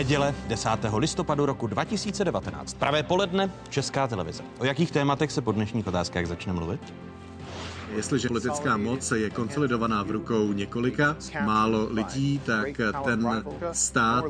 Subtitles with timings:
[0.00, 0.68] Neděle 10.
[0.96, 2.74] listopadu roku 2019.
[2.74, 4.42] Pravé poledne Česká televize.
[4.58, 6.94] O jakých tématech se po dnešních otázkách začne mluvit?
[7.96, 12.66] Jestliže politická moc je konsolidovaná v rukou několika málo lidí, tak
[13.04, 14.24] ten stát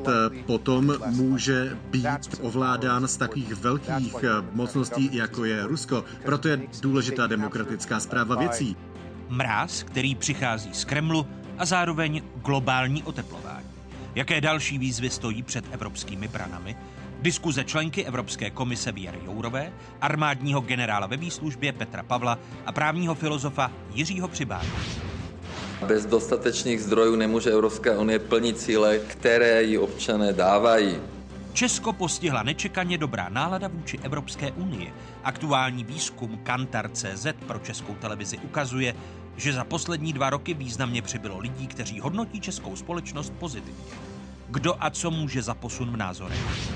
[0.46, 6.04] potom může být ovládán z takových velkých mocností, jako je Rusko.
[6.24, 8.76] Proto je důležitá demokratická zpráva věcí.
[9.28, 11.26] Mráz, který přichází z Kremlu
[11.58, 13.59] a zároveň globální oteplování.
[14.14, 16.76] Jaké další výzvy stojí před evropskými branami?
[17.22, 23.72] Diskuze členky Evropské komise Věry Jourové, armádního generála ve výslužbě Petra Pavla a právního filozofa
[23.94, 24.70] Jiřího Přibána.
[25.86, 30.96] Bez dostatečných zdrojů nemůže Evropská unie plnit cíle, které jí občané dávají.
[31.52, 34.92] Česko postihla nečekaně dobrá nálada vůči Evropské unii.
[35.24, 38.94] Aktuální výzkum Kantar.cz pro českou televizi ukazuje,
[39.36, 43.84] že za poslední dva roky významně přibylo lidí, kteří hodnotí českou společnost pozitivně.
[44.48, 46.72] Kdo a co může za posun v názorech?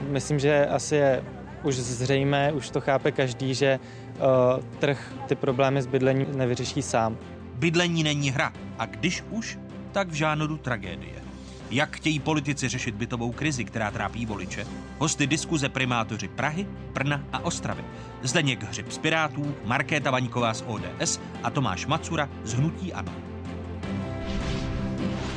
[0.00, 1.24] Myslím, že asi je
[1.62, 7.18] už zřejmé, už to chápe každý, že uh, trh ty problémy s bydlením nevyřeší sám.
[7.54, 9.58] Bydlení není hra a když už,
[9.92, 11.23] tak v žánru tragédie.
[11.70, 14.66] Jak chtějí politici řešit bytovou krizi, která trápí voliče?
[14.98, 17.84] Hosty diskuze primátoři Prahy, Brna a Ostravy.
[18.22, 23.12] Zdeněk Hřib z Pirátů, Markéta Vaňková z ODS a Tomáš Macura z Hnutí Ano.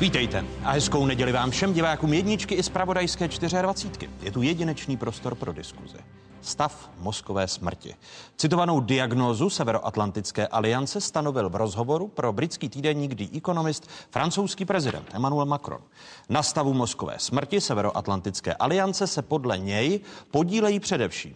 [0.00, 4.10] Vítejte a hezkou neděli vám všem divákům jedničky i z Pravodajské 24.
[4.22, 5.98] Je tu jedinečný prostor pro diskuzi.
[6.42, 7.94] Stav mozkové smrti.
[8.36, 15.46] Citovanou diagnózu Severoatlantické aliance stanovil v rozhovoru pro britský týdenník The Economist francouzský prezident Emmanuel
[15.46, 15.80] Macron.
[16.28, 21.34] Na stavu mozkové smrti Severoatlantické aliance se podle něj podílejí především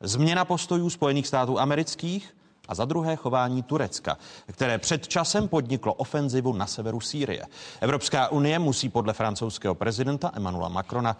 [0.00, 2.34] změna postojů Spojených států amerických,
[2.68, 7.46] a za druhé chování Turecka, které před časem podniklo ofenzivu na severu Sýrie.
[7.80, 11.16] Evropská unie musí podle francouzského prezidenta Emmanuela Macrona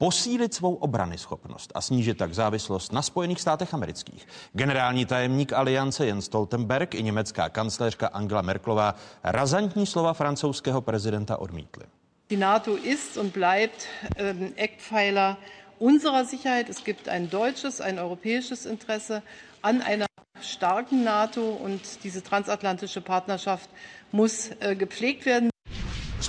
[0.00, 4.26] posílit svou obrany schopnost a snížit tak závislost na Spojených státech amerických.
[4.52, 8.94] Generální tajemník aliance Jens Stoltenberg i německá kancléřka Angela Merklová
[9.24, 11.84] razantní slova francouzského prezidenta odmítli.
[12.30, 15.36] Die NATO ist und bleibt ähm, Eckpfeiler
[15.78, 16.70] unserer Sicherheit.
[16.70, 19.22] Es gibt ein deutsches, ein europäisches Interesse
[19.62, 20.06] an einer
[20.40, 23.68] starken NATO und diese transatlantische Partnerschaft
[24.12, 25.49] muss äh, gepflegt werden.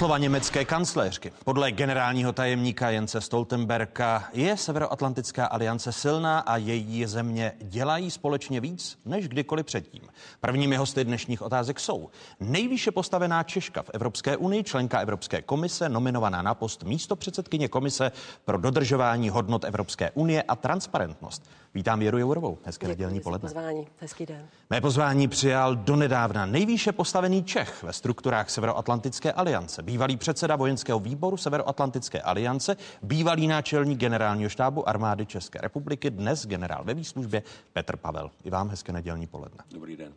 [0.02, 1.32] Slova německé kancléřky.
[1.46, 9.00] Podle generálního tajemníka Jence Stoltenberga je Severoatlantická aliance silná a její země dělají společně víc
[9.06, 10.02] než kdykoliv předtím.
[10.40, 16.42] Prvními hosty dnešních otázek jsou nejvýše postavená Češka v Evropské unii, členka Evropské komise, nominovaná
[16.42, 18.12] na post místo předsedkyně komise
[18.46, 21.50] pro dodržování hodnot Evropské unie a transparentnost.
[21.74, 22.58] Vítám Věru Jourovou.
[22.64, 23.50] Hezké nedělní poledne.
[23.50, 23.88] Pozvání.
[23.98, 24.48] Hezký den.
[24.70, 31.38] Mé pozvání přijal donedávna nejvýše postavený Čech ve strukturách Severoatlantické aliance, bývalý předseda vojenského výboru
[31.38, 37.44] Severoatlantické aliance, bývalý náčelník generálního štábu armády České republiky, dnes generál ve výslužbě
[37.74, 38.32] Petr Pavel.
[38.44, 39.64] I vám hezké nedělní poledne.
[39.72, 40.14] Dobrý den.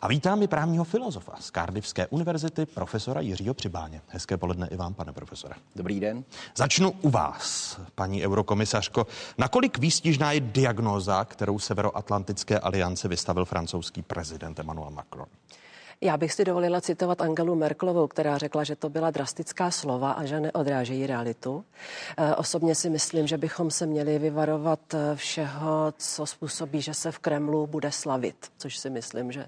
[0.00, 4.00] A vítám i právního filozofa z Cardiffské univerzity, profesora Jiřího Přibáně.
[4.08, 5.54] Hezké poledne i vám, pane profesore.
[5.76, 6.24] Dobrý den.
[6.56, 9.06] Začnu u vás, paní eurokomisařko.
[9.38, 15.26] Nakolik výstižná je diagnóza, kterou Severoatlantické aliance vystavil francouzský prezident Emmanuel Macron?
[16.00, 20.24] Já bych si dovolila citovat Angelu Merklovou, která řekla, že to byla drastická slova a
[20.24, 21.64] že neodrážejí realitu.
[22.16, 27.12] E, osobně si myslím, že bychom se měli vyvarovat e, všeho, co způsobí, že se
[27.12, 29.46] v Kremlu bude slavit, což si myslím, že...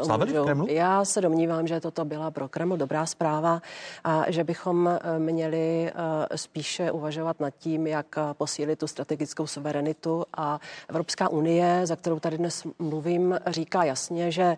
[0.00, 0.66] E, Slavili v Kremlu?
[0.68, 3.62] Já se domnívám, že toto byla pro Kreml dobrá zpráva
[4.04, 5.92] a že bychom měli
[6.34, 12.38] spíše uvažovat nad tím, jak posílit tu strategickou suverenitu a Evropská unie, za kterou tady
[12.38, 14.56] dnes mluvím, říká jasně, že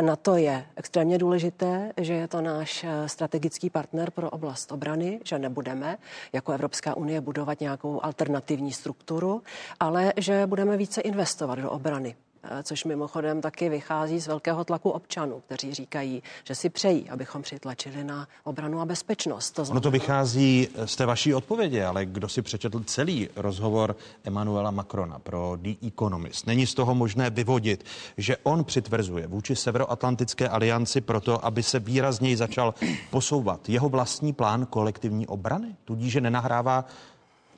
[0.00, 5.20] na to je extrémně důležité, že je to náš eh, strategický partner pro oblast obrany,
[5.24, 5.98] že nebudeme
[6.32, 9.42] jako Evropská unie budovat nějakou alternativní strukturu,
[9.80, 12.14] ale že budeme více investovat do obrany.
[12.44, 17.42] Eh, což mimochodem taky vychází z velkého tlaku občanů, kteří říkají, že si přejí, abychom
[17.42, 19.50] přitlačili na obranu a bezpečnost.
[19.50, 19.78] To znamená...
[19.78, 25.18] No to vychází z té vaší odpovědi, ale kdo si přečetl celý rozhovor Emanuela Macrona
[25.18, 27.84] pro The Economist, není z toho možné vyvodit,
[28.16, 32.74] že on přitvrzuje vůči Severoatlantické alianci proto, aby se výrazněji začal
[33.10, 33.68] posouvat.
[33.68, 36.84] Jeho vlastní plán kolektivní obrany, tudíž že nenahrává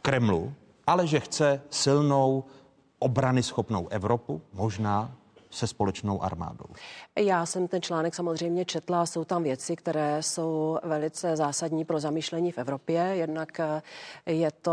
[0.03, 0.53] Kremlu,
[0.87, 2.45] ale že chce silnou
[3.05, 5.17] obrany schopnou Evropu, možná
[5.55, 6.65] se společnou armádou.
[7.19, 12.53] Já jsem ten článek samozřejmě četla, jsou tam věci, které jsou velice zásadní pro zamýšlení
[12.53, 13.01] v Evropě.
[13.01, 13.83] Jednak eh,
[14.27, 14.73] je to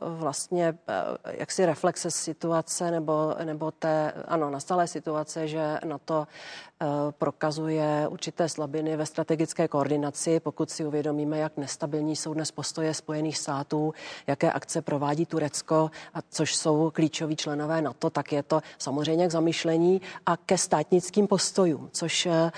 [0.00, 1.04] vlastně eh,
[1.38, 6.69] jaksi reflexe situace nebo, nebo té, ano, nastalé situace, že na to eh,
[7.10, 13.38] prokazuje určité slabiny ve strategické koordinaci, pokud si uvědomíme, jak nestabilní jsou dnes postoje Spojených
[13.38, 13.94] států,
[14.26, 19.30] jaké akce provádí Turecko, a což jsou klíčoví členové NATO, tak je to samozřejmě k
[19.30, 22.50] zamýšlení a ke státnickým postojům, což eh,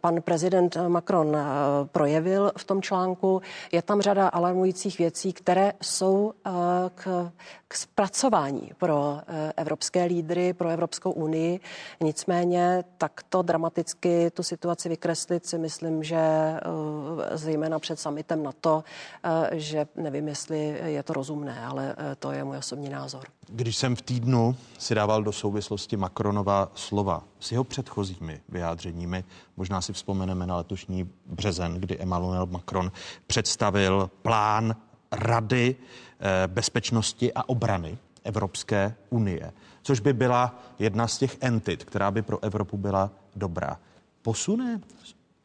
[0.00, 1.44] pan prezident Macron eh,
[1.84, 3.42] projevil v tom článku.
[3.72, 6.50] Je tam řada alarmujících věcí, které jsou eh,
[6.94, 7.32] k,
[7.68, 9.18] k zpracování pro
[9.56, 11.60] evropské lídry, pro Evropskou unii.
[12.00, 16.20] Nicméně takto dramaticky tu situaci vykreslit si myslím, že
[17.32, 18.84] zejména před summitem na to,
[19.52, 23.22] že nevím, jestli je to rozumné, ale to je můj osobní názor.
[23.48, 29.24] Když jsem v týdnu si dával do souvislosti Macronova slova s jeho předchozími vyjádřeními,
[29.56, 32.92] možná si vzpomeneme na letošní březen, kdy Emmanuel Macron
[33.26, 34.76] představil plán
[35.12, 35.76] Rady
[36.20, 39.52] eh, bezpečnosti a obrany Evropské unie,
[39.82, 43.80] což by byla jedna z těch entit, která by pro Evropu byla dobrá.
[44.22, 44.80] Posune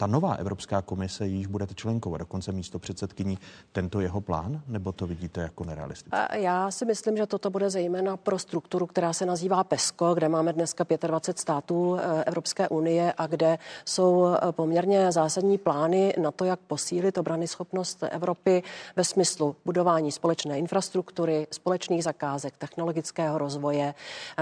[0.01, 3.37] ta nová Evropská komise, již budete členkou a dokonce místo předsedkyní,
[3.71, 6.27] tento jeho plán, nebo to vidíte jako nerealistické?
[6.33, 10.53] Já si myslím, že toto bude zejména pro strukturu, která se nazývá PESCO, kde máme
[10.53, 16.45] dneska 25 států eh, Evropské unie a kde jsou eh, poměrně zásadní plány na to,
[16.45, 18.63] jak posílit obrany schopnost Evropy
[18.95, 23.93] ve smyslu budování společné infrastruktury, společných zakázek, technologického rozvoje.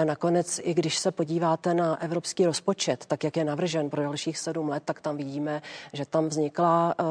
[0.04, 4.70] Nakonec, i když se podíváte na evropský rozpočet, tak jak je navržen pro dalších sedm
[4.70, 5.62] let, tak tam vidíme, víme,
[5.94, 7.04] že tam vznikla eh,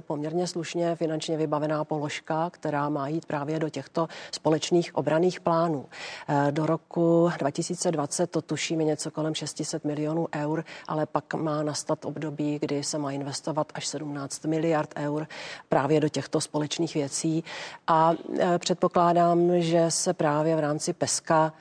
[0.00, 5.86] poměrně slušně finančně vybavená položka, která má jít právě do těchto společných obraných plánů.
[6.28, 12.04] Eh, do roku 2020 to tušíme něco kolem 600 milionů eur, ale pak má nastat
[12.04, 15.26] období, kdy se má investovat až 17 miliard eur
[15.68, 17.44] právě do těchto společných věcí.
[17.86, 21.52] A eh, předpokládám, že se právě v rámci PESKA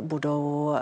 [0.00, 0.74] budou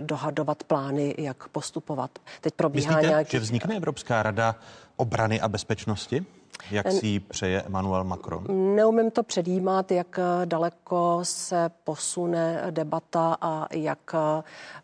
[0.00, 2.10] dohadovat plány, jak postupovat.
[2.40, 3.30] Teď probíhá Myslíte, nějaký...
[3.30, 4.54] že vznikne Evropská Evropská rada
[4.96, 6.26] obrany a bezpečnosti?
[6.70, 8.46] Jak si ji přeje Emmanuel Macron?
[8.76, 14.14] Neumím to předjímat, jak daleko se posune debata a jak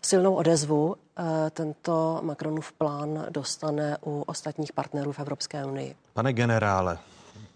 [0.02, 5.94] silnou odezvu eh, tento Macronův plán dostane u ostatních partnerů v Evropské unii.
[6.14, 6.98] Pane generále,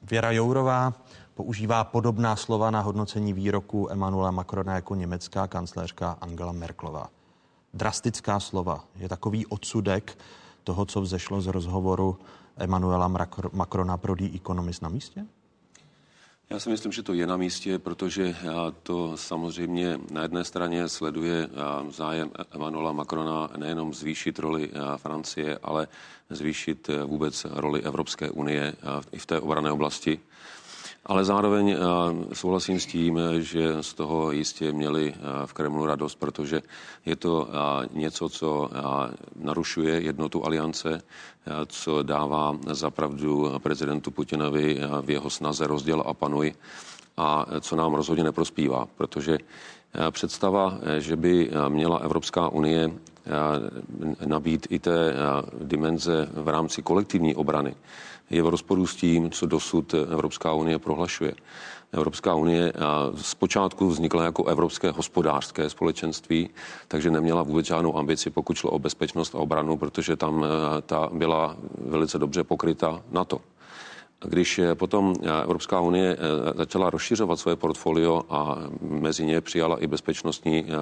[0.03, 0.93] Věra Jourová
[1.35, 7.09] používá podobná slova na hodnocení výroku Emmanuela Macrona jako německá kancléřka Angela Merklová.
[7.75, 8.85] Drastická slova.
[8.97, 10.19] Je takový odsudek
[10.67, 12.19] toho, co vzešlo z rozhovoru
[12.59, 13.07] Emanuela
[13.53, 15.27] Macrona pro The Economist na místě?
[16.51, 18.37] Já si myslím, že to je na místě, protože
[18.83, 21.49] to samozřejmě na jedné straně sleduje
[21.91, 25.89] zájem Emanuela Macrona nejenom zvýšit roli Francie, ale
[26.31, 28.75] zvýšit vůbec roli Evropské unie
[29.13, 30.19] i v té obrané oblasti.
[31.07, 31.79] Ale zároveň eh,
[32.35, 36.63] souhlasím s tím, že z toho jistě měli eh, v Kremlu radost, protože
[37.07, 38.71] je to eh, něco, co
[39.37, 41.03] narušuje jednotu aliance,
[41.67, 46.55] co dává zapravdu prezidentu Putinovi v jeho snaze rozděl a panuj
[47.17, 49.39] a co nám rozhodně neprospívá, protože
[50.11, 52.91] představa, že by měla Evropská unie
[54.27, 55.15] nabít i té
[55.61, 57.75] dimenze v rámci kolektivní obrany,
[58.31, 61.35] je v rozporu s tím, co dosud Evropská unie prohlašuje.
[61.93, 62.73] Evropská unie
[63.15, 66.51] zpočátku vznikla jako Evropské hospodářské společenství,
[66.89, 70.47] takže neměla vůbec žádnou ambici, pokud šlo o bezpečnost a obranu, protože tam
[70.87, 73.41] ta byla velice dobře pokryta NATO.
[74.25, 80.65] Když potom Evropská unie eh, začala rozšiřovat své portfolio a mezi ně přijala i bezpečnostní
[80.65, 80.73] eh,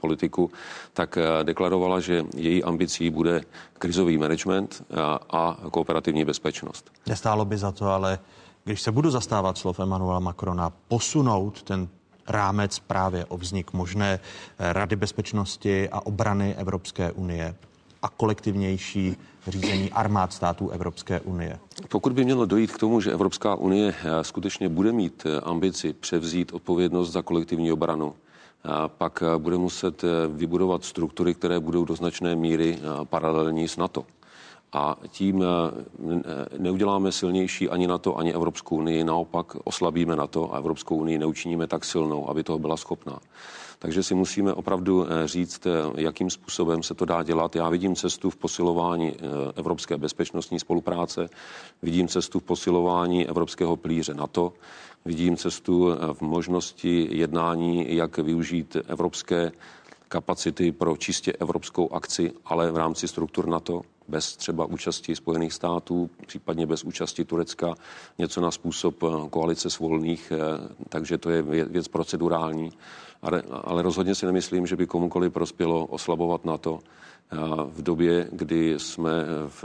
[0.00, 0.50] politiku,
[0.92, 3.40] tak eh, deklarovala, že její ambicí bude
[3.78, 4.82] krizový management
[5.30, 6.90] a kooperativní bezpečnost.
[7.06, 8.18] Nestálo by za to, ale
[8.64, 11.88] když se budu zastávat slov Emanuela Macrona, posunout ten
[12.28, 14.20] rámec právě o vznik možné
[14.58, 17.54] Rady bezpečnosti a obrany Evropské unie
[18.02, 19.16] a kolektivnější
[19.48, 21.58] řízení armád států Evropské unie.
[21.88, 25.92] Pokud by mělo dojít k tomu, že Evropská unie eh, skutečně bude mít eh, ambici
[25.92, 32.36] převzít odpovědnost za kolektivní obranu, eh, pak bude muset vybudovat struktury, které budou do značné
[32.36, 34.04] míry paralelní s NATO.
[34.72, 35.44] A tím
[36.58, 41.84] neuděláme silnější ani NATO, ani Evropskou unii, naopak oslabíme NATO a Evropskou unii neučiníme tak
[41.84, 43.18] silnou, aby toho byla schopná.
[43.78, 47.56] Takže si musíme opravdu eh, říct, eh, jakým způsobem se to dá dělat.
[47.56, 49.22] Já vidím cestu v posilování eh,
[49.56, 51.28] evropské bezpečnostní spolupráce,
[51.82, 54.52] vidím cestu v posilování evropského plíře NATO,
[55.04, 59.52] vidím cestu v možnosti jednání, jak využít evropské
[60.08, 66.10] kapacity pro čistě evropskou akci, ale v rámci struktur NATO, bez třeba účasti Spojených států,
[66.26, 67.74] případně bez účasti Turecka,
[68.18, 68.96] něco na způsob
[69.30, 70.32] koalice svolných,
[70.88, 72.70] takže to je věc procedurální.
[73.22, 76.78] Ale, ale rozhodně si nemyslím, že by komukoli prospělo oslabovat NATO
[77.72, 79.10] v době, kdy jsme
[79.48, 79.64] v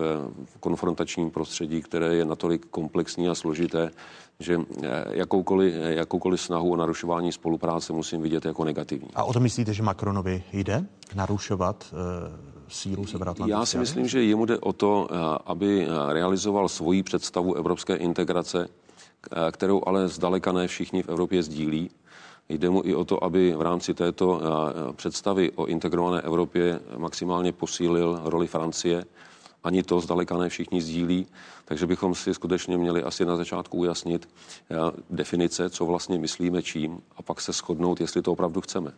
[0.60, 3.92] konfrontačním prostředí, které je natolik komplexní a složité,
[4.40, 9.10] že eh, jakoukoliv, jakoukoliv snahu o narušování spolupráce musím vidět jako negativní.
[9.16, 14.24] A o to myslíte, že Macronovi jde narušovat uh sílu Severoatlantické Já si myslím, že
[14.24, 18.68] jemu jde o to, eh, aby realizoval svoji představu evropské integrace,
[19.52, 21.90] kterou ale zdaleka ne všichni v Evropě sdílí.
[22.54, 24.42] Jde mu i o to, aby v rámci této
[24.96, 29.06] představy o integrované Evropě maximálně posílil roli Francie
[29.64, 31.28] ani to zdaleka ne všichni sdílí,
[31.66, 34.30] takže bychom si skutečně měli asi na začátku ujasnit
[34.72, 34.76] eh,
[35.10, 38.92] definice, co vlastně myslíme čím a pak se shodnout, jestli to opravdu chceme.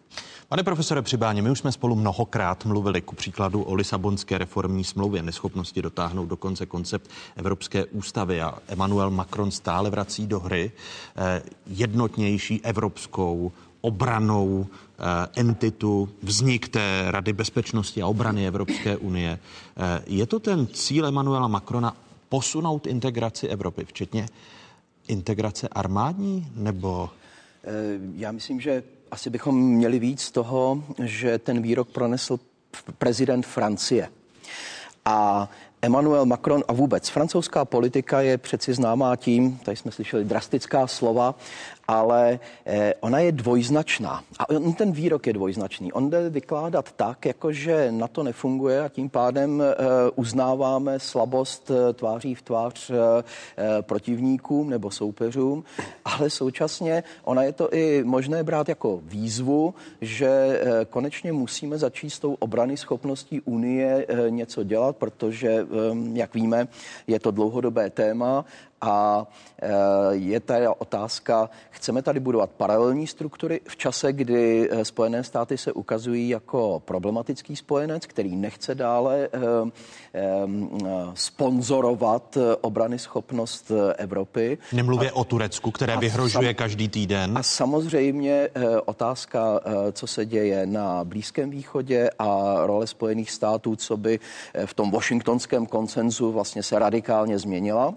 [0.47, 5.23] Pane profesore Přibáně, my už jsme spolu mnohokrát mluvili ku příkladu o Lisabonské reformní smlouvě,
[5.23, 10.71] neschopnosti dotáhnout do konce koncept Evropské ústavy a Emmanuel Macron stále vrací do hry
[11.17, 13.51] eh, jednotnější evropskou
[13.85, 15.03] obranou eh,
[15.35, 19.37] entitu, vznik té Rady bezpečnosti a obrany Evropské unie.
[19.37, 21.95] Eh, je to ten cíl Emanuela Macrona
[22.29, 24.25] posunout integraci Evropy, včetně
[25.07, 27.09] integrace armádní, nebo?
[27.63, 27.69] Eh,
[28.15, 32.39] já myslím, že asi bychom měli víc z toho, že ten výrok pronesl
[32.97, 34.09] prezident Francie.
[35.05, 35.49] A
[35.85, 41.35] Emmanuel Macron a vůbec francouzská politika je přeci známá tím, tady jsme slyšeli drastická slova,
[41.87, 44.23] ale eh, ona je dvojznačná.
[44.39, 45.93] A on, ten výrok je dvojznačný.
[45.93, 49.75] On jde vykládat tak, jako že na to nefunguje a tím pádem eh,
[50.15, 52.91] uznáváme slabost eh, tváří v tvář
[53.81, 55.63] protivníkům nebo soupeřům,
[56.05, 62.19] ale současně ona je to i možné brát jako výzvu, že konečně musíme začít s
[62.19, 65.67] tou obrany schopností Unie něco dělat, protože,
[66.13, 66.67] jak víme,
[67.07, 68.45] je to dlouhodobé téma
[68.81, 69.27] a
[69.61, 69.69] e,
[70.11, 75.73] je tady otázka, chceme tady budovat paralelní struktury v čase, kdy e, Spojené státy se
[75.73, 79.29] ukazují jako problematický spojenec, který nechce dále e,
[81.13, 84.57] sponzorovat obrany schopnost Evropy.
[84.73, 87.37] Nemluvě a, o Turecku, které vyhrožuje sam, každý týden.
[87.37, 88.49] A samozřejmě
[88.85, 89.59] otázka,
[89.91, 94.19] co se děje na Blízkém východě a role Spojených států, co by
[94.65, 97.93] v tom washingtonském koncenzu vlastně se radikálně změnila.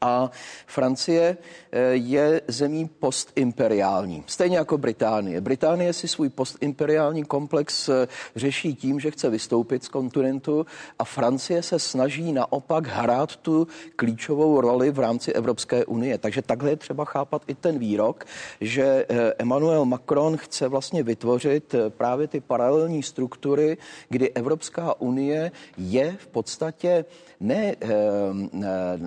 [0.00, 0.30] A
[0.66, 1.36] Francie
[1.72, 5.40] eh, je zemí postimperiální, stejně jako Británie.
[5.40, 10.66] Británie si svůj postimperiální komplex eh, řeší tím, že chce vystoupit z kontinentu
[10.98, 16.18] a Francie se snaží naopak hrát tu klíčovou roli v rámci Evropské unie.
[16.18, 18.24] Takže takhle je třeba chápat i ten výrok,
[18.60, 23.76] že eh, Emmanuel Macron chce vlastně vytvořit právě ty paralelní struktury,
[24.08, 27.04] kdy Evropská unie je v podstatě
[27.40, 27.76] ne e,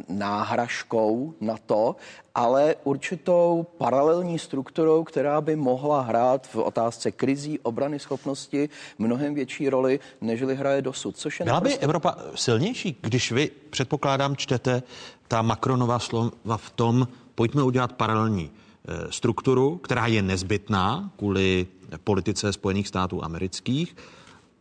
[0.10, 1.96] náhražkou na to,
[2.36, 9.70] ale určitou paralelní strukturou, která by mohla hrát v otázce krizí, obrany schopnosti mnohem větší
[9.70, 11.18] roli, nežli hraje dosud.
[11.18, 11.80] Což je Byla naprosto...
[11.80, 14.84] by Evropa silnější, když vy, předpokládám, čtete
[15.28, 21.68] ta Macronová slova v tom, pojďme udělat paralelní eh, strukturu, která je nezbytná kvůli
[22.04, 23.96] politice Spojených států amerických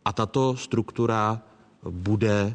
[0.05, 1.41] a tato struktura
[1.89, 2.53] bude eh,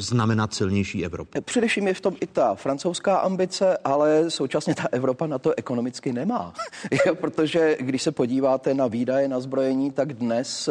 [0.00, 1.40] znamenat silnější Evropu.
[1.40, 6.12] Především je v tom i ta francouzská ambice, ale současně ta Evropa na to ekonomicky
[6.12, 6.54] nemá.
[7.14, 10.68] Protože když se podíváte na výdaje na zbrojení, tak dnes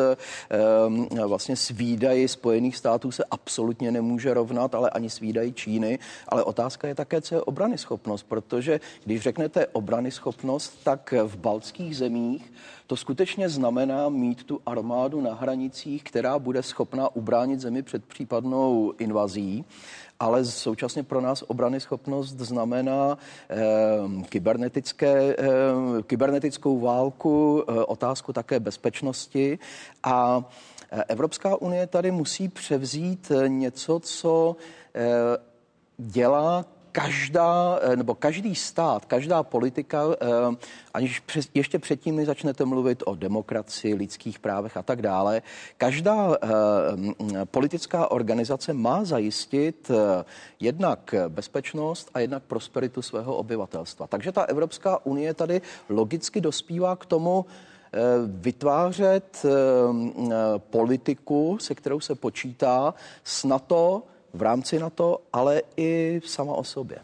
[0.88, 6.00] um, vlastně s výdaji Spojených států se absolutně nemůže rovnat, ale ani s výdaji Číny.
[6.28, 11.38] Ale otázka je také, co je obrany schopnost, protože když řeknete obrany schopnost, tak v
[11.38, 12.52] baltských zemích
[12.90, 18.94] to skutečně znamená mít tu armádu na hranicích, která bude schopná ubránit zemi před případnou
[18.98, 19.66] invazí
[20.20, 23.18] ale současně pro nás obrany schopnost znamená
[23.50, 23.58] eh,
[24.30, 25.46] kybernetické, eh,
[26.04, 29.60] kybernetickou válku, eh, otázku také bezpečnosti.
[30.04, 30.44] A
[30.92, 34.56] eh, Evropská unie tady musí převzít eh, něco, co
[34.96, 35.02] eh,
[35.98, 40.28] dělá každá, eh, nebo každý stát, každá politika, eh,
[40.94, 45.42] aniž ještě předtím než začnete mluvit o demokracii, lidských právech a tak dále,
[45.78, 46.48] každá eh,
[47.46, 49.92] politická organizace má zajistit
[50.60, 54.08] jednak bezpečnost a jednak prosperitu svého obyvatelstva.
[54.08, 57.46] Takže ta Evropská unie tady logicky dospívá k tomu,
[58.28, 59.46] vytvářet
[60.58, 62.94] politiku, se kterou se počítá
[63.24, 66.98] s NATO, v rámci NATO, ale i sama o sobě.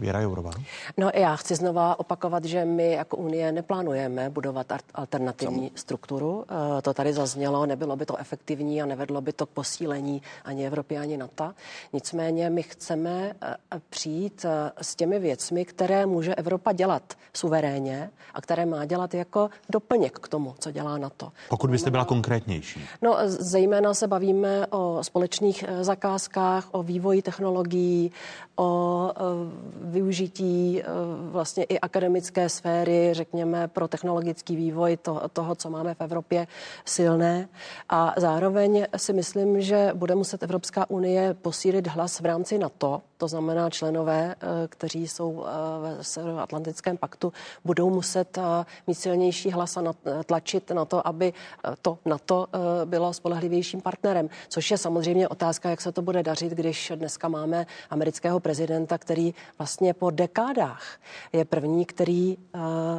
[0.00, 0.50] Věra Jourová.
[0.96, 5.76] No já chci znova opakovat, že my jako Unie neplánujeme budovat alternativní Sam.
[5.76, 6.44] strukturu.
[6.78, 10.66] Eh, to tady zaznělo, nebylo by to efektivní a nevedlo by to k posílení ani
[10.66, 11.52] Evropy, ani NATO.
[11.92, 13.56] Nicméně my chceme eh,
[13.90, 17.02] přijít eh, s těmi věcmi, které může Evropa dělat
[17.34, 21.32] suverénně a které má dělat jako doplněk k tomu, co dělá NATO.
[21.48, 22.80] Pokud byste byla konkrétnější.
[23.02, 28.12] No, zejména se bavíme o společných zakázkách, o vývoji technologií,
[28.56, 29.12] o
[29.90, 30.82] využití
[31.30, 36.46] vlastně i akademické sféry, řekněme, pro technologický vývoj to, toho, co máme v Evropě,
[36.84, 37.48] silné.
[37.88, 43.28] A zároveň si myslím, že bude muset Evropská unie posílit hlas v rámci NATO, to
[43.28, 47.32] znamená členové, eh, kteří jsou eh, v Severoatlantickém paktu,
[47.64, 49.94] budou muset eh, mít silnější hlas a
[50.26, 51.32] tlačit na to, aby
[51.82, 52.46] to NATO
[52.84, 57.66] bylo spolehlivějším partnerem, což je samozřejmě otázka, jak se to bude dařit, když dneska máme
[57.90, 60.82] amerického prezidenta, který vlastně po dekádách
[61.32, 62.36] je první, který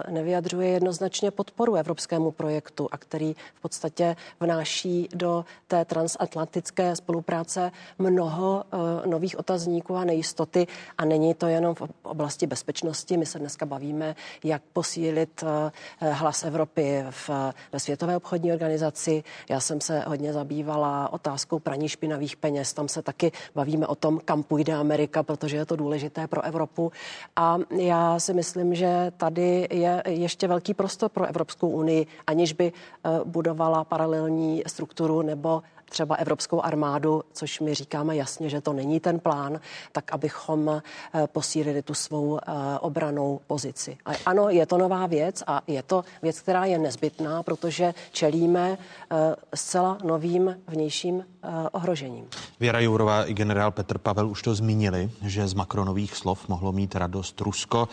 [0.10, 8.63] nevyjadřuje jednoznačně podporu evropskému projektu a který v podstatě vnáší do té transatlantické spolupráce mnoho
[9.06, 13.18] nových otazníků a nejistoty a není to jenom v oblasti bezpečnosti.
[13.18, 17.30] My se dneska bavíme, jak posílit eh, hlas Evropy v,
[17.72, 19.24] ve Světové obchodní organizaci.
[19.50, 22.74] Já jsem se hodně zabývala otázkou praní špinavých peněz.
[22.74, 26.91] Tam se taky bavíme o tom, kam půjde Amerika, protože je to důležité pro Evropu.
[27.36, 32.68] A já si myslím, že tady je ještě velký prostor pro Evropskou unii, aniž by
[32.72, 39.00] eh, budovala paralelní strukturu nebo třeba evropskou armádu, což my říkáme jasně, že to není
[39.00, 39.60] ten plán,
[39.91, 43.98] tak abychom eh, posílili tu svou eh, obranou pozici.
[44.05, 48.77] A ano, je to nová věc a je to věc, která je nezbytná, protože čelíme
[48.77, 49.15] eh,
[49.55, 51.25] zcela novým vnějším
[51.71, 52.27] ohrožením.
[52.60, 56.95] Věra Jourová i generál Petr Pavel už to zmínili, že z Makronových slov mohlo mít
[56.95, 57.88] radost Rusko.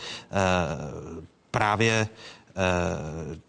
[1.50, 2.08] Právě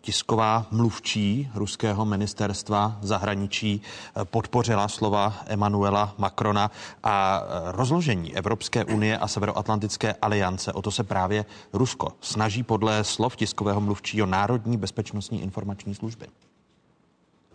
[0.02, 6.72] tisková mluvčí ruského ministerstva zahraničí eh, podpořila slova Emanuela Macrona
[7.04, 10.74] a eh, rozložení Evropské unie a Severoatlantické aliance.
[10.74, 16.28] O to se právě Rusko snaží podle slov tiskového mluvčího Národní bezpečnostní informační služby.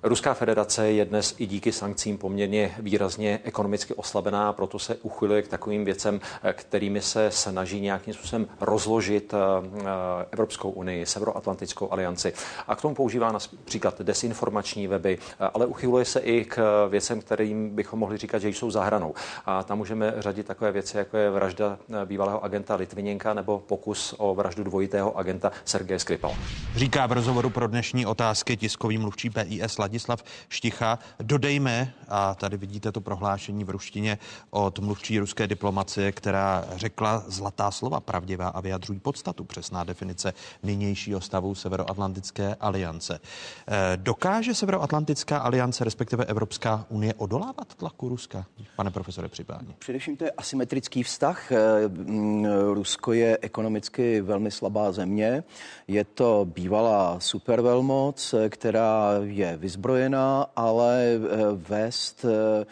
[0.07, 5.49] Ruská federace je dnes i díky sankcím poměrně výrazně ekonomicky oslabená, proto se uchyluje k
[5.49, 6.21] takovým věcem,
[6.53, 9.87] kterými se snaží nějakým způsobem rozložit eh,
[10.31, 12.33] Evropskou unii, Severoatlantickou alianci.
[12.69, 17.71] A k tomu používá například desinformační weby, eh, ale uchyluje se i k věcem, kterým
[17.71, 19.15] bychom mohli říkat, že jsou zahranou.
[19.47, 24.15] A tam můžeme řadit takové věci, jako je vražda eh, bývalého agenta Litviněnka nebo pokus
[24.19, 26.35] o vraždu dvojitého agenta Sergeje Skripala.
[26.77, 30.99] Říká v rozhovoru pro dnešní otázky tiskový mluvčí PIS Ladislav Šticha.
[31.23, 34.19] Dodejme, a tady vidíte to prohlášení v ruštině
[34.51, 39.45] od mluvčí ruské diplomacie, která řekla zlatá slova pravdivá a vyjadřují podstatu.
[39.45, 43.21] Přesná definice nynějšího stavu Severoatlantické aliance.
[43.69, 48.47] Eh, dokáže Severoatlantická aliance, respektive Evropská unie, odolávat tlaku Ruska?
[48.77, 49.75] Pane profesore Připání.
[49.79, 51.53] Především to je asymetrický vztah.
[51.53, 55.45] Eh, mm, Rusko je ekonomicky velmi slabá země.
[55.89, 61.19] Je to bývalá supervelmoc, eh, která je vyzbrojená ozbrojená, ale eh,
[61.53, 62.67] vést eh,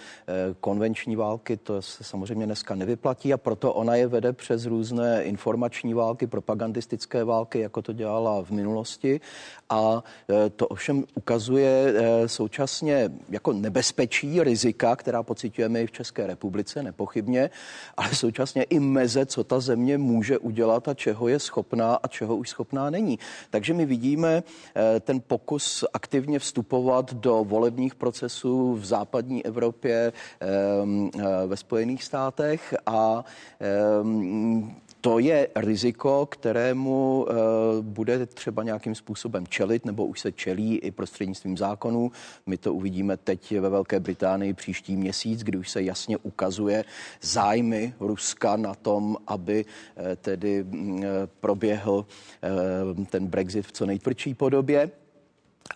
[0.61, 5.95] konvenční války, to se samozřejmě dneska nevyplatí a proto ona je vede přes různé informační
[5.95, 9.21] války, propagandistické války, jako to dělala v minulosti.
[9.71, 11.95] A eh, to ovšem ukazuje
[12.27, 17.51] současně jako nebezpečí, rizika, která pocitujeme i v České republice, nepochybně,
[17.97, 22.37] ale současně i meze, co ta země může udělat a čeho je schopná a čeho
[22.37, 23.19] už schopná není.
[23.51, 24.43] Takže my vidíme
[25.01, 32.75] ten pokus aktivně vstupovat vstupovat do volebních procesů v západní Evropě, eh, ve Spojených státech
[32.87, 33.25] a
[35.03, 37.35] to je riziko, kterému uh,
[37.83, 42.11] bude třeba nějakým způsobem čelit, nebo už se čelí i prostřednictvím zákonů.
[42.47, 46.85] My to uvidíme teď ve Velké Británii příští měsíc, kdy už se jasně ukazuje
[47.23, 51.05] zájmy Ruska na tom, aby uh, tedy uh,
[51.41, 52.07] proběhl
[53.11, 55.02] ten Brexit v co nejtvrdší podobě.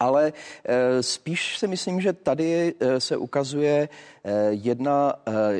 [0.00, 0.32] Ale
[0.64, 3.88] eh, spíš si myslím, že tady eh, se ukazuje
[4.24, 5.14] eh, jedna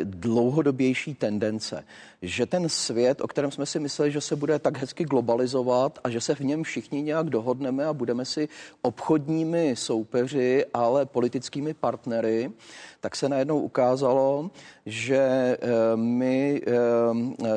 [0.05, 1.85] dlouhodobější tendence,
[2.23, 6.11] že ten svět, o kterém jsme si mysleli, že se bude tak hezky globalizovat a
[6.11, 8.49] že se v něm všichni nějak dohodneme a budeme si
[8.83, 12.53] obchodními soupeři, ale politickými partnery,
[13.01, 14.51] tak se najednou ukázalo,
[14.87, 15.57] že
[15.95, 16.63] my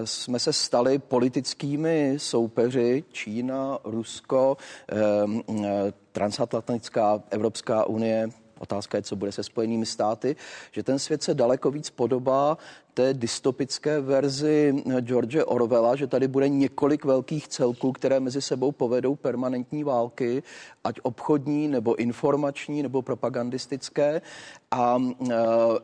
[0.04, 4.58] jsme se stali politickými soupeři Čína, Rusko,
[6.12, 10.36] transatlantická Evropská unie, otázka je, co bude se Spojenými státy,
[10.72, 12.58] že ten svět se daleko víc podobá
[13.00, 19.16] té dystopické verzi George Orwella, že tady bude několik velkých celků, které mezi sebou povedou
[19.16, 20.44] permanentní války,
[20.84, 24.22] ať obchodní, nebo informační, nebo propagandistické.
[24.72, 25.36] A e,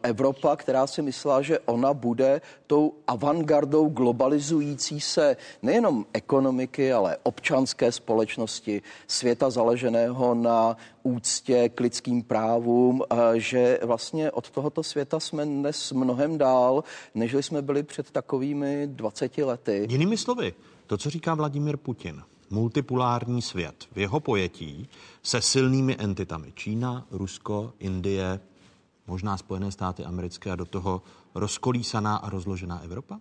[0.03, 7.91] Evropa, která si myslela, že ona bude tou avantgardou globalizující se nejenom ekonomiky, ale občanské
[7.91, 15.91] společnosti, světa založeného na úctě k lidským právům, že vlastně od tohoto světa jsme dnes
[15.91, 16.83] mnohem dál,
[17.15, 19.87] než jsme byli před takovými 20 lety.
[19.89, 20.53] Jinými slovy,
[20.87, 24.89] to, co říká Vladimír Putin, multipolární svět v jeho pojetí
[25.23, 28.39] se silnými entitami Čína, Rusko, Indie,
[29.07, 31.01] možná Spojené státy americké a do toho
[31.35, 33.19] rozkolísaná a rozložená Evropa?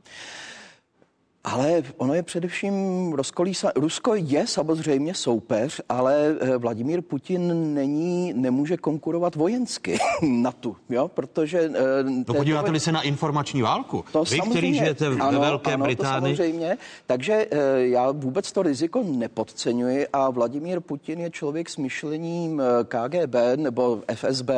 [1.44, 3.72] Ale ono je především rozkolísa.
[3.76, 11.08] Rusko je samozřejmě soupeř, ale eh, Vladimír Putin není, nemůže konkurovat vojensky na tu, jo,
[11.08, 11.60] protože...
[11.60, 15.84] Eh, no podíváte-li se na informační válku, to vy, který žijete v ano, Velké ano,
[15.84, 16.32] Británii...
[16.32, 21.76] To samozřejmě, takže eh, já vůbec to riziko nepodceňuji a Vladimír Putin je člověk s
[21.76, 24.50] myšlením KGB nebo FSB,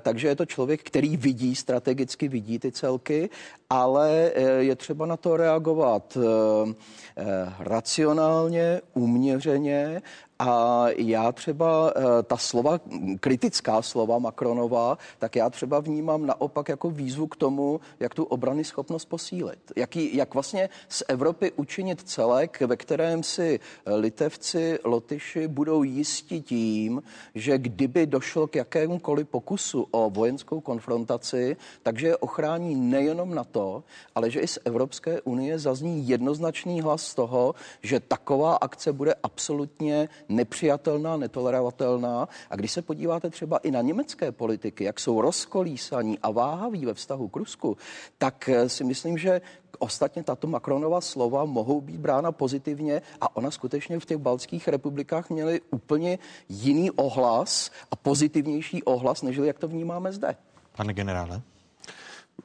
[0.00, 3.30] takže je to člověk, který vidí, strategicky vidí ty celky,
[3.70, 6.74] ale je třeba na to reagovat eh,
[7.16, 10.02] eh, racionálně, uměřeně
[10.40, 12.80] a já třeba eh, ta slova,
[13.20, 18.64] kritická slova Macronova, tak já třeba vnímám naopak jako výzvu k tomu, jak tu obrany
[18.64, 19.72] schopnost posílit.
[19.76, 27.02] Jak, jak vlastně z Evropy učinit celek, ve kterém si litevci, lotyši budou jistí tím,
[27.34, 33.84] že kdyby došlo k jakémukoliv pokusu o vojenskou konfrontaci, takže je ochrání nejenom na to,
[34.14, 40.08] ale že i z Evropské unie zazní jednoznačný hlas toho, že taková akce bude absolutně
[40.30, 42.28] nepřijatelná, netolerovatelná.
[42.50, 46.94] A když se podíváte třeba i na německé politiky, jak jsou rozkolísaní a váhaví ve
[46.94, 47.76] vztahu k Rusku,
[48.18, 49.40] tak eh, si myslím, že
[49.78, 55.30] Ostatně tato Macronova slova mohou být brána pozitivně a ona skutečně v těch baltských republikách
[55.30, 60.36] měly úplně jiný ohlas a pozitivnější ohlas, než jak to vnímáme zde.
[60.76, 61.42] Pane generále?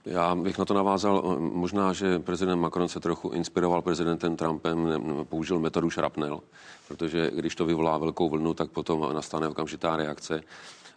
[0.06, 1.38] Já bych na to navázal.
[1.40, 4.90] Možná, že prezident Macron se trochu inspiroval prezidentem Trumpem,
[5.30, 6.40] použil metodu šrapnel,
[6.88, 10.44] protože když to vyvolá velkou vlnu, tak potom nastane okamžitá reakce.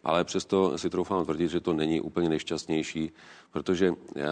[0.05, 3.13] Ale přesto si troufám tvrdit, že to není úplně nejšťastnější,
[3.53, 4.25] protože eh, eh,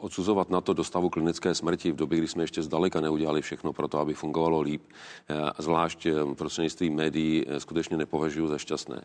[0.00, 3.88] odsuzovat na to dostavu klinické smrti v době, kdy jsme ještě zdaleka neudělali všechno pro
[3.88, 4.82] to, aby fungovalo líp,
[5.28, 9.02] eh, zvlášť prostřednictvím médií, skutečně nepovažuji za šťastné.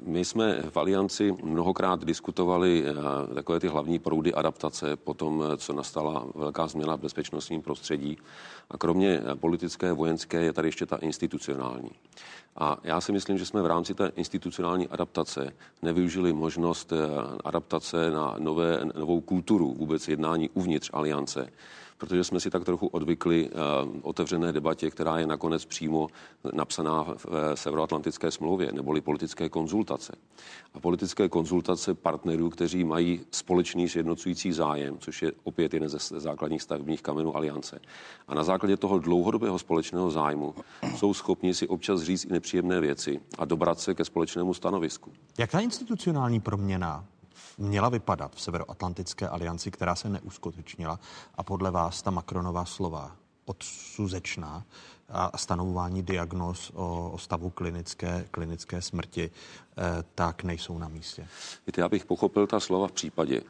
[0.00, 5.56] My jsme v Alianci mnohokrát diskutovali eh, takové ty hlavní proudy adaptace po tom, eh,
[5.56, 8.18] co nastala velká změna v bezpečnostním prostředí.
[8.70, 11.90] A kromě eh, politické, vojenské je tady ještě ta institucionální.
[12.56, 16.92] A já si myslím, že jsme v rámci té institucionální adaptace nevyužili možnost
[17.44, 21.52] adaptace na nové, novou kulturu vůbec jednání uvnitř aliance
[21.98, 23.60] protože jsme si tak trochu odvykli uh,
[24.02, 26.08] otevřené debatě, která je nakonec přímo
[26.52, 30.12] napsaná v Severoatlantické smlouvě, neboli politické konzultace.
[30.74, 36.62] A politické konzultace partnerů, kteří mají společný sjednocující zájem, což je opět jeden ze základních
[36.62, 37.80] stavebních kamenů aliance.
[38.28, 40.54] A na základě toho dlouhodobého společného zájmu
[40.96, 45.12] jsou schopni si občas říct i nepříjemné věci a dobrat se ke společnému stanovisku.
[45.38, 47.04] Jaká institucionální proměna
[47.58, 51.00] měla vypadat v Severoatlantické alianci, která se neuskutečnila
[51.34, 54.64] a podle vás ta Macronová slova odsuzečná
[55.08, 61.28] a stanovování diagnóz o, o stavu klinické, klinické smrti, eh, tak nejsou na místě.
[61.66, 63.40] Víte, já bych pochopil ta slova v případě,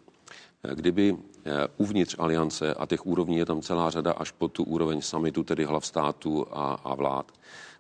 [0.63, 4.65] eh, kdyby eh, uvnitř aliance, a těch úrovní je tam celá řada až po tu
[4.65, 7.33] úroveň samitu, tedy hlav států a, a vlád,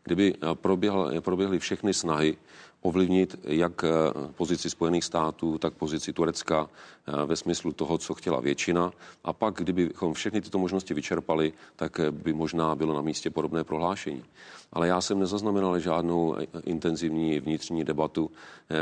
[0.02, 2.36] kdyby proběhl, proběhly všechny snahy
[2.86, 3.88] ovlivnit jak eh,
[4.34, 6.68] pozici Spojených států, tak pozici Turecka
[7.26, 8.92] ve smyslu toho, co chtěla většina.
[9.24, 13.64] A pak, kdybychom všechny tyto možnosti vyčerpali, tak eh, by možná bylo na místě podobné
[13.64, 14.24] prohlášení.
[14.72, 18.30] Ale já jsem nezaznamenal žádnou intenzivní vnitřní debatu,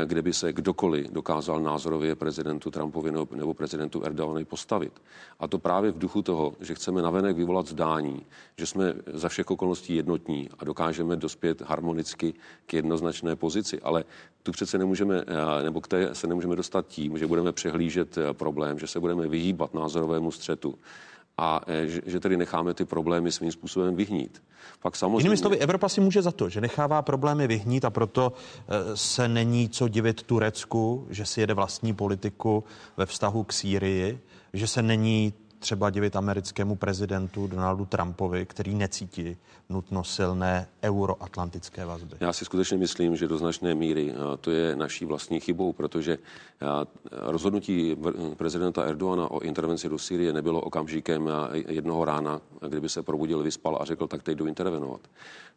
[0.05, 4.93] kde by se kdokoliv dokázal názorově prezidentu Trumpovi nebo prezidentu Erdoganovi postavit.
[5.39, 8.25] A to právě v duchu toho, že chceme navenek vyvolat zdání,
[8.57, 12.33] že jsme za všech okolností jednotní a dokážeme dospět harmonicky
[12.65, 13.81] k jednoznačné pozici.
[13.81, 14.03] Ale
[14.43, 18.33] tu přece nemůžeme, eh, nebo k té se nemůžeme dostat tím, že budeme přehlížet eh,
[18.33, 20.75] problém, že se budeme vyhýbat názorovému střetu
[21.37, 24.43] a eh, že, že tedy necháme ty problémy svým způsobem vyhnít.
[24.81, 25.19] Pak samozřejmě...
[25.19, 28.33] Jinými slovy, Evropa si může za to, že nechává problémy vyhnít a proto
[28.93, 32.63] se není co divit Turecku, že si jede vlastní politiku
[32.97, 34.19] ve vztahu k Sýrii,
[34.53, 39.37] že se není třeba divit americkému prezidentu Donaldu Trumpovi, který necítí
[39.69, 42.15] nutnost silné euroatlantické vazby?
[42.19, 46.17] Já si skutečně myslím, že do značné míry to je naší vlastní chybou, protože
[47.11, 47.97] rozhodnutí
[48.37, 53.85] prezidenta Erdoana o intervenci do Syrie nebylo okamžikem jednoho rána, kdyby se probudil, vyspal a
[53.85, 55.01] řekl, tak teď jdu intervenovat.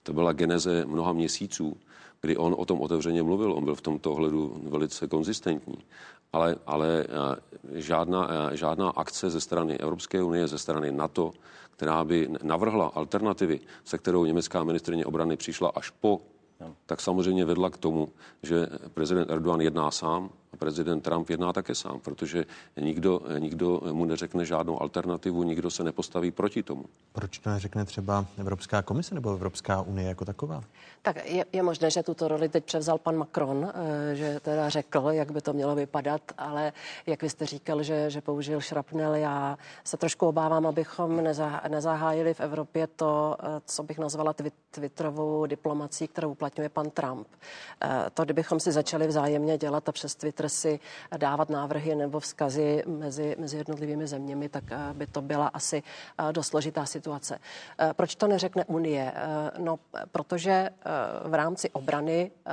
[0.02, 1.76] To byla geneze mnoha měsíců,
[2.20, 3.52] kdy on o tom otevřeně mluvil.
[3.52, 5.78] On byl v tomto ohledu velice konzistentní.
[6.32, 7.06] Ale, ale
[7.74, 11.32] žádná, žádná akce ze strany Evropské unie, ze strany NATO,
[11.70, 16.20] která by navrhla alternativy, se kterou německá ministrině obrany přišla až po,
[16.86, 18.08] tak samozřejmě vedla k tomu,
[18.42, 22.44] že prezident Erdogan jedná sám prezident Trump jedná také sám, protože
[22.80, 26.84] nikdo, nikdo mu neřekne žádnou alternativu, nikdo se nepostaví proti tomu.
[27.12, 30.64] Proč to neřekne třeba Evropská komise nebo Evropská unie jako taková?
[31.02, 35.08] Tak je, je možné, že tuto roli teď převzal pan Macron, eh, že teda řekl,
[35.10, 36.72] jak by to mělo vypadat, ale
[37.06, 42.34] jak vy jste říkal, že, že použil šrapnel, já se trošku obávám, abychom neza, nezahájili
[42.34, 44.34] v Evropě to, eh, co bych nazvala
[44.70, 47.26] twitterovou diplomací, kterou uplatňuje pan Trump.
[47.82, 50.80] Eh, to, kdybychom si začali vzájemně dělat a přes Twitter si
[51.16, 55.82] dávat návrhy nebo vzkazy mezi, mezi jednotlivými zeměmi, tak by to byla asi
[56.32, 57.38] dost složitá situace.
[57.92, 59.12] Proč to neřekne Unie?
[59.58, 59.78] No,
[60.12, 60.70] protože
[61.24, 62.52] v rámci obrany eh,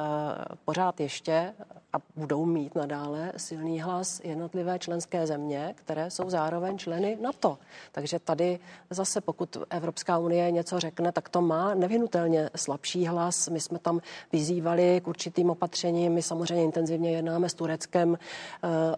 [0.66, 1.54] pořád ještě
[1.94, 7.58] a budou mít nadále silný hlas jednotlivé členské země, které jsou zároveň členy NATO.
[7.92, 13.50] Takže tady zase, pokud Evropská unie něco řekne, tak to má nevyhnutelně slabší hlas.
[13.50, 14.00] My jsme tam
[14.32, 16.14] vyzývali k určitým opatřením.
[16.14, 18.08] My samozřejmě intenzivně jednáme s Tureckem eh,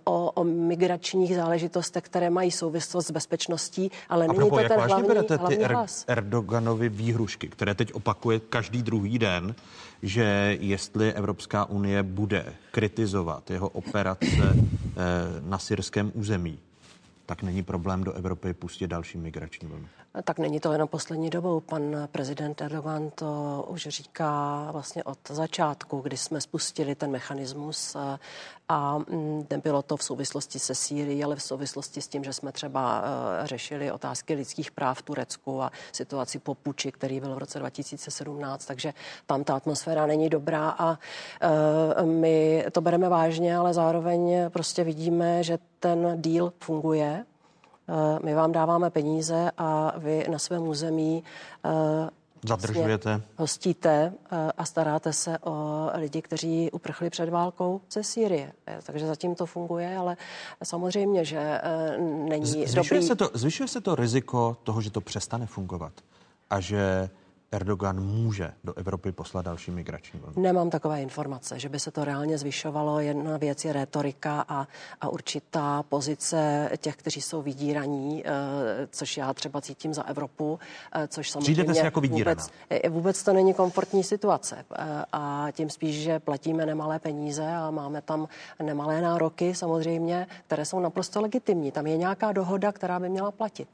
[0.03, 4.79] o, o migračních záležitostech, které mají souvislost s bezpečností, ale a není propo, to ten
[4.79, 9.55] hlavní, berete ty er, Erdoganovi výhrušky, které teď opakuje každý druhý den,
[10.01, 14.55] že jestli Evropská unie bude kritizovat jeho operace eh,
[15.41, 16.59] na syrském území,
[17.25, 19.87] tak není problém do Evropy pustit další migrační vlnu.
[20.23, 21.59] Tak není to jenom poslední dobou.
[21.59, 28.19] Pan prezident Erdogan to už říká vlastně od začátku, kdy jsme spustili ten mechanismus eh,
[28.69, 32.51] a mm, nebylo to v souvislosti se Sýrií, ale v souvislosti s tím, že jsme
[32.51, 37.37] třeba eh, řešili otázky lidských práv v Turecku a situaci po puči, který byl v
[37.37, 38.93] roce 2017, takže
[39.25, 40.99] tam ta atmosféra není dobrá a
[41.41, 47.25] eh, my to bereme vážně, ale zároveň prostě vidíme, že ten díl funguje,
[47.89, 51.23] Eh, my vám dáváme peníze a vy na svém území
[52.45, 53.09] Zadržujete.
[53.09, 58.51] Vlastně hostíte eh, a staráte se o lidi, kteří uprchli před válkou ze Sýrie.
[58.83, 60.17] Takže zatím to funguje, ale
[60.63, 61.61] samozřejmě, že
[62.29, 63.07] není zvyšuje dobrý...
[63.07, 65.93] Se to, zvyšuje se to riziko toho, že to přestane fungovat
[66.49, 67.09] a že
[67.51, 70.41] Erdogan může do Evropy poslat další migrační vlnu?
[70.41, 72.99] Nemám takové informace, že by se to reálně zvyšovalo.
[72.99, 74.67] Jedna věc je retorika a,
[75.01, 78.31] a určitá pozice těch, kteří jsou vydíraní, eh,
[78.91, 80.59] což já třeba cítím za Evropu,
[80.95, 84.65] eh, což samozřejmě si jako vůbec, eh, vůbec to není komfortní situace.
[85.11, 88.27] A tím spíš, že platíme nemalé peníze a máme tam
[88.63, 91.71] nemalé nároky samozřejmě, které jsou naprosto legitimní.
[91.71, 93.67] Tam je nějaká dohoda, která by měla platit.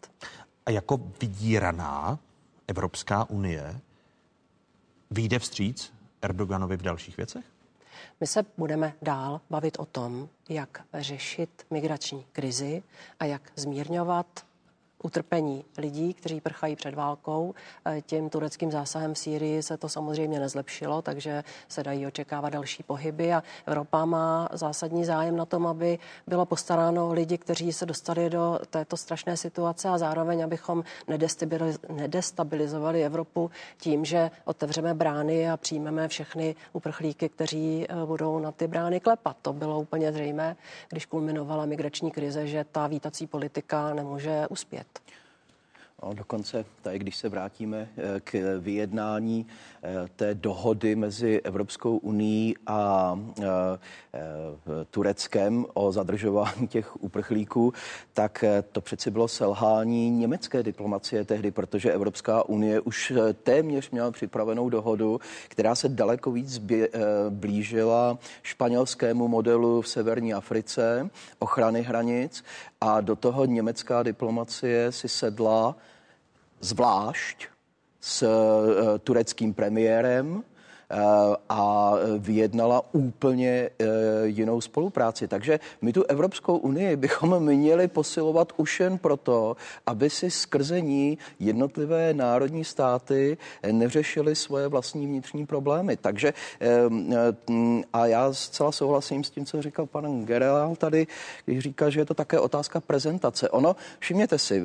[0.65, 2.19] A jako vydíraná
[2.67, 3.79] Evropská unie
[5.11, 7.45] vyjde vstříc Erdoganovi v dalších věcech?
[8.19, 12.83] My se budeme dál bavit o tom, jak řešit migrační krizi
[13.19, 14.45] a jak zmírňovat
[15.03, 17.53] utrpení lidí, kteří prchají před válkou.
[17.85, 22.83] E, tím tureckým zásahem v Sýrii se to samozřejmě nezlepšilo, takže se dají očekávat další
[22.83, 28.29] pohyby a Evropa má zásadní zájem na tom, aby bylo postaráno lidi, kteří se dostali
[28.29, 30.83] do této strašné situace a zároveň, abychom
[31.89, 38.67] nedestabilizovali Evropu tím, že otevřeme brány a přijmeme všechny uprchlíky, kteří e, budou na ty
[38.67, 39.37] brány klepat.
[39.41, 40.55] To bylo úplně zřejmé,
[40.89, 44.92] když kulminovala migrační krize, že ta vítací politika nemůže uspět.
[46.03, 49.47] No, dokonce, tady, když se vrátíme eh, k vyjednání
[49.83, 53.45] eh, té dohody mezi Evropskou unii a eh,
[54.89, 57.73] Tureckem o zadržování těch uprchlíků,
[58.13, 63.13] tak to přeci bylo selhání německé diplomacie tehdy, protože Evropská unie už
[63.43, 66.61] téměř měla připravenou dohodu, která se daleko víc
[67.29, 72.43] blížila španělskému modelu v severní Africe, ochrany hranic
[72.81, 75.75] a do toho německá diplomacie si sedla
[76.63, 77.51] zvlášť
[77.99, 80.39] s uh, tureckým premiérem,
[81.49, 83.69] a vyjednala úplně
[84.23, 85.27] jinou spolupráci.
[85.27, 91.17] Takže my tu Evropskou unii bychom měli posilovat už jen proto, aby si skrze ní
[91.39, 93.37] jednotlivé národní státy
[93.71, 95.97] neřešily svoje vlastní vnitřní problémy.
[95.97, 96.33] Takže
[97.93, 101.07] a já zcela souhlasím s tím, co říkal pan Gerel tady,
[101.45, 103.49] když říká, že je to také otázka prezentace.
[103.49, 104.63] Ono, všimněte si,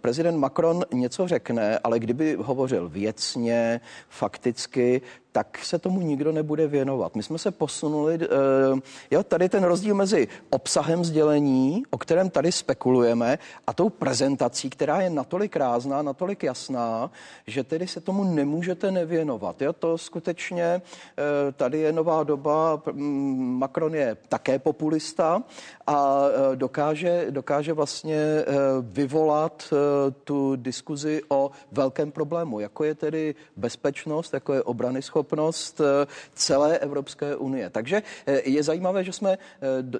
[0.00, 5.00] prezident Macron něco řekne, ale kdyby hovořil věcně, fakticky,
[5.38, 7.16] tak se tomu nikdo nebude věnovat.
[7.16, 8.78] My jsme se posunuli, uh,
[9.10, 15.00] jo, tady ten rozdíl mezi obsahem sdělení, o kterém tady spekulujeme, a tou prezentací, která
[15.00, 17.10] je natolik rázná, natolik jasná,
[17.46, 19.62] že tedy se tomu nemůžete nevěnovat.
[19.62, 22.82] Jo, to skutečně uh, tady je nová doba,
[23.62, 25.42] Macron je také populista
[25.86, 28.18] a uh, dokáže, dokáže vlastně
[28.80, 29.74] vyvolat
[30.24, 36.06] tu diskuzi o velkém problému, jako je tedy bezpečnost, jako je obrany schopnost schopnost eh,
[36.34, 37.70] celé Evropské unie.
[37.70, 39.38] Takže eh, je zajímavé, že jsme eh,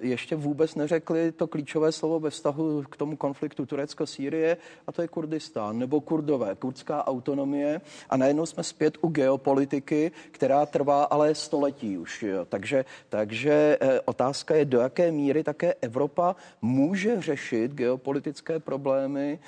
[0.01, 5.09] ještě vůbec neřekli to klíčové slovo ve vztahu k tomu konfliktu Turecko-Sýrie, a to je
[5.09, 7.81] Kurdistán nebo Kurdové, kurdská autonomie.
[8.11, 12.23] A najednou jsme zpět u geopolitiky, která trvá ale století už.
[12.23, 12.45] Jo.
[12.49, 19.39] Takže, takže otázka je, do jaké míry také Evropa může řešit geopolitické problémy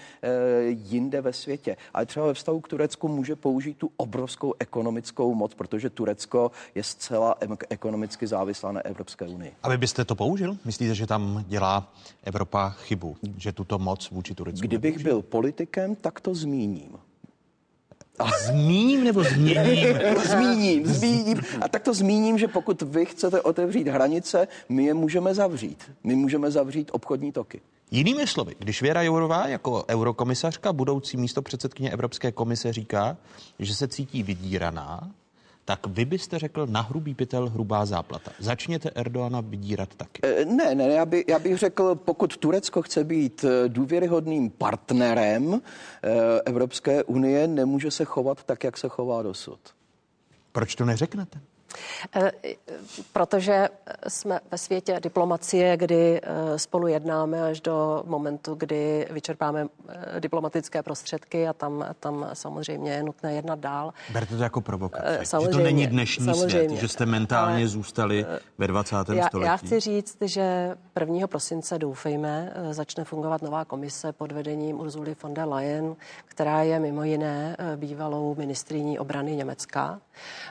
[0.68, 1.76] jinde ve světě.
[1.94, 6.82] Ale třeba ve vztahu k Turecku může použít tu obrovskou ekonomickou moc, protože Turecko je
[6.82, 7.34] zcela
[7.70, 9.52] ekonomicky závislá na Evropské unii.
[9.62, 10.56] A vy byste to použil?
[10.64, 11.92] Myslíte, že tam dělá
[12.24, 14.66] Evropa chybu, že tuto moc vůči Turecku?
[14.66, 15.12] Kdybych nepoužil?
[15.12, 16.98] byl politikem, tak to zmíním.
[18.46, 19.98] Zmíním nebo zmíním?
[20.30, 21.40] zmíním, zmíním.
[21.60, 25.90] A tak to zmíním, že pokud vy chcete otevřít hranice, my je můžeme zavřít.
[26.04, 27.60] My můžeme zavřít obchodní toky.
[27.90, 33.16] Jinými slovy, když Věra Jourová jako eurokomisařka, budoucí místo předsedkyně Evropské komise říká,
[33.58, 35.10] že se cítí vydíraná,
[35.70, 38.30] tak vy byste řekl na hrubý pytel hrubá záplata.
[38.38, 40.20] Začněte Erdoana vydírat taky.
[40.22, 45.54] Eh, ne, ne, já, by, já bych řekl, pokud Turecko chce být eh, důvěryhodným partnerem
[45.54, 49.60] eh, Evropské unie, nemůže se chovat tak, jak se chová dosud.
[50.52, 51.40] Proč to neřeknete?
[52.14, 52.32] Eh,
[53.12, 53.68] protože
[54.08, 60.82] jsme ve světě diplomacie, kdy eh, spolu jednáme až do momentu, kdy vyčerpáme eh, diplomatické
[60.82, 63.92] prostředky a tam, tam samozřejmě je nutné jednat dál.
[64.12, 66.50] Berte to jako provokaci, samozřejmě, že to není dnešní samozřejmě.
[66.50, 68.26] svět, že jste mentálně Ale, zůstali
[68.58, 68.96] ve 20.
[68.96, 69.46] Já, století.
[69.46, 71.26] Já chci říct, že 1.
[71.26, 77.04] prosince doufejme, začne fungovat nová komise pod vedením Urzuly von der Leyen, která je mimo
[77.04, 80.00] jiné bývalou ministriní obrany Německa.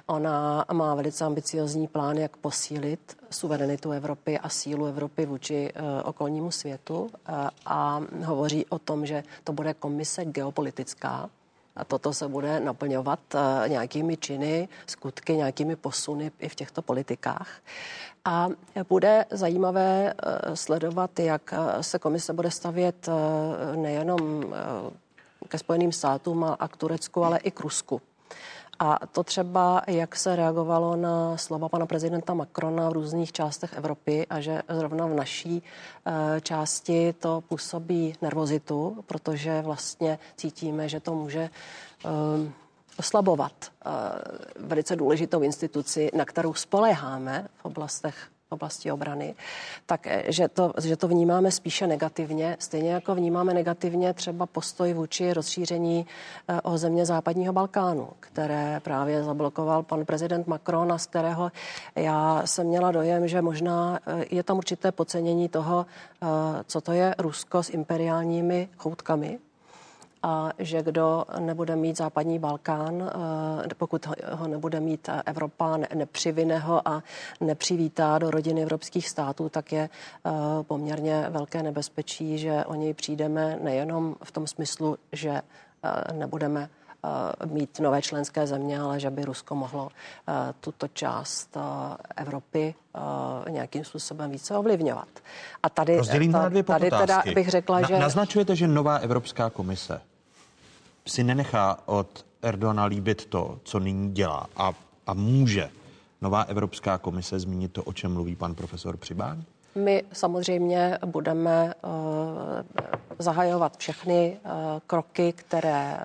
[0.05, 6.51] Ona má velice ambiciozní plán, jak posílit suverenitu Evropy a sílu Evropy vůči uh, okolnímu
[6.51, 7.09] světu
[7.65, 11.29] a hovoří o tom, že to bude komise geopolitická,
[11.87, 17.49] toto se bude naplňovat uh, nějakými činy, skutky, nějakými posuny i v těchto politikách.
[18.25, 18.47] A
[18.89, 23.09] bude zajímavé uh, sledovat, jak uh, se komise bude stavět
[23.75, 24.45] nejenom
[25.47, 28.01] ke Spojeným státům a k Turecku, ale i k Rusku.
[28.79, 34.27] A to třeba, jak se reagovalo na slova pana prezidenta Macrona v různých částech Evropy
[34.27, 35.63] a že zrovna v naší
[36.05, 41.49] e, části to působí nervozitu, protože vlastně cítíme, že to může e,
[42.99, 43.69] oslabovat e,
[44.59, 49.35] velice důležitou instituci, na kterou spoleháme v oblastech oblasti obrany,
[49.85, 54.93] tak eh, že to, že to vnímáme spíše negativně, stejně jako vnímáme negativně třeba postoj
[54.93, 56.05] vůči rozšíření
[56.47, 61.51] eh, o země západního Balkánu, které právě zablokoval pan prezident Macron a z kterého
[61.95, 65.85] já jsem měla dojem, že možná eh, je tam určité podcenění toho,
[66.65, 69.39] co to je Rusko s imperiálními choutkami,
[70.23, 73.11] a že kdo nebude mít západní Balkán,
[73.65, 77.03] eh, pokud ho nebude mít Evropa, nepřivine ho a
[77.41, 80.31] nepřivítá do rodiny evropských států, tak je eh,
[80.63, 85.29] poměrně velké nebezpečí, že o něj přijdeme nejenom v tom smyslu, že
[85.83, 86.69] eh, nebudeme
[87.45, 89.89] mít nové členské země, ale že by Rusko mohlo
[90.59, 91.57] tuto část
[92.15, 92.75] Evropy
[93.49, 95.07] nějakým způsobem více ovlivňovat.
[95.63, 97.99] A tady, Rozdělím ta, na dvě tady teda bych řekla, na, že...
[97.99, 100.01] Naznačujete, že nová Evropská komise
[101.07, 104.73] si nenechá od Erdogana líbit to, co nyní dělá a,
[105.07, 105.69] a může
[106.21, 109.43] nová Evropská komise zmínit to, o čem mluví pan profesor Přibán?
[109.75, 111.91] My samozřejmě budeme uh,
[113.19, 114.51] zahajovat všechny uh,
[114.87, 115.99] kroky, které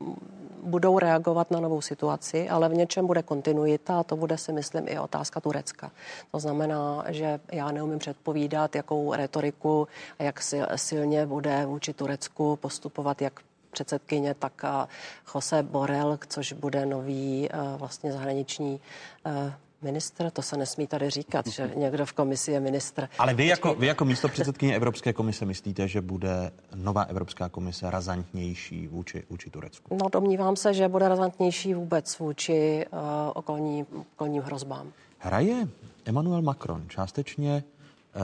[0.00, 0.14] uh,
[0.62, 4.88] budou reagovat na novou situaci, ale v něčem bude kontinuita a to bude si myslím
[4.88, 5.90] i otázka Turecka.
[6.32, 10.40] To znamená, že já neumím předpovídat, jakou retoriku a jak
[10.76, 13.40] silně bude vůči Turecku postupovat jak
[13.76, 14.62] předsedkyně, tak
[15.34, 18.80] Jose Borel, což bude nový vlastně zahraniční
[19.82, 23.08] Ministr, to se nesmí tady říkat, že někdo v komisi je ministr.
[23.18, 27.90] Ale vy jako, vy jako místo předsedkyně Evropské komise myslíte, že bude nová Evropská komise
[27.90, 29.96] razantnější vůči, vůči Turecku?
[30.02, 32.98] No domnívám se, že bude razantnější vůbec vůči uh,
[33.34, 34.92] okolní, okolním hrozbám.
[35.18, 35.68] Hraje
[36.04, 37.64] Emmanuel Macron částečně
[38.16, 38.22] uh,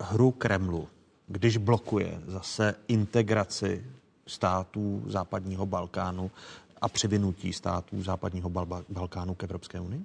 [0.00, 0.88] hru Kremlu,
[1.26, 3.84] když blokuje zase integraci
[4.26, 6.30] států západního Balkánu
[6.80, 8.50] a přivinutí států západního
[8.88, 10.04] Balkánu k Evropské unii?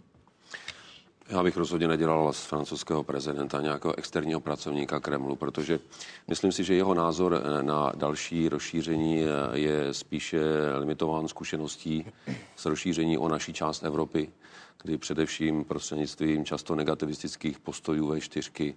[1.30, 5.80] Já bych rozhodně nedělal z francouzského prezidenta nějakého externího pracovníka Kremlu, protože
[6.28, 10.42] myslím si, že jeho názor na další rozšíření je spíše
[10.80, 12.06] limitován zkušeností
[12.56, 14.30] s rozšíření o naší část Evropy,
[14.84, 18.76] kdy především prostřednictvím často negativistických postojů ve čtyřky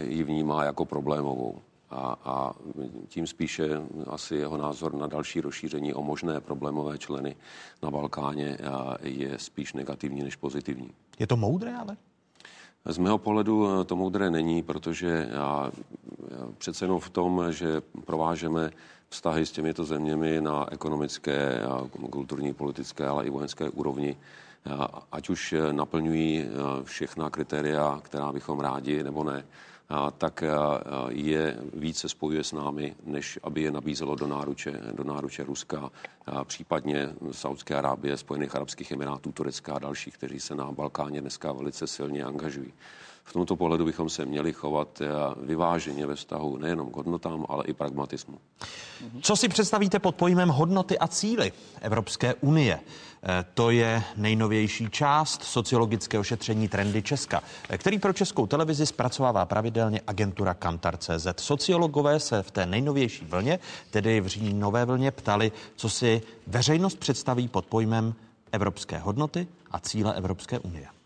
[0.00, 2.52] ji vnímá jako problémovou a, a
[3.08, 3.68] tím spíše
[4.06, 7.36] asi jeho názor na další rozšíření o možné problémové členy
[7.82, 8.58] na Balkáně
[9.02, 10.90] je spíš negativní než pozitivní.
[11.18, 11.96] Je to moudré ale?
[12.84, 15.72] Z mého pohledu to moudré není, protože já,
[16.58, 18.70] přece jenom v tom, že provážeme
[19.08, 21.60] vztahy s těmito zeměmi na ekonomické,
[22.10, 24.16] kulturní, politické, ale i vojenské úrovni,
[25.12, 26.46] ať už naplňují
[26.84, 29.44] všechna kritéria, která bychom rádi nebo ne,
[30.18, 30.44] tak
[31.08, 35.90] je více spojuje s námi, než aby je nabízelo do náruče, do náruče Ruska,
[36.44, 41.86] případně Saudské Arábie, Spojených Arabských Emirátů, Turecka a dalších, kteří se na Balkáně dneska velice
[41.86, 42.72] silně angažují.
[43.28, 45.02] V tomto pohledu bychom se měli chovat
[45.42, 48.38] vyváženě ve vztahu nejenom k hodnotám, ale i pragmatismu.
[49.22, 52.80] Co si představíte pod pojmem hodnoty a cíly Evropské unie?
[53.22, 59.46] Eh, to je nejnovější část sociologického šetření Trendy Česka, eh, který pro českou televizi zpracovává
[59.46, 61.26] pravidelně agentura Kantar.cz.
[61.36, 63.58] Sociologové se v té nejnovější vlně,
[63.90, 68.14] tedy v říjnové vlně, ptali, co si veřejnost představí pod pojmem
[68.52, 70.97] evropské hodnoty a cíle Evropské unie.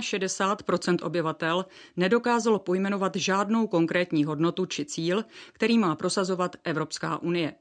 [0.00, 1.66] 61 obyvatel
[1.96, 7.54] nedokázalo pojmenovat žádnou konkrétní hodnotu či cíl, který má prosazovat Evropská unie.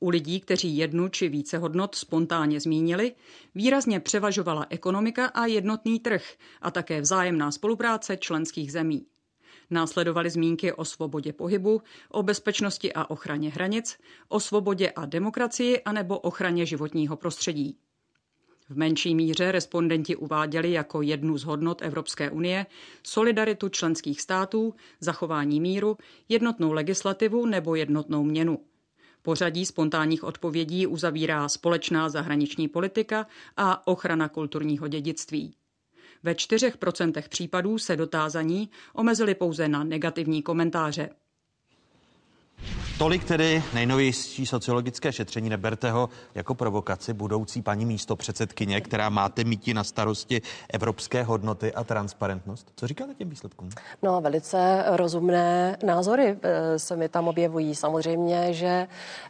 [0.00, 3.12] U lidí, kteří jednu či více hodnot spontánně zmínili,
[3.54, 6.22] výrazně převažovala ekonomika a jednotný trh
[6.62, 9.06] a také vzájemná spolupráce členských zemí.
[9.70, 16.18] Následovaly zmínky o svobodě pohybu, o bezpečnosti a ochraně hranic, o svobodě a demokracii anebo
[16.18, 17.78] ochraně životního prostředí.
[18.70, 22.66] V menší míře respondenti uváděli jako jednu z hodnot Evropské unie
[23.02, 25.96] solidaritu členských států, zachování míru,
[26.28, 28.58] jednotnou legislativu nebo jednotnou měnu.
[29.22, 35.54] Pořadí spontánních odpovědí uzavírá společná zahraniční politika a ochrana kulturního dědictví.
[36.22, 41.10] Ve čtyřech procentech případů se dotázaní omezili pouze na negativní komentáře.
[42.98, 45.50] Tolik tedy nejnovější sociologické šetření.
[45.50, 50.42] Neberte ho jako provokaci budoucí paní místo předsedkyně, která máte míti na starosti
[50.72, 52.72] evropské hodnoty a transparentnost.
[52.76, 53.68] Co říkáte těm výsledkům?
[54.02, 57.74] No, velice rozumné názory eh, se mi tam objevují.
[57.74, 58.86] Samozřejmě, že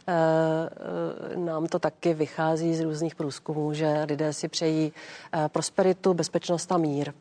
[0.07, 4.93] eh, nám to taky vychází z různých průzkumů, že lidé si přejí
[5.33, 7.13] eh, prosperitu, bezpečnost a mír.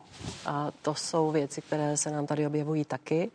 [0.46, 3.30] A to jsou věci, které se nám tady objevují taky.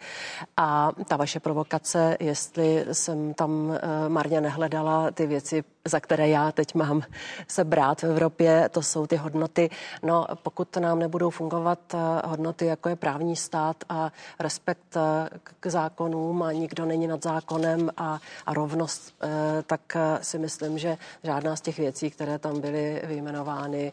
[0.57, 3.75] A ta vaše provokace, jestli jsem tam uh,
[4.07, 7.01] marně nehledala ty věci za které já teď mám
[7.47, 9.69] se brát v Evropě, to jsou ty hodnoty.
[10.03, 15.29] No, pokud nám nebudou fungovat eh, hodnoty, jako je právní stát a respekt eh,
[15.59, 19.27] k zákonům a nikdo není nad zákonem a, a rovnost, eh,
[19.63, 19.81] tak
[20.21, 23.91] si myslím, že žádná z těch věcí, které tam byly vyjmenovány,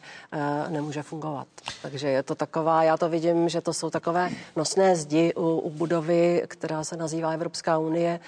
[0.69, 1.47] nemůže fungovat.
[1.81, 5.69] Takže je to taková, já to vidím, že to jsou takové nosné zdi u, u
[5.69, 8.19] budovy, která se nazývá Evropská unie,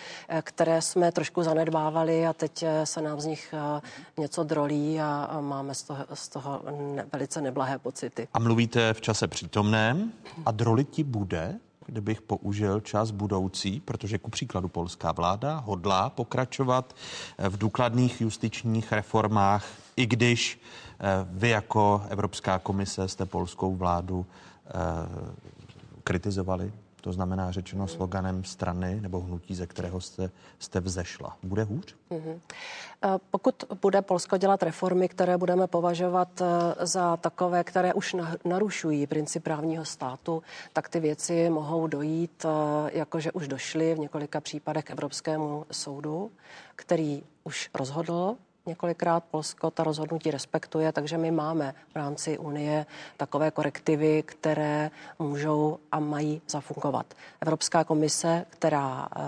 [0.41, 3.52] které jsme trošku zanedbávali a teď se nám z nich
[4.17, 6.61] něco drolí a máme z toho, z toho
[7.13, 8.27] velice neblahé pocity.
[8.33, 10.11] A mluvíte v čase přítomném
[10.45, 11.59] a droliti bude?
[11.85, 16.95] kdybych použil čas budoucí, protože ku příkladu polská vláda hodlá pokračovat
[17.49, 20.61] v důkladných justičních reformách, i když
[20.99, 24.25] eh, vy jako Evropská komise jste polskou vládu
[24.65, 24.71] eh,
[26.03, 26.73] kritizovali
[27.03, 30.29] to znamená řečeno sloganem strany nebo hnutí, ze kterého jste,
[30.59, 31.37] jste vzešla.
[31.43, 31.95] Bude hůř?
[32.11, 32.39] Mm-hmm.
[33.31, 36.45] Pokud bude Polsko dělat reformy, které budeme považovat e,
[36.85, 40.43] za takové, které už narušují princip právního státu,
[40.73, 42.49] tak ty věci mohou dojít, e,
[42.97, 46.31] jakože už došly v několika případech k Evropskému soudu,
[46.75, 48.35] který už rozhodl
[48.65, 49.23] několikrát.
[49.31, 52.85] Polsko ta rozhodnutí respektuje, takže my máme v rámci Unie
[53.17, 57.13] takové korektivy, které můžou a mají zafungovat.
[57.41, 59.23] Evropská komise, která uh,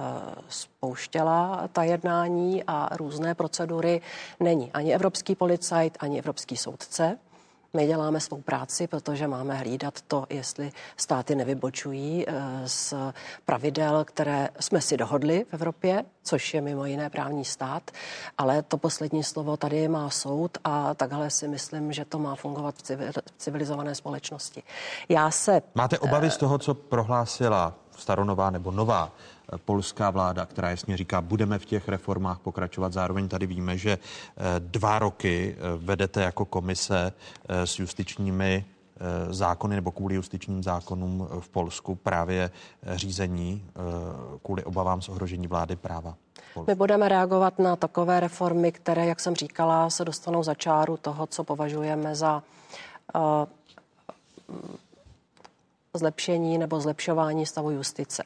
[0.50, 4.02] spouštěla ta jednání a různé procedury,
[4.40, 7.18] není ani evropský policajt, ani evropský soudce.
[7.76, 12.34] My děláme svou práci, protože máme hlídat to, jestli státy nevybočují eh,
[12.66, 12.94] z
[13.46, 17.92] pravidel, které jsme si dohodli v Evropě, což je mimo jiné právní stát,
[18.38, 22.76] ale to poslední slovo tady má soud a takhle si myslím, že to má fungovat
[22.76, 24.64] v civilizované společnosti.
[25.10, 25.62] Já se...
[25.76, 29.12] Máte obavy z toho, co prohlásila staronová nebo nová
[29.66, 32.94] polská vláda, která jasně říká, budeme v těch reformách pokračovat.
[32.94, 34.00] Zároveň tady víme, že eh,
[34.60, 37.14] dva roky eh, vedete jako komise
[37.50, 38.66] eh, s justičními
[39.30, 42.52] zákony nebo kvůli justičním zákonům v Polsku právě
[42.94, 43.66] řízení
[44.44, 46.16] kvůli obavám z ohrožení vlády práva.
[46.68, 51.28] My budeme reagovat na takové reformy, které, jak jsem říkala, se dostanou za čáru toho,
[51.28, 52.44] co považujeme za
[55.98, 58.24] zlepšení nebo zlepšování stavu justice.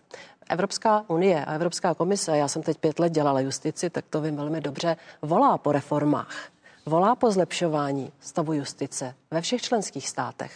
[0.50, 4.36] Evropská unie a Evropská komise, já jsem teď pět let dělala justici, tak to vím
[4.36, 6.50] velmi dobře, volá po reformách
[6.90, 10.52] volá po zlepšování stavu justice ve všech členských státech.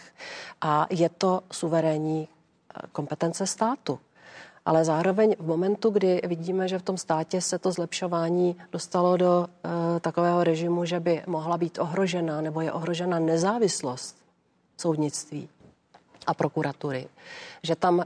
[0.60, 3.98] A je to suverénní eh, kompetence státu.
[4.66, 9.40] Ale zároveň v momentu, kdy vidíme, že v tom státě se to zlepšování dostalo do
[9.40, 14.16] uh, takového režimu, že by mohla být ohrožena nebo je ohrožena nezávislost
[14.76, 15.48] soudnictví,
[16.26, 17.08] a prokuratury.
[17.62, 18.04] Že tam uh,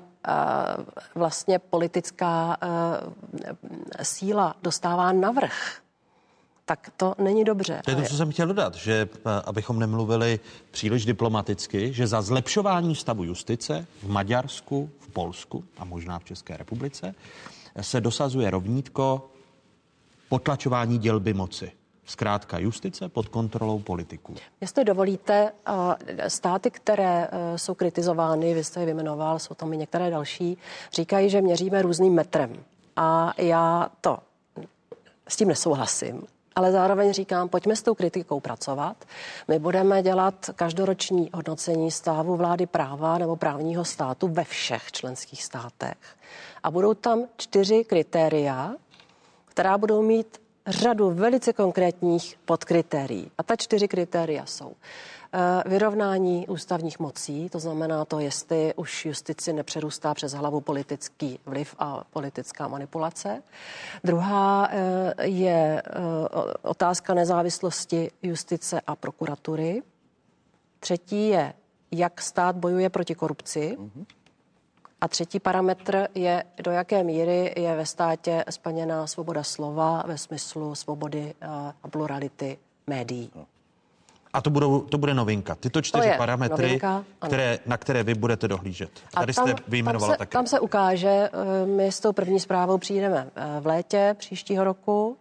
[1.15, 5.81] vlastně politická uh, síla dostává navrh
[6.69, 7.81] tak to není dobře.
[7.85, 10.41] To je to, co jsem chtěl dodat, že eh, abychom nemluvili
[10.71, 16.57] příliš diplomaticky, že za zlepšování stavu justice v Maďarsku, v Polsku a možná v České
[16.57, 17.15] republice
[17.81, 19.31] se dosazuje rovnítko
[20.29, 21.73] potlačování dělby moci.
[22.09, 24.35] Zkrátka justice pod kontrolou politiků.
[24.61, 25.53] Jestli dovolíte,
[26.29, 30.59] státy, které e, jsou kritizovány, vy jste je vymenoval, jsou tam i některé další,
[30.93, 32.65] říkají, že měříme různým metrem.
[32.97, 34.19] A já to
[35.29, 36.27] s tím nesouhlasím
[36.59, 39.05] ale zároveň říkám, pojďme s tou kritikou pracovat.
[39.49, 45.97] My budeme dělat každoroční hodnocení stavu vlády práva nebo právního státu ve všech členských státech.
[46.63, 48.75] A budou tam čtyři kritéria,
[49.45, 53.31] která budou mít řadu velice konkrétních podkritérií.
[53.39, 54.73] A ta čtyři kritéria jsou
[55.33, 61.75] eh, vyrovnání ústavních mocí, to znamená to, jestli už justici nepřerůstá přes hlavu politický vliv
[61.79, 63.43] a politická manipulace.
[64.05, 65.93] Druhá eh, je eh,
[66.63, 69.83] otázka nezávislosti justice a prokuratury.
[70.81, 71.53] Třetí je,
[71.91, 73.77] jak stát bojuje proti korupci.
[73.79, 74.05] Mm-hmm.
[75.01, 80.75] A třetí parametr je, do jaké míry je ve státě splněná svoboda slova ve smyslu
[80.75, 81.47] svobody eh,
[81.83, 83.31] a plurality médií.
[84.33, 85.55] A to, budou, to bude novinka.
[85.55, 88.91] Tyto čtyři parametry, novinka, které, na které vy budete dohlížet.
[89.15, 90.33] Tady tam, jste vyjmenovala tam taky.
[90.33, 95.17] Tam se ukáže, eh, my s tou první zprávou přijdeme eh, v létě příštího roku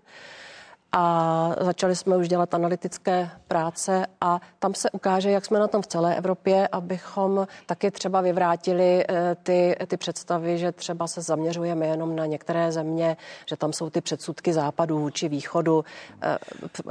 [0.92, 5.82] a začali jsme už dělat analytické práce a tam se ukáže, jak jsme na tom
[5.82, 11.88] v celé Evropě, abychom taky třeba vyvrátili eh, ty, ty představy, že třeba se zaměřujeme
[11.88, 15.86] jenom na některé země, že tam jsou ty předsudky západu vůči východu.
[16.22, 16.38] Eh,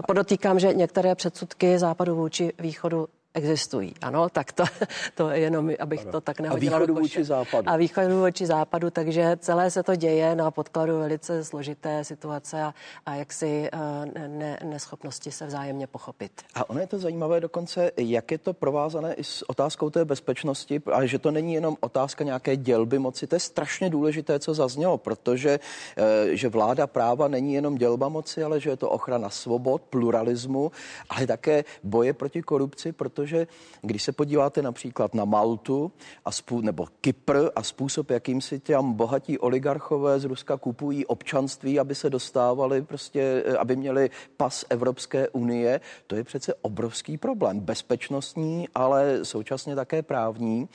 [0.06, 3.94] podotýkám, že některé předsudky západu vůči východu existují.
[4.02, 4.64] Ano, tak to,
[5.14, 6.12] to jenom, abych ano.
[6.12, 6.76] to tak nehodila.
[6.76, 7.68] A východu vůči západu.
[7.68, 12.74] A východu vůči západu, takže celé se to děje na podkladu velice složité situace a,
[13.06, 16.32] a jaksi uh, ne, neschopnosti se vzájemně pochopit.
[16.54, 20.82] A ono je to zajímavé dokonce, jak je to provázané i s otázkou té bezpečnosti,
[20.92, 24.98] a že to není jenom otázka nějaké dělby moci, to je strašně důležité, co zaznělo,
[24.98, 25.60] protože
[25.98, 30.72] uh, že vláda práva není jenom dělba moci, ale že je to ochrana svobod, pluralismu,
[31.10, 33.46] ale také boje proti korupci, protože protože
[33.82, 35.92] když se podíváte například na Maltu
[36.24, 41.78] a spů, nebo Kypr a způsob, jakým si tam bohatí oligarchové z Ruska kupují občanství,
[41.78, 47.60] aby se dostávali prostě, eh, aby měli pas Evropské unie, to je přece obrovský problém.
[47.60, 50.68] Bezpečnostní, ale současně také právní.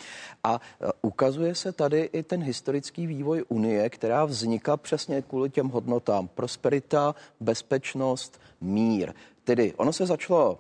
[0.43, 5.69] A eh, ukazuje se tady i ten historický vývoj Unie, která vzniká přesně kvůli těm
[5.69, 6.27] hodnotám.
[6.27, 9.13] Prosperita, bezpečnost, mír.
[9.43, 10.59] Tedy ono se začalo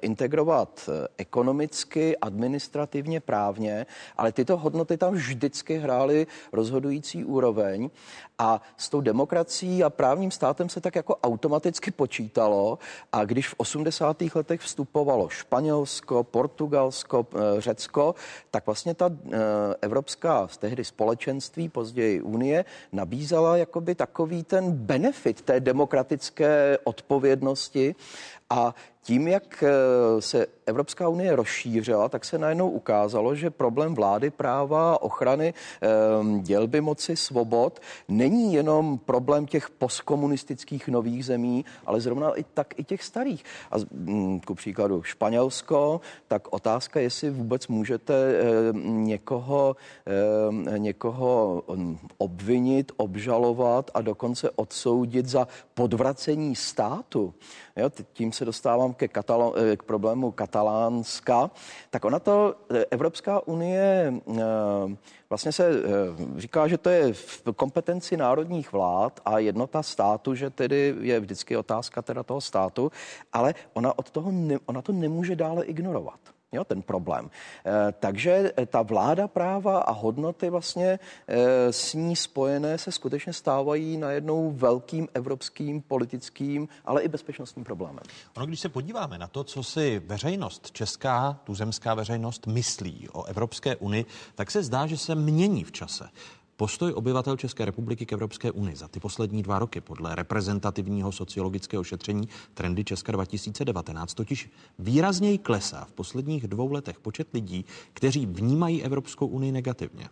[0.00, 3.86] integrovat ekonomicky, administrativně, právně,
[4.16, 7.90] ale tyto hodnoty tam vždycky hrály rozhodující úroveň
[8.38, 12.78] a s tou demokracií a právním státem se tak jako automaticky počítalo
[13.12, 14.22] a když v 80.
[14.34, 18.14] letech vstupovalo Španělsko, Portugalsko, eh, Řecko,
[18.50, 19.38] tak vlastně ta eh,
[19.80, 27.94] evropská tehdy společenství, později Unie, nabízela jakoby takový ten benefit té demokratické odpovědnosti
[28.50, 28.74] a
[29.04, 35.02] tím, jak eh, se Evropská unie rozšířila, tak se najednou ukázalo, že problém vlády práva,
[35.02, 42.44] ochrany ehm, dělby moci, svobod není jenom problém těch postkomunistických nových zemí, ale zrovna i
[42.54, 43.44] tak i těch starých.
[43.70, 49.76] A mm, ku příkladu Španělsko, tak otázka, jestli vůbec můžete ehm, někoho,
[50.06, 57.34] ehm, někoho mm, obvinit, obžalovat a dokonce odsoudit za podvracení státu.
[57.76, 61.50] Jo, tím se dostávám ke katalo, eh, k problému Katalánska.
[61.90, 64.42] Tak ona to, eh, Evropská unie eh,
[65.30, 65.70] vlastně se
[66.36, 71.56] říká, že to je v kompetenci národních vlád a jednota státu, že tedy je vždycky
[71.56, 72.92] otázka teda toho státu,
[73.32, 77.30] ale ona od toho ne, ona to nemůže dále ignorovat jo, ten problém.
[77.66, 80.98] E, takže ta vláda práva a hodnoty vlastně
[81.28, 88.02] e, s ní spojené se skutečně stávají najednou velkým evropským politickým, ale i bezpečnostním problémem.
[88.36, 93.76] Ono, když se podíváme na to, co si veřejnost, česká, tuzemská veřejnost myslí o Evropské
[93.76, 96.08] unii, tak se zdá, že se mění v čase.
[96.56, 101.84] Postoj obyvatel České republiky k Evropské unii za ty poslední dva roky podle reprezentativního sociologického
[101.84, 108.82] šetření Trendy Česka 2019 totiž výrazněji klesá v posledních dvou letech počet lidí, kteří vnímají
[108.82, 110.08] Evropskou unii negativně.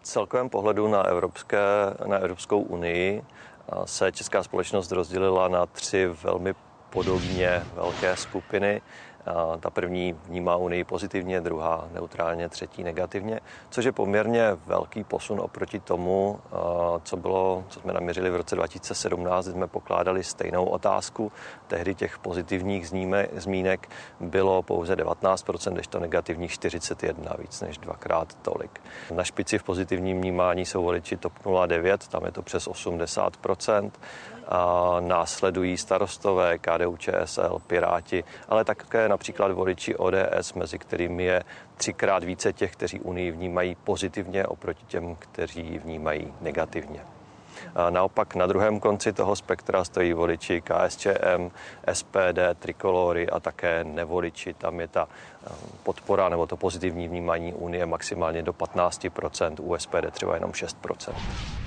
[0.00, 1.58] V celkovém pohledu na, Evropské,
[2.06, 3.22] na Evropskou unii
[3.84, 6.54] se česká společnost rozdělila na tři velmi
[6.90, 8.82] podobně velké skupiny.
[9.60, 13.40] Ta první vnímá Unii pozitivně, druhá neutrálně, třetí negativně,
[13.70, 16.40] což je poměrně velký posun oproti tomu,
[17.02, 21.32] co, bylo, co jsme naměřili v roce 2017, kdy jsme pokládali stejnou otázku.
[21.66, 23.88] Tehdy těch pozitivních zníme, zmínek
[24.20, 28.80] bylo pouze 19%, než to negativních 41, víc než dvakrát tolik.
[29.14, 31.32] Na špici v pozitivním vnímání jsou voliči TOP
[31.66, 33.90] 09, tam je to přes 80%.
[35.00, 41.42] Následují starostové, KDU, ČSL, Piráti, ale také například voliči ODS, mezi kterými je
[41.76, 47.00] třikrát více těch, kteří Unii vnímají pozitivně oproti těm, kteří ji vnímají negativně.
[47.90, 51.50] Naopak na druhém konci toho spektra stojí voliči KSČM,
[51.92, 54.54] SPD, Trikolory a také nevoliči.
[54.54, 55.50] Tam je ta eh,
[55.82, 61.14] podpora nebo to pozitivní vnímání Unie maximálně do 15%, u SPD třeba jenom 6%.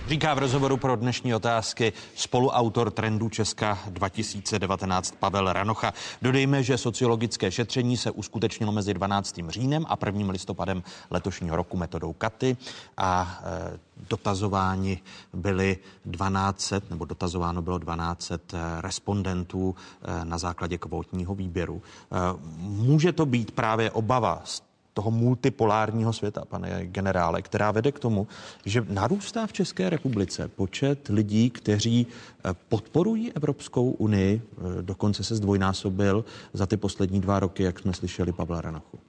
[0.08, 5.94] Říká v rozhovoru pro dnešní otázky spoluautor trendu Česka 2019 Pavel Ranocha.
[6.22, 9.40] Dodejme, že sociologické šetření se uskutečnilo mezi 12.
[9.48, 10.32] říjnem a 1.
[10.32, 12.58] listopadem letošního roku metodou Katy
[12.98, 13.80] a e,
[14.10, 15.00] dotazováni
[15.34, 15.78] byli
[16.12, 21.82] 1200, nebo dotazováno bylo 1200 e, respondentů e, na základě kvótního výběru.
[21.82, 22.16] E,
[22.58, 24.62] může to být právě obava z
[24.94, 28.28] toho multipolárního světa, pane generále, která vede k tomu,
[28.66, 35.36] že narůstá v České republice počet lidí, kteří eh, podporují Evropskou unii, eh, dokonce se
[35.36, 39.00] zdvojnásobil za ty poslední dva roky, jak jsme slyšeli Pavla Ranachu.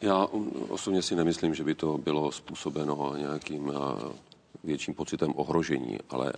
[0.00, 0.26] Já
[0.68, 4.12] osobně si nemyslím, že by to bylo způsobeno nějakým eh,
[4.64, 6.32] větším pocitem ohrožení, ale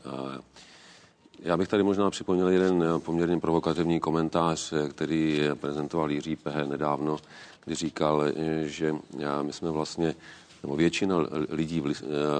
[1.38, 7.16] já bych tady možná připomněl jeden poměrně provokativní komentář, který prezentoval Jiří Pehe nedávno,
[7.64, 8.24] kdy říkal,
[8.62, 8.94] že
[9.42, 10.14] my jsme vlastně,
[10.62, 11.16] nebo většina
[11.48, 11.82] lidí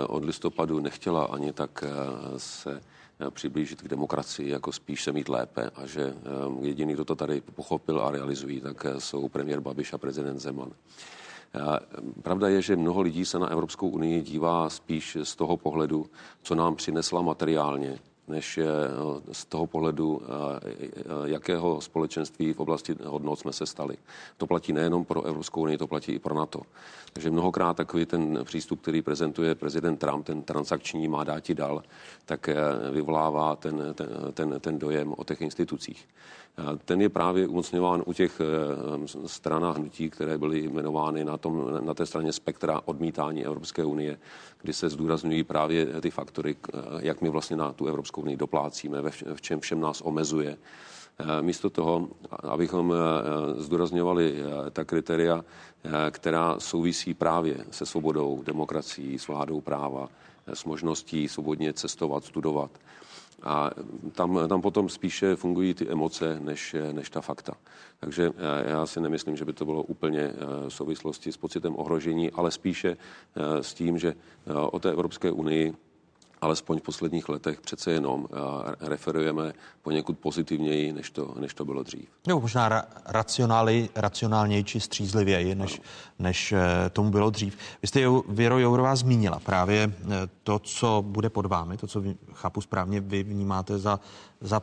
[0.08, 1.84] od listopadu nechtěla ani tak
[2.36, 2.82] se
[3.30, 6.14] přiblížit k demokracii, jako spíš se mít lépe a že
[6.60, 10.70] jediný, kdo to tady pochopil a realizují, tak jsou premiér Babiš a prezident Zeman.
[12.22, 16.06] Pravda je, že mnoho lidí se na Evropskou unii dívá spíš z toho pohledu,
[16.42, 18.64] co nám přinesla materiálně, než eh,
[19.32, 23.96] z toho pohledu, eh, eh, jakého společenství v oblasti hodnot jsme se stali.
[24.36, 26.60] To platí nejenom pro Evropskou unii, to platí i pro NATO.
[27.12, 31.82] Takže mnohokrát takový ten přístup, který prezentuje prezident Trump, ten transakční má dáti dal,
[32.24, 32.48] tak
[32.92, 36.08] vyvolává ten, ten, ten, ten dojem o těch institucích.
[36.84, 38.40] Ten je právě umocňován u těch
[39.26, 44.18] stran a hnutí, které byly jmenovány na, tom, na té straně spektra odmítání Evropské unie,
[44.62, 46.56] kdy se zdůrazňují právě ty faktory,
[46.98, 48.98] jak my vlastně na tu Evropskou unii doplácíme,
[49.34, 50.56] v čem všem nás omezuje.
[51.40, 52.08] Místo toho,
[52.42, 52.94] abychom
[53.56, 54.36] zdůrazňovali
[54.72, 55.44] ta kritéria,
[56.10, 60.08] která souvisí právě se svobodou, demokracií, s vládou práva,
[60.46, 62.70] s možností svobodně cestovat, studovat,
[63.42, 63.70] a
[64.12, 67.52] tam, tam potom spíše fungují ty emoce než, než ta fakta.
[68.00, 70.34] Takže eh, já si nemyslím, že by to bylo úplně eh,
[70.68, 74.14] v souvislosti s pocitem ohrožení, ale spíše eh, s tím, že
[74.70, 75.74] o té Evropské unii
[76.40, 78.26] alespoň v posledních letech přece jenom
[78.80, 82.08] referujeme poněkud pozitivněji, než to, než to bylo dřív.
[82.26, 85.80] Nebo možná ra- racionáli, racionálněji či střízlivěji, než,
[86.18, 86.54] než
[86.92, 87.58] tomu bylo dřív.
[87.82, 89.92] Vy jste Věro Jourová zmínila právě
[90.42, 94.00] to, co bude pod vámi, to, co vy, chápu správně, vy vnímáte za,
[94.40, 94.62] za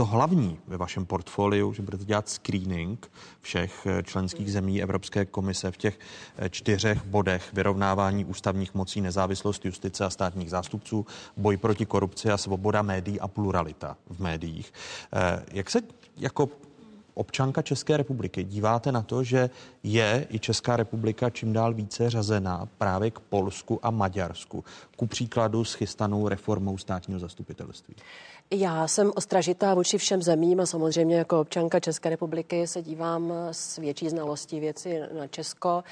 [0.00, 5.70] to hlavní ve vašem portfoliu, že budete dělat screening všech eh, členských zemí Evropské komise
[5.70, 5.98] v těch
[6.36, 12.36] eh, čtyřech bodech vyrovnávání ústavních mocí, nezávislost justice a státních zástupců, boj proti korupci a
[12.36, 14.72] svoboda médií a pluralita v médiích.
[15.12, 15.80] Eh, jak se
[16.16, 16.48] jako
[17.14, 19.50] občanka České republiky díváte na to, že
[19.82, 24.64] je i Česká republika čím dál více řazená právě k Polsku a Maďarsku,
[24.96, 27.94] ku příkladu s chystanou reformou státního zastupitelství?
[28.52, 33.76] Já jsem ostražitá vůči všem zemím a samozřejmě jako občanka České republiky se dívám s
[33.76, 35.84] větší znalostí věci na Česko.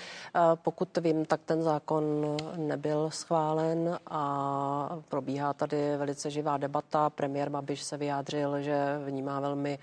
[0.63, 7.11] Pokud vím, tak ten zákon nebyl schválen a probíhá tady velice živá debata.
[7.11, 9.79] Premiér Babiš se vyjádřil, že vnímá velmi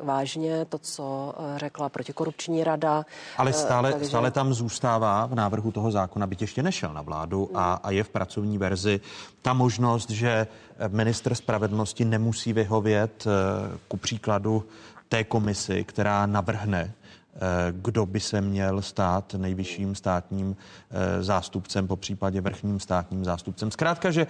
[0.00, 3.04] vážně to, co eh, řekla protikorupční rada.
[3.36, 4.08] Ale eh, stále, Takže...
[4.08, 8.04] stále tam zůstává v návrhu toho zákona, byť ještě nešel na vládu a, a je
[8.04, 9.00] v pracovní verzi
[9.42, 10.46] ta možnost, že
[10.88, 14.64] minister spravedlnosti nemusí vyhovět eh, ku příkladu
[15.08, 16.94] té komisi, která navrhne
[17.34, 17.38] eh,
[17.70, 20.56] kdo by se měl stát nejvyšším státním
[20.90, 23.70] eh, zástupcem, po případě vrchním státním zástupcem.
[23.70, 24.26] Zkrátka, že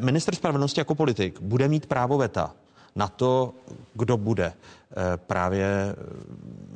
[0.00, 2.54] minister spravedlnosti jako politik bude mít právo veta
[2.96, 3.54] na to,
[3.94, 4.52] kdo bude
[5.16, 5.96] právě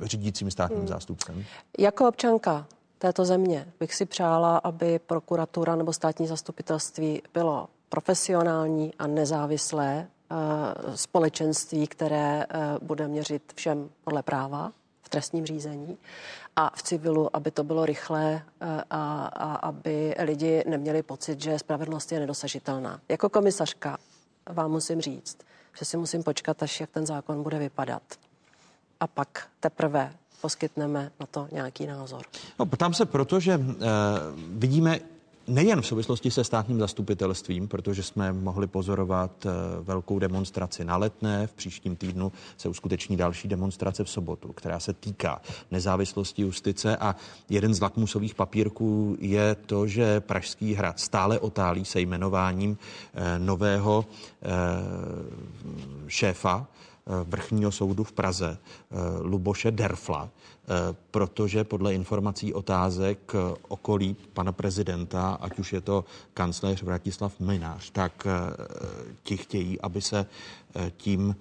[0.03, 0.89] řídícím státním hmm.
[0.89, 1.45] zástupcem.
[1.79, 2.67] Jako občanka
[2.99, 10.37] této země bych si přála, aby prokuratura nebo státní zastupitelství bylo profesionální a nezávislé eh,
[10.97, 15.99] společenství, které eh, bude měřit všem podle práva v trestním řízení
[16.57, 21.59] a v civilu, aby to bylo rychlé eh, a, a aby lidi neměli pocit, že
[21.59, 23.01] spravedlnost je nedosažitelná.
[23.09, 23.99] Jako komisařka
[24.51, 25.39] vám musím říct,
[25.79, 28.03] že si musím počkat, až jak ten zákon bude vypadat.
[29.01, 32.23] A pak teprve poskytneme na to nějaký názor.
[32.59, 33.65] No, ptám se proto, že uh,
[34.37, 35.01] vidíme
[35.47, 41.47] nejen v souvislosti se státním zastupitelstvím, protože jsme mohli pozorovat eh, velkou demonstraci na letné,
[41.47, 45.41] v příštím týdnu se uskuteční další demonstrace v sobotu, která se týká
[45.71, 47.17] nezávislosti justice a
[47.51, 52.79] jeden z lakmusových papírků je to, že Pražský hrad stále otálí se jmenováním
[53.15, 54.05] eh, nového
[54.43, 54.49] eh,
[56.09, 56.67] šéfa
[57.25, 58.59] vrchního soudu v Praze,
[59.21, 60.31] Luboše Derfla,
[60.69, 67.41] Eh, protože podle informací otázek eh, okolí pana prezidenta, ať už je to kancléř Vratislav
[67.41, 68.33] Minář, tak eh,
[69.23, 70.27] ti chtějí, aby se
[70.97, 71.37] tím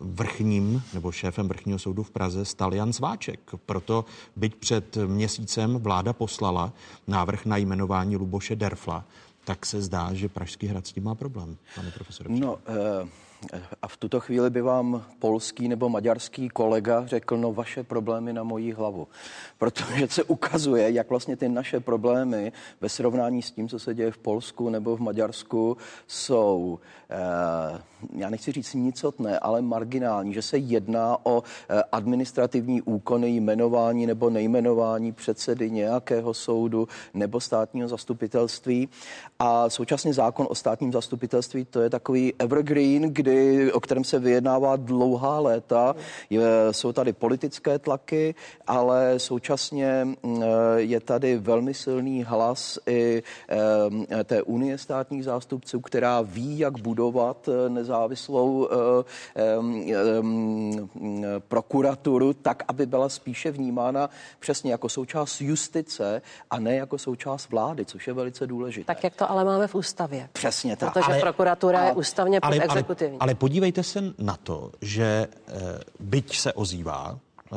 [0.00, 3.40] vrchním nebo šéfem vrchního soudu v Praze stal Jan Sváček.
[3.66, 4.04] Proto
[4.36, 6.72] byť před měsícem vláda poslala
[7.06, 9.04] návrh na jmenování Luboše Derfla,
[9.44, 12.28] tak se zdá, že Pražský hrad s tím má problém, pane profesore.
[12.32, 13.08] No, uh...
[13.82, 18.42] A v tuto chvíli by vám polský nebo maďarský kolega řekl, no vaše problémy na
[18.42, 19.08] moji hlavu.
[19.58, 24.10] Protože se ukazuje, jak vlastně ty naše problémy ve srovnání s tím, co se děje
[24.10, 25.76] v Polsku nebo v Maďarsku,
[26.06, 26.78] jsou,
[27.10, 27.80] eh,
[28.16, 34.30] já nechci říct nicotné, ale marginální, že se jedná o eh, administrativní úkony jmenování nebo
[34.30, 38.88] nejmenování předsedy nějakého soudu nebo státního zastupitelství.
[39.38, 44.76] A současně zákon o státním zastupitelství, to je takový evergreen, kdy, o kterém se vyjednává
[44.76, 45.94] dlouhá léta.
[46.30, 48.34] Je, jsou tady politické tlaky,
[48.66, 50.08] ale současně
[50.76, 53.22] je tady velmi silný hlas i
[54.10, 58.76] e, té unie státních zástupců, která ví, jak budovat e, nezávislou e,
[61.48, 67.84] prokuraturu tak, aby byla spíše vnímána přesně jako součást justice a ne jako součást vlády,
[67.84, 68.94] což je velice důležité.
[68.94, 70.28] Tak jak to ale máme v ústavě.
[70.32, 70.92] Přesně tak.
[70.92, 73.15] Protože ale, prokuratura ale, je ústavně ale, exekutivní.
[73.20, 75.28] Ale, ale podívejte se na to, že e,
[76.00, 77.56] byť se ozývá e,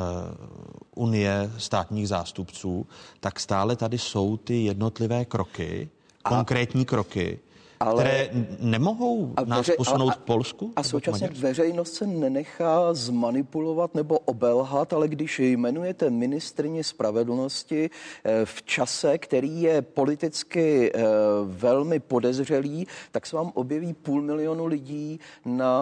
[0.95, 2.87] Unie státních zástupců,
[3.19, 5.89] tak stále tady jsou ty jednotlivé kroky,
[6.23, 6.29] a...
[6.29, 7.39] konkrétní kroky,
[7.79, 10.73] ale, které nemohou a nás veře, posunout k Polsku?
[10.75, 17.89] A současně veřejnost se nenechá zmanipulovat nebo obelhat, ale když jmenujete ministrně spravedlnosti
[18.23, 21.01] eh, v čase, který je politicky eh,
[21.45, 25.79] velmi podezřelý, tak se vám objeví půl milionu lidí na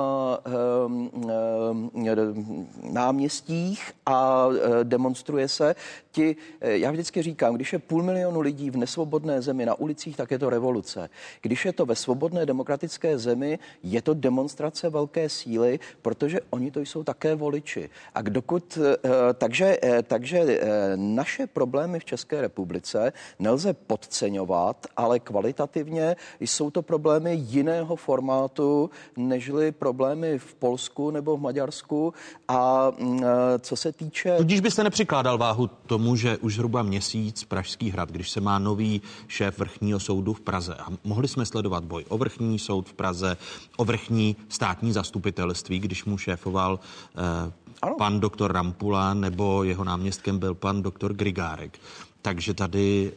[2.84, 4.48] náměstích a
[4.84, 5.76] demonstruje se.
[6.18, 10.32] Ti, já vždycky říkám, když je půl milionu lidí v nesvobodné zemi na ulicích, tak
[10.32, 11.10] je to revoluce.
[11.42, 16.80] Když je to ve svobodné demokratické zemi, je to demonstrace velké síly, protože oni to
[16.80, 17.90] jsou také voliči.
[18.16, 25.20] A dokud, eh, takže, eh, takže eh, naše problémy v České republice nelze podceňovat, ale
[25.20, 32.14] kvalitativně jsou to problémy jiného formátu, nežli problémy v Polsku nebo v Maďarsku.
[32.48, 33.22] A mm,
[33.60, 34.38] co se týče...
[34.38, 39.02] Tudíž byste nepřikládal váhu tomu, že už zhruba měsíc Pražský hrad, když se má nový
[39.28, 43.38] šéf vrchního soudu v Praze a mohli jsme sledovat boj o vrchní soud v Praze,
[43.78, 46.80] o vrchní státní zastupitelství, když mu šéfoval
[47.18, 47.52] eh,
[47.98, 51.80] pan doktor Rampula nebo jeho náměstkem byl pan doktor Grigárek.
[52.22, 53.12] Takže tady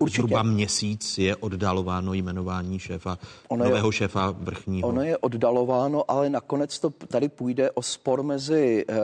[0.00, 4.88] uh, zhruba měsíc je oddalováno jmenování šéfa, ono nového je, šéfa vrchního.
[4.88, 8.96] Ono je oddalováno, ale nakonec to tady půjde o spor mezi uh,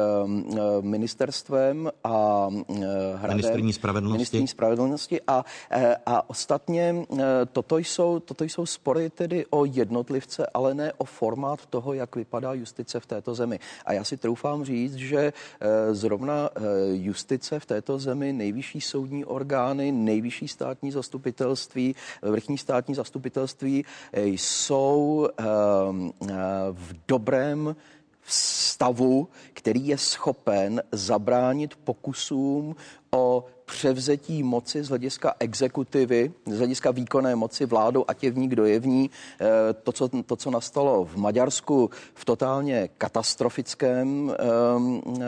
[0.81, 2.85] ministerstvem a uh,
[3.15, 3.37] hradem.
[3.37, 4.19] Ministerní spravedlnosti.
[4.19, 5.45] Ministerní spravedlnosti a,
[5.77, 7.19] uh, a ostatně uh,
[7.53, 12.53] toto, jsou, toto jsou spory tedy o jednotlivce, ale ne o formát toho, jak vypadá
[12.53, 13.59] justice v této zemi.
[13.87, 19.25] A já si troufám říct, že uh, zrovna uh, justice v této zemi, nejvyšší soudní
[19.25, 26.35] orgán, orgány, nejvyšší státní zastupitelství, vrchní státní zastupitelství eh, jsou ehm, eh,
[26.71, 27.77] v dobrém
[28.27, 32.77] stavu, který je schopen zabránit pokusům
[33.11, 38.49] o převzetí moci z hlediska exekutivy, z hlediska výkonné moci vládou, ať je v ní,
[38.49, 39.11] kdo je v ní.
[39.41, 39.47] Eh,
[39.83, 45.23] to, co, to, co nastalo v Maďarsku v totálně katastrofickém um, uh,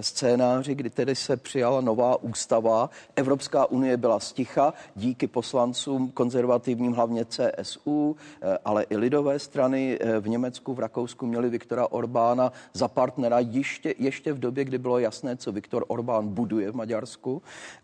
[0.00, 2.90] scénáři, kdy tedy se přijala nová ústava.
[3.16, 8.16] Evropská unie byla sticha díky poslancům konzervativním, hlavně CSU,
[8.64, 14.32] ale i lidové strany v Německu, v Rakousku měli Viktora Orbána za partnera ještě, ještě
[14.32, 17.35] v době, kdy bylo jasné, co Viktor Orbán buduje v Maďarsku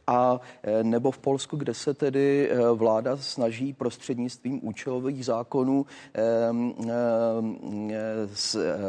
[0.06, 6.22] a e, nebo v Polsku, kde se tedy e, vláda snaží prostřednictvím účelových zákonů e,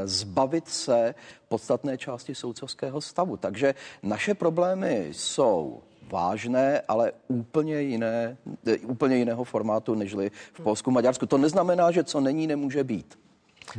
[0.06, 1.16] zbavit se
[1.48, 3.38] podstatné části soudcovského stavu.
[3.38, 8.38] Takže naše problémy jsou vážné, ale úplně, jiné,
[8.86, 11.26] úplně jiného formátu, nežli v Polsku, Maďarsku.
[11.26, 13.20] To neznamená, že co není, nemůže být.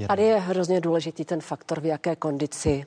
[0.08, 2.86] Tady je hrozně důležitý ten faktor, v jaké kondici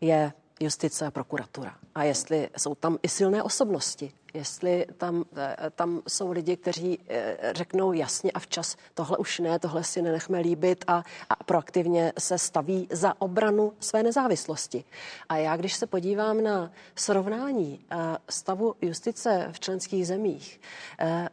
[0.00, 1.74] je justice a prokuratura.
[1.94, 7.36] A jestli jsou tam i silné osobnosti, jestli tam, eh, tam jsou lidi, kteří eh,
[7.54, 12.38] řeknou jasně a včas, tohle už ne, tohle si nenechme líbit a, a proaktivně se
[12.38, 14.84] staví za obranu své nezávislosti.
[15.28, 17.96] A já, když se podívám na srovnání eh,
[18.30, 20.60] stavu justice v členských zemích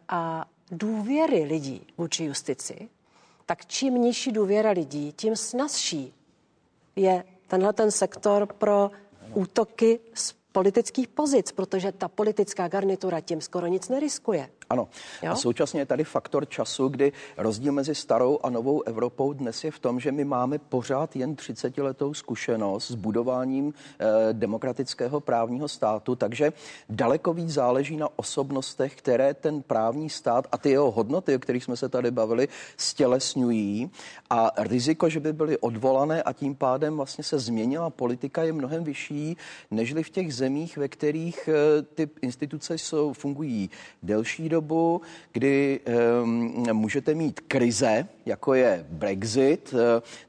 [0.09, 2.89] a důvěry lidí vůči justici,
[3.45, 6.13] tak čím nižší důvěra lidí, tím snazší
[6.95, 8.91] je tenhle ten sektor pro
[9.33, 14.49] útoky z politických pozic, protože ta politická garnitura tím skoro nic neriskuje.
[14.75, 14.87] Ano.
[15.23, 15.31] Jo?
[15.31, 19.71] A současně je tady faktor času, kdy rozdíl mezi starou a novou Evropou dnes je
[19.71, 26.15] v tom, že my máme pořád jen 30-letou zkušenost s budováním eh, demokratického právního státu,
[26.15, 26.53] takže
[26.89, 31.63] daleko víc záleží na osobnostech, které ten právní stát a ty jeho hodnoty, o kterých
[31.63, 32.47] jsme se tady bavili,
[32.77, 33.91] stělesňují.
[34.29, 38.83] A riziko, že by byly odvolané a tím pádem vlastně se změnila politika, je mnohem
[38.83, 39.37] vyšší,
[39.71, 43.69] nežli v těch zemích, ve kterých eh, ty instituce jsou, fungují
[44.03, 44.64] delší dobu,
[45.31, 45.79] kdy
[46.23, 49.79] um, můžete mít krize, jako je Brexit, uh,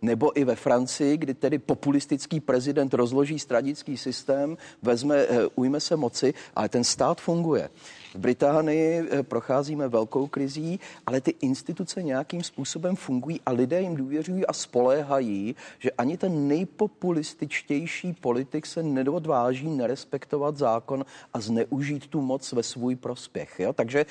[0.02, 5.96] nebo i ve Francii, kdy tedy populistický prezident rozloží stranický systém, vezme, uh, ujme se
[5.96, 7.68] moci, ale ten stát funguje.
[8.16, 13.96] V Británii eh, procházíme velkou krizí, ale ty instituce nějakým způsobem fungují a lidé jim
[13.96, 21.04] důvěřují a spoléhají, že ani ten nejpopulističtější politik se nedodváží nerespektovat zákon
[21.34, 23.60] a zneužít tu moc ve svůj prospěch.
[23.60, 23.72] Jo?
[23.72, 24.06] Takže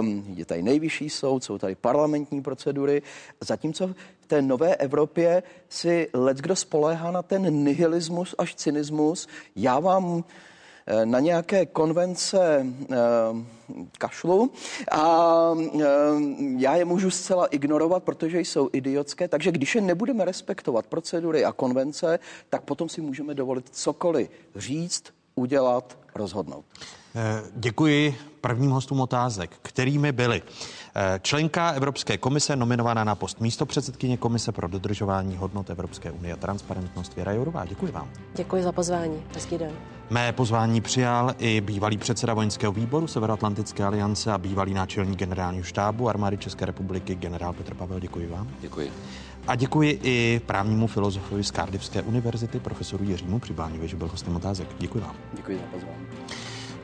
[0.00, 3.02] um, je tady nejvyšší soud, jsou tady parlamentní procedury,
[3.40, 9.28] zatímco v té nové Evropě si kdo spoléhá na ten nihilismus až cynismus.
[9.56, 10.24] Já vám
[11.04, 12.96] na nějaké konvence eh,
[13.98, 14.50] kašlu
[14.92, 15.84] a eh,
[16.56, 21.52] já je můžu zcela ignorovat, protože jsou idiotské, takže když je nebudeme respektovat procedury a
[21.52, 22.18] konvence,
[22.50, 25.04] tak potom si můžeme dovolit cokoliv říct,
[25.34, 26.64] udělat, rozhodnout.
[27.14, 30.42] Eh, děkuji prvním hostům otázek, kterými byli
[30.96, 36.34] eh, členka Evropské komise nominovaná na post místo předsedkyně Komise pro dodržování hodnot Evropské unie
[36.34, 37.64] a transparentnost Věra Jourová.
[37.64, 38.10] Děkuji vám.
[38.34, 39.22] Děkuji za pozvání.
[39.34, 39.72] Hezký den.
[40.10, 46.08] Mé pozvání přijal i bývalý předseda vojenského výboru Severoatlantické aliance a bývalý náčelník generálního štábu
[46.08, 48.00] armády České republiky generál Petr Pavel.
[48.00, 48.48] Děkuji vám.
[48.60, 48.92] Děkuji.
[49.46, 54.68] A děkuji i právnímu filozofovi z Cardiffské univerzity, profesoru Jiřímu Přibáňovi, že byl hostem otázek.
[54.78, 55.14] Děkuji vám.
[55.32, 56.06] Děkuji za pozvání.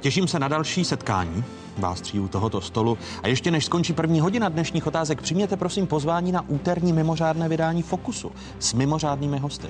[0.00, 1.44] Těším se na další setkání
[1.78, 2.98] vás tří u tohoto stolu.
[3.22, 7.82] A ještě než skončí první hodina dnešních otázek, přijměte prosím pozvání na úterní mimořádné vydání
[7.82, 9.68] Fokusu s mimořádnými hosty.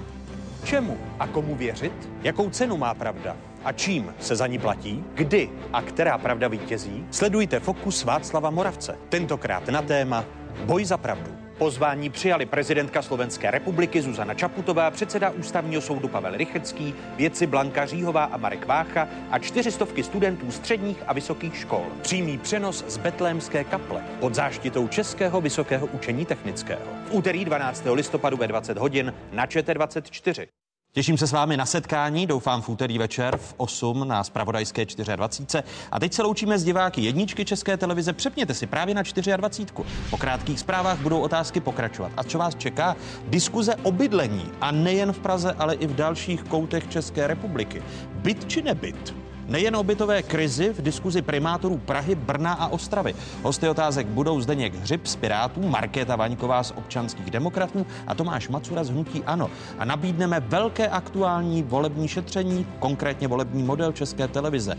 [0.64, 2.08] Čemu a komu věřit?
[2.22, 3.36] Jakou cenu má pravda?
[3.64, 5.04] A čím se za ní platí?
[5.14, 7.04] Kdy a která pravda vítězí?
[7.10, 8.98] Sledujte Fokus Václava Moravce.
[9.08, 10.24] Tentokrát na téma
[10.64, 11.47] Boj za pravdu.
[11.58, 18.24] Pozvání přijali prezidentka Slovenské republiky Zuzana Čaputová, předseda ústavního soudu Pavel Rychecký, vědci Blanka Říhová
[18.24, 21.86] a Marek Vácha a čtyřistovky studentů středních a vysokých škol.
[22.02, 26.80] Přímý přenos z Betlémské kaple pod záštitou Českého vysokého učení technického.
[27.08, 27.84] V úterý 12.
[27.92, 30.46] listopadu ve 20 hodin na ČT24.
[30.92, 34.86] Těším se s vámi na setkání, doufám v úterý večer v 8 na Spravodajské
[35.16, 35.62] 24.
[35.92, 38.12] A teď se loučíme s diváky jedničky České televize.
[38.12, 39.02] Přepněte si právě na
[39.36, 39.82] 24.
[40.10, 42.12] Po krátkých zprávách budou otázky pokračovat.
[42.16, 42.96] A co vás čeká?
[43.26, 44.50] Diskuze o bydlení.
[44.60, 47.82] A nejen v Praze, ale i v dalších koutech České republiky.
[48.14, 49.27] Byt či nebyt?
[49.48, 53.14] Nejen o bytové krizi v diskuzi primátorů Prahy, Brna a Ostravy.
[53.42, 58.84] Hosty otázek budou Zdeněk Hřib z Pirátů, Markéta Vaňková z občanských demokratů a Tomáš Macura
[58.84, 59.50] z Hnutí Ano.
[59.78, 64.76] A nabídneme velké aktuální volební šetření, konkrétně volební model České televize.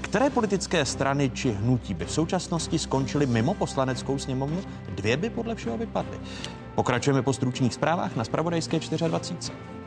[0.00, 4.60] Které politické strany či hnutí by v současnosti skončily mimo poslaneckou sněmovnu?
[4.88, 6.20] Dvě by podle všeho vypadly.
[6.74, 9.79] Pokračujeme po stručných zprávách na Spravodajské 24.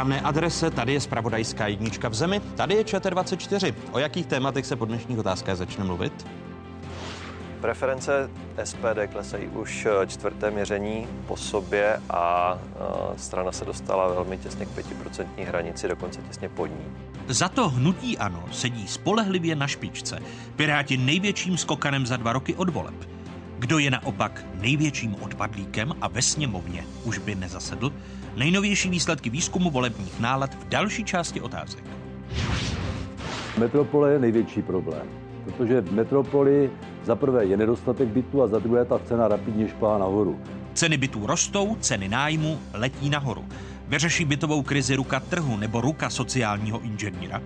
[0.00, 3.74] správné adrese, tady je spravodajská jednička v zemi, tady je ČT24.
[3.92, 6.26] O jakých tématech se po dnešních otázkách začne mluvit?
[7.60, 8.30] Preference
[8.64, 14.66] SPD klesají už eh, čtvrté měření po sobě a eh, strana se dostala velmi těsně
[14.66, 16.84] k 5% hranici, dokonce těsně pod ní.
[17.28, 20.18] Za to hnutí ano sedí spolehlivě na špičce.
[20.56, 23.08] Piráti největším skokanem za dva roky od voleb.
[23.58, 27.92] Kdo je naopak největším odpadlíkem a ve sněmovně už by nezasedl?
[28.36, 31.84] Nejnovější výsledky výzkumu volebních nálad v další části otázek.
[33.58, 35.06] Metropole je největší problém,
[35.44, 36.70] protože v metropoli
[37.04, 40.40] za prvé je nedostatek bytu a za druhé ta cena rapidně šplhá nahoru.
[40.74, 43.44] Ceny bytů rostou, ceny nájmu letí nahoru.
[43.88, 47.42] Vyřeší bytovou krizi ruka trhu nebo ruka sociálního inženýra?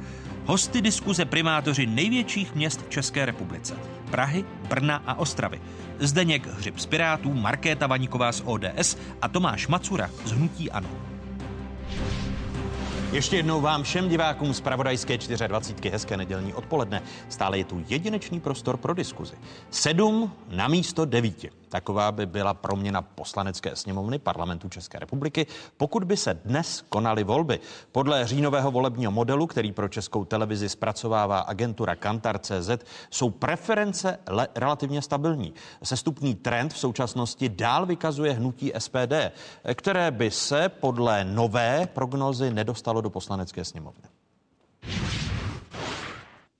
[0.46, 3.76] Hosty diskuze primátoři největších měst v České republice.
[4.10, 5.60] Prahy, Brna a Ostravy.
[5.98, 10.88] Zdeněk Hřib z Pirátů, Markéta Vaníková z ODS a Tomáš Macura z Hnutí Ano.
[13.12, 15.90] Ještě jednou vám všem divákům z Pravodajské 24.
[15.92, 17.02] hezké nedělní odpoledne.
[17.28, 19.34] Stále je tu jedinečný prostor pro diskuzi.
[19.70, 21.50] Sedm na místo devíti.
[21.74, 25.46] Taková by byla proměna poslanecké sněmovny parlamentu České republiky,
[25.76, 27.60] pokud by se dnes konaly volby.
[27.92, 32.70] Podle říjnového volebního modelu, který pro českou televizi zpracovává agentura Kantar.cz,
[33.10, 35.54] jsou preference le- relativně stabilní.
[35.82, 39.12] Sestupný trend v současnosti dál vykazuje hnutí SPD,
[39.74, 44.04] které by se podle nové prognozy nedostalo do poslanecké sněmovny.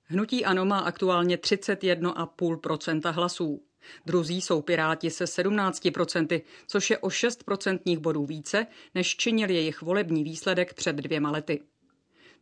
[0.07, 3.64] Hnutí ANO má aktuálně 31,5% hlasů.
[4.05, 9.81] Druzí jsou Piráti se 17%, což je o 6 procentních bodů více, než činil jejich
[9.81, 11.61] volební výsledek před dvěma lety.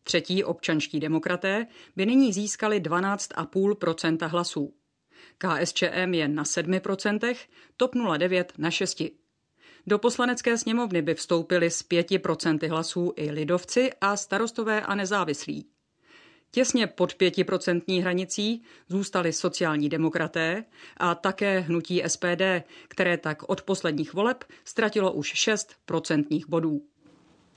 [0.04, 4.74] Třetí občanští demokraté by nyní získali 12,5% hlasů.
[5.38, 7.36] KSČM je na 7%,
[7.78, 9.12] TOP 09 na 6%.
[9.88, 15.73] Do poslanecké sněmovny by vstoupili s 5% hlasů i lidovci a starostové a nezávislí.
[16.56, 20.64] Těsně pod 5% hranicí zůstali sociální demokraté
[20.98, 22.42] a také hnutí SPD,
[22.88, 26.82] které tak od posledních voleb ztratilo už 6 procentních bodů.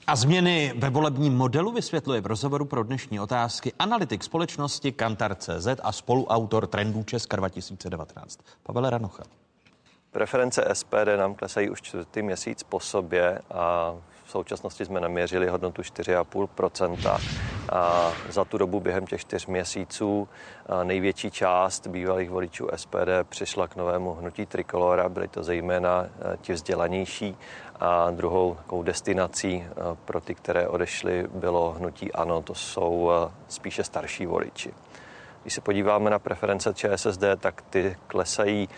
[0.07, 5.93] A změny ve volebním modelu vysvětluje v rozhovoru pro dnešní otázky analytik společnosti Kantar.cz a
[5.93, 8.39] spoluautor trendů Česka 2019.
[8.63, 9.23] Pavel Ranocha.
[10.11, 13.95] Preference SPD nám klesají už čtvrtý měsíc po sobě a
[14.27, 17.21] v současnosti jsme naměřili hodnotu 4,5%
[17.73, 20.29] a za tu dobu během těch čtyř měsíců
[20.85, 25.09] největší část bývalých voličů SPD přišla k novému hnutí Trikolora.
[25.09, 26.07] Byli to zejména
[26.41, 27.37] ti vzdělanější
[27.81, 29.65] a druhou takovou destinací
[30.05, 32.43] pro ty, které odešly, bylo hnutí ANO.
[32.43, 33.11] To jsou
[33.49, 34.73] spíše starší voliči.
[35.47, 38.69] Když se podíváme na preference ČSSD, tak ty klesají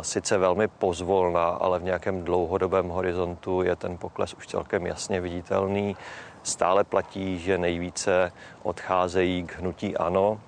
[0.00, 5.96] sice velmi pozvolna, ale v nějakém dlouhodobém horizontu je ten pokles už celkem jasně viditelný.
[6.42, 10.40] Stále platí, že nejvíce odcházejí k hnutí ANO.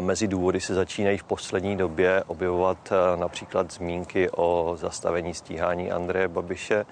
[0.00, 6.86] Mezi důvody se začínají v poslední době objevovat například zmínky o zastavení stíhání Andreje Babiše,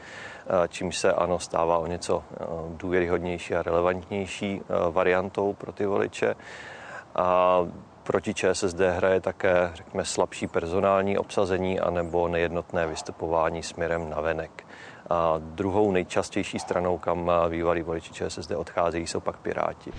[0.68, 2.24] čímž se ano stává o něco
[2.68, 4.60] důvěryhodnější a relevantnější
[4.90, 6.34] variantou pro ty voliče.
[7.18, 7.58] A
[8.02, 14.66] proti ČSSD hraje také, řekněme, slabší personální obsazení anebo nejednotné vystupování směrem na venek.
[15.10, 19.92] A druhou nejčastější stranou, kam bývalí voliči ČSSD odcházejí, jsou pak Piráti.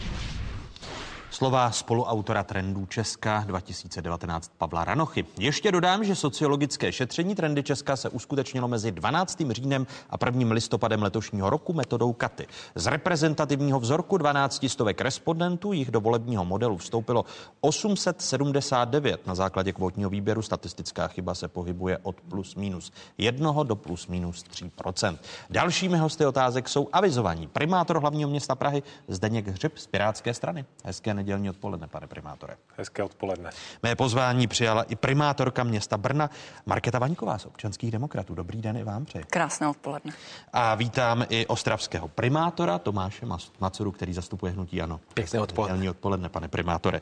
[1.40, 5.26] Slova spoluautora trendů Česka 2019 Pavla Ranochy.
[5.38, 9.42] Ještě dodám, že sociologické šetření trendy Česka se uskutečnilo mezi 12.
[9.50, 10.54] říjnem a 1.
[10.54, 12.48] listopadem letošního roku metodou Katy.
[12.76, 17.26] Z reprezentativního vzorku 12 stovek respondentů jich do volebního modelu vstoupilo
[17.62, 19.28] 879.
[19.28, 24.44] Na základě kvotního výběru statistická chyba se pohybuje od plus minus 1 do plus minus
[24.44, 25.18] 3%
[25.50, 30.66] Dalšími hosty otázek jsou avizovaní primátor hlavního města Prahy Zdeněk Hřib z Pirátské strany.
[30.84, 32.58] Hezké nedělní odpoledne, pane primátore.
[32.78, 33.50] Hezké odpoledne.
[33.84, 36.30] Mé pozvání přijala i primátorka města Brna
[36.66, 38.36] Markéta Vaňková z občanských demokratů.
[38.36, 39.24] Dobrý den i vám přeji.
[39.30, 40.14] Krásné odpoledne.
[40.54, 43.26] A vítám i ostravského primátora Tomáše
[43.60, 45.00] Macuru, který zastupuje hnutí Ano.
[45.14, 45.90] Pěkné odpoledne.
[45.90, 47.02] odpoledne, pane primátore.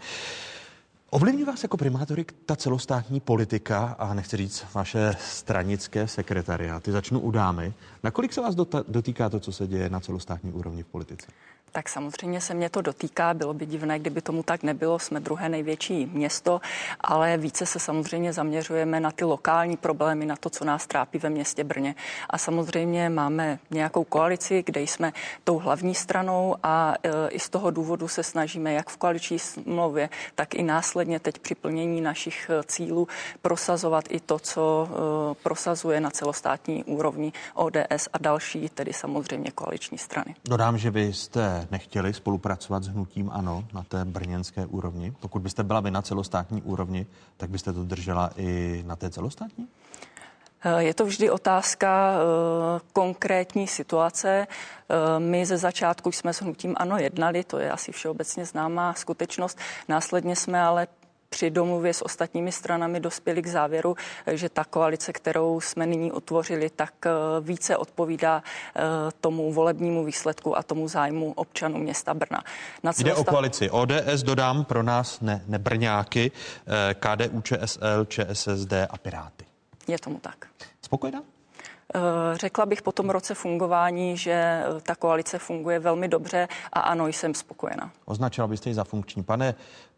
[1.09, 6.91] Ovlivní vás jako primátory ta celostátní politika a nechci říct vaše stranické sekretariáty.
[6.91, 7.73] Začnu u dámy.
[8.03, 8.55] Nakolik se vás
[8.87, 11.27] dotýká to, co se děje na celostátní úrovni v politice?
[11.71, 13.33] Tak samozřejmě se mě to dotýká.
[13.33, 14.99] Bylo by divné, kdyby tomu tak nebylo.
[14.99, 16.61] Jsme druhé největší město,
[17.01, 21.29] ale více se samozřejmě zaměřujeme na ty lokální problémy, na to, co nás trápí ve
[21.29, 21.95] městě Brně.
[22.29, 25.13] A samozřejmě máme nějakou koalici, kde jsme
[25.43, 30.09] tou hlavní stranou a e, i z toho důvodu se snažíme jak v koaliční smlouvě,
[30.35, 33.07] tak i následně teď při plnění našich e, cílů
[33.41, 39.97] prosazovat i to, co e, prosazuje na celostátní úrovni ODS a další, tedy samozřejmě koaliční
[39.97, 40.35] strany.
[40.45, 41.13] Dodám, že vy
[41.71, 45.13] nechtěli spolupracovat s hnutím ANO na té brněnské úrovni?
[45.19, 49.67] Pokud byste byla vy na celostátní úrovni, tak byste to držela i na té celostátní?
[50.63, 54.47] Eh, je to vždy otázka uh, konkrétní situace.
[54.47, 59.57] Uh, my ze začátku jsme s hnutím ANO jednali, to je asi všeobecně známá skutečnost.
[59.87, 60.87] Následně jsme ale
[61.29, 63.95] při domluvě s ostatními stranami dospěli k závěru,
[64.31, 67.11] že ta koalice, kterou jsme nyní utvořili, tak eh,
[67.41, 68.43] více odpovídá
[68.75, 68.81] eh,
[69.21, 72.43] tomu volebnímu výsledku a tomu zájmu občanů města Brna.
[72.83, 78.97] Na Jde o koalici ODS, dodám pro nás ne, nebrňáky, eh, KDU, ČSL, ČSSD a
[78.97, 79.45] Piráty.
[79.87, 80.45] Je tomu tak.
[80.81, 81.21] Spokojená?
[82.33, 87.33] Řekla bych po tom roce fungování, že ta koalice funguje velmi dobře a ano, jsem
[87.33, 87.91] spokojená.
[88.05, 89.23] Označila byste ji za funkční.
[89.23, 89.55] Pane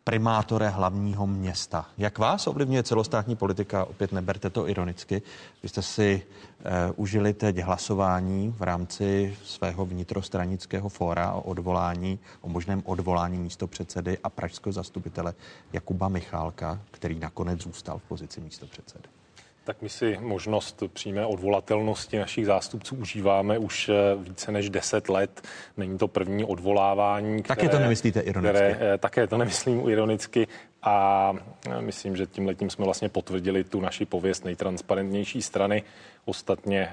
[0.09, 1.85] primátore hlavního města.
[1.97, 3.85] Jak vás ovlivňuje celostátní politika?
[3.85, 5.21] Opět neberte to ironicky.
[5.63, 12.49] Vy jste si uh, užili teď hlasování v rámci svého vnitrostranického fóra o odvolání, o
[12.49, 15.33] možném odvolání místo předsedy a pražského zastupitele
[15.73, 19.18] Jakuba Michálka, který nakonec zůstal v pozici místo předsedy
[19.63, 25.41] tak my si možnost přímé odvolatelnosti našich zástupců užíváme už eh, více než 10 let.
[25.77, 27.43] Není to první odvolávání.
[27.43, 28.57] Které, také to nemyslíte ironicky.
[28.57, 30.47] Které, eh, také to nemyslím ironicky.
[30.83, 31.33] A
[31.69, 35.83] eh, myslím, že tím letím jsme vlastně potvrdili tu naši pověst nejtransparentnější strany.
[36.25, 36.91] Ostatně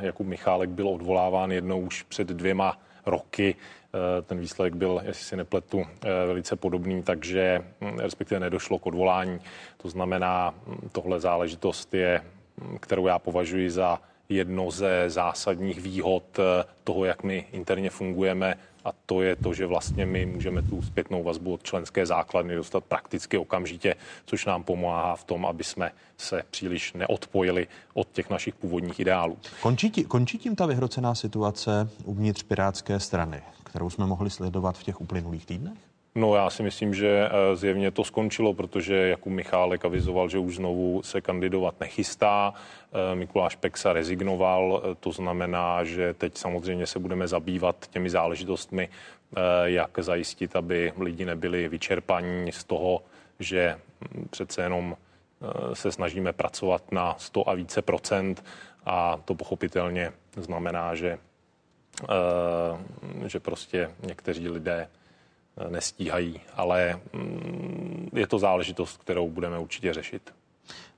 [0.00, 3.54] Jakub Michálek byl odvoláván jednou už před dvěma roky.
[3.94, 8.86] Eh, ten výsledek byl, jestli si nepletu, eh, velice podobný, takže hm, respektive nedošlo k
[8.86, 9.40] odvolání.
[9.76, 12.20] To znamená, hm, tohle záležitost je,
[12.60, 18.58] hm, kterou já považuji za jedno ze zásadních výhod eh, toho, jak my interně fungujeme
[18.84, 22.84] a to je to, že vlastně my můžeme tu zpětnou vazbu od členské základny dostat
[22.84, 28.54] prakticky okamžitě, což nám pomáhá v tom, aby jsme se příliš neodpojili od těch našich
[28.54, 29.38] původních ideálů.
[29.62, 35.00] Končí, končí tím ta vyhrocená situace uvnitř Pirátské strany, kterou jsme mohli sledovat v těch
[35.00, 35.78] uplynulých týdnech?
[36.14, 40.56] No já si myslím, že eh, zjevně to skončilo, protože Jakub Michálek avizoval, že už
[40.56, 42.54] znovu se kandidovat nechystá.
[42.54, 48.88] Eh, Mikuláš Peksa rezignoval, eh, to znamená, že teď samozřejmě se budeme zabývat těmi záležitostmi,
[49.64, 53.02] jak zajistit, aby lidi nebyli vyčerpaní z toho,
[53.40, 54.96] že hm, přece jenom
[55.72, 58.44] se snažíme pracovat na 100 a více procent
[58.86, 61.18] a to pochopitelně znamená, že,
[63.26, 64.88] že prostě někteří lidé
[65.68, 70.32] nestíhají, ale mm, je to záležitost, kterou budeme určitě řešit.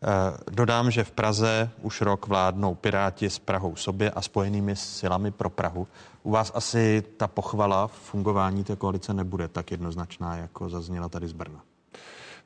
[0.03, 0.07] Eh,
[0.51, 5.51] dodám, že v Praze už rok vládnou Piráti s Prahou sobě a spojenými silami pro
[5.51, 5.88] Prahu.
[6.22, 11.28] U vás asi ta pochvala v fungování té koalice nebude tak jednoznačná, jako zazněla tady
[11.28, 11.62] z Brna.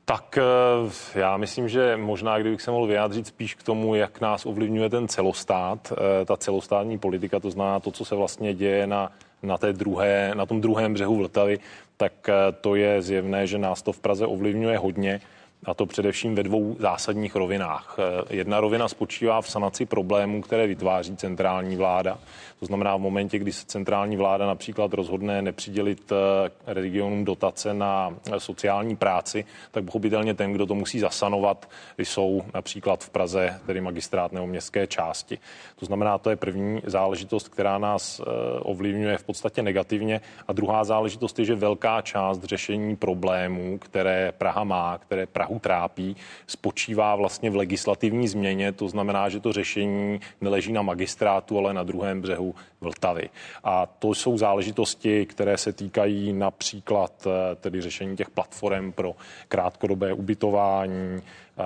[0.05, 4.45] Tak eh, já myslím, že možná, kdybych se mohl vyjádřit spíš k tomu, jak nás
[4.45, 9.11] ovlivňuje ten celostát, eh, ta celostátní politika, to znamená to, co se vlastně děje na,
[9.43, 11.59] na, té druhé, na tom druhém břehu Vltavy,
[11.97, 12.29] tak
[12.61, 15.21] to je zjevné, že nás to v Praze ovlivňuje hodně
[15.65, 17.97] a to především ve dvou zásadních rovinách.
[18.29, 22.17] Jedna rovina spočívá v sanaci problémů, které vytváří centrální vláda.
[22.59, 28.15] To znamená v momentě, kdy se centrální vláda například rozhodne nepřidělit eh, regionům dotace na
[28.37, 34.31] sociální práci, tak pochopitelně ten, kdo to musí zasanovat, jsou například v Praze, tedy magistrát
[34.31, 35.39] nebo městské části.
[35.75, 38.23] To znamená, to je první záležitost, která nás eh,
[38.59, 40.21] ovlivňuje v podstatě negativně.
[40.47, 46.15] A druhá záležitost je, že velká část řešení problémů, které Praha má, které Prahu trápí,
[46.47, 48.71] spočívá vlastně v legislativní změně.
[48.71, 52.55] To znamená, že to řešení neleží na magistrátu, ale na druhém břehu
[52.85, 53.29] Vltavy.
[53.63, 59.15] A to jsou záležitosti, které se týkají například eh, tedy řešení těch platform pro
[59.47, 61.63] krátkodobé ubytování, eh,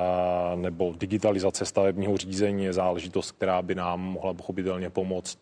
[0.56, 5.38] nebo digitalizace stavebního řízení je záležitost, která by nám mohla pochopitelně pomoct.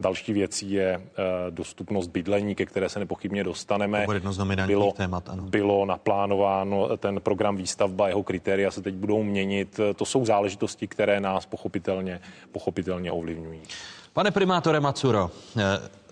[0.00, 1.00] Další věcí je eh,
[1.50, 4.06] dostupnost bydlení, ke které se nepochybně dostaneme.
[4.66, 5.42] bylo, témat, ano.
[5.42, 9.80] bylo naplánováno ten program výstavba, jeho kritéria se teď budou měnit.
[9.96, 12.20] To jsou záležitosti, které nás pochopitelně,
[12.52, 13.60] pochopitelně ovlivňují.
[14.12, 15.62] Pane primátore Macuro, eh,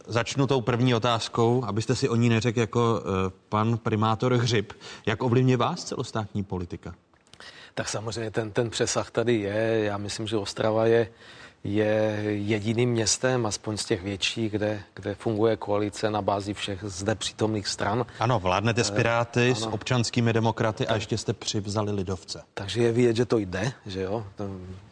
[0.07, 4.73] začnu tou první otázkou, abyste si o ní neřekl jako eh, pan primátor Hřib.
[5.07, 6.95] Jak ovlivňuje vás celostátní politika?
[7.75, 9.85] Tak samozřejmě ten, ten přesah tady je.
[9.85, 11.09] Já myslím, že Ostrava je,
[11.65, 17.15] je jediným městem, aspoň z těch větších, kde, kde funguje koalice na bázi všech zde
[17.15, 18.07] přítomných stran.
[18.19, 22.43] Ano, vládnete s eh, Piráty, e, s občanskými demokraty a ještě jste přivzali lidovce.
[22.55, 24.27] Takže je vidět, že to jde, že jo,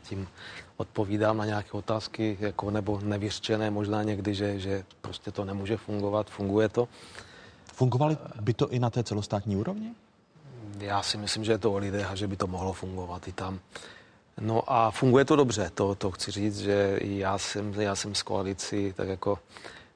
[0.03, 0.29] tím
[0.77, 6.31] odpovídám na nějaké otázky, jako nebo nevyřčené možná někdy, že, že prostě to nemůže fungovat,
[6.31, 6.89] funguje to.
[7.73, 9.93] Fungovali by to i na té celostátní úrovni?
[10.79, 13.33] Já si myslím, že je to o lidech a že by to mohlo fungovat i
[13.33, 13.61] tam.
[14.41, 18.23] No a funguje to dobře, to, to chci říct, že já jsem, já jsem z
[18.23, 19.39] koalici, tak jako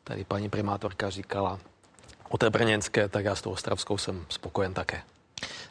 [0.05, 1.59] tady paní primátorka říkala
[2.29, 5.03] o té brněnské, tak já s tou ostravskou jsem spokojen také.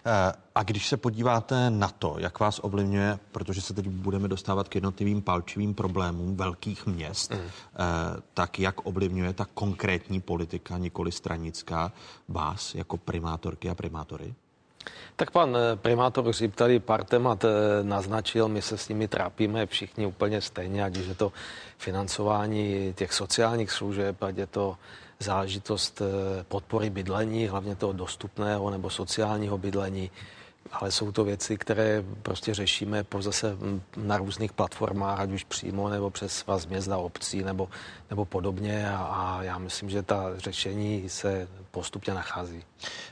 [0.06, 4.70] Eh, a když se podíváte na to, jak vás ovlivňuje, protože se teď budeme dostávat
[4.70, 7.40] k jednotlivým palčivým problémům velkých měst, mm.
[8.34, 11.92] tak jak ovlivňuje ta konkrétní politika, nikoli stranická,
[12.28, 14.36] vás jako primátorky a primátory?
[15.16, 17.46] Tak pan eh, primátor Řib tady pár témat
[17.82, 21.32] naznačil, my se s nimi trápíme všichni úplně stejně, ať je to
[21.78, 24.78] financování těch sociálních služeb, ať je to
[25.20, 30.12] záležitost eh, podpory bydlení, hlavně toho dostupného nebo sociálního bydlení,
[30.72, 33.58] ale jsou to věci, které prostě řešíme po zase
[33.98, 37.70] na různých platformách, ať už přímo nebo přes svaz měst a obcí nebo,
[38.10, 42.64] nebo podobně a, a já myslím, že ta řešení se postupně nachází.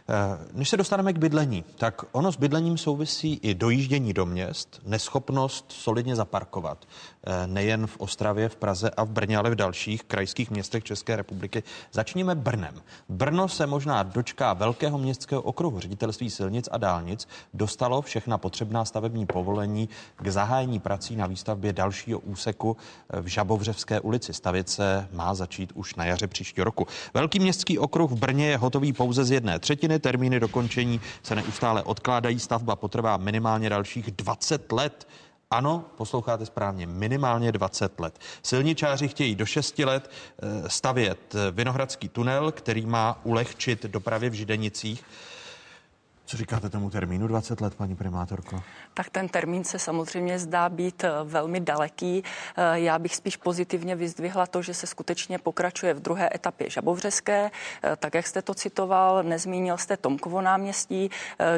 [0.09, 0.13] Eh,
[0.53, 5.65] než se dostaneme k bydlení, tak ono s bydlením souvisí i dojíždění do měst, neschopnost
[5.71, 6.77] solidně zaparkovat.
[6.87, 11.15] Eh, nejen v Ostravě, v Praze a v Brně, ale v dalších krajských městech České
[11.15, 11.63] republiky.
[11.91, 12.81] Začněme Brnem.
[13.09, 19.25] Brno se možná dočká velkého městského okruhu ředitelství silnic a dálnic, dostalo všechna potřebná stavební
[19.25, 24.33] povolení k zahájení prací na výstavbě dalšího úseku eh, v Žabovřevské ulici.
[24.33, 26.87] Stavět se má začít už na jaře příštího roku.
[27.13, 29.99] Velký městský okruh v Brně je hotový pouze z jedné třetiny.
[29.99, 32.39] Termíny dokončení se neustále odkládají.
[32.39, 35.07] Stavba potrvá minimálně dalších 20 let.
[35.51, 38.19] Ano, posloucháte správně, minimálně 20 let.
[38.43, 45.03] Silničáři chtějí do 6 let eh, stavět Vinohradský tunel, který má ulehčit dopravě v Židenicích.
[46.25, 48.63] Co říkáte tomu termínu 20 let, paní primátorko?
[48.93, 52.23] Tak ten termín se samozřejmě zdá být eh, velmi daleký.
[52.57, 57.51] Eh, já bych spíš pozitivně vyzdvihla to, že se skutečně pokračuje v druhé etapě Žabovřeské,
[57.83, 61.09] eh, tak jak jste to citoval, nezmínil jste Tomkovo náměstí,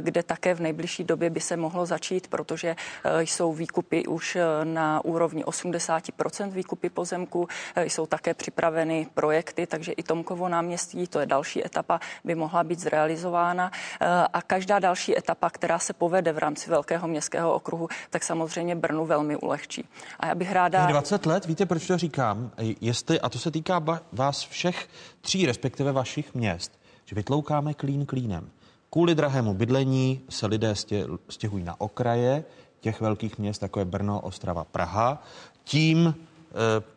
[0.02, 2.76] kde také v nejbližší době by se mohlo začít, protože
[3.20, 10.50] jsou výkupy už na úrovni 80% výkupy pozemku, jsou také připraveny projekty, takže i Tomkovo
[10.50, 13.72] náměstí, to je další etapa, by mohla být zrealizována
[14.34, 19.06] a každá další etapa, která se povede v rámci velkého městského okruhu, tak samozřejmě Brnu
[19.06, 19.84] velmi ulehčí.
[20.19, 20.86] A já bych ráda...
[20.86, 22.52] 20 let, víte, proč to říkám?
[22.82, 24.88] Jestli, a to se týká vás všech
[25.22, 28.49] tří, respektive vašich měst, že vytloukáme klín klínem.
[28.90, 30.73] Kvůli drahému bydlení se lidé
[31.30, 32.44] stěhují na okraje,
[32.80, 35.23] těch velkých měst, jako je Brno, Ostrava, Praha.
[35.64, 36.15] Tím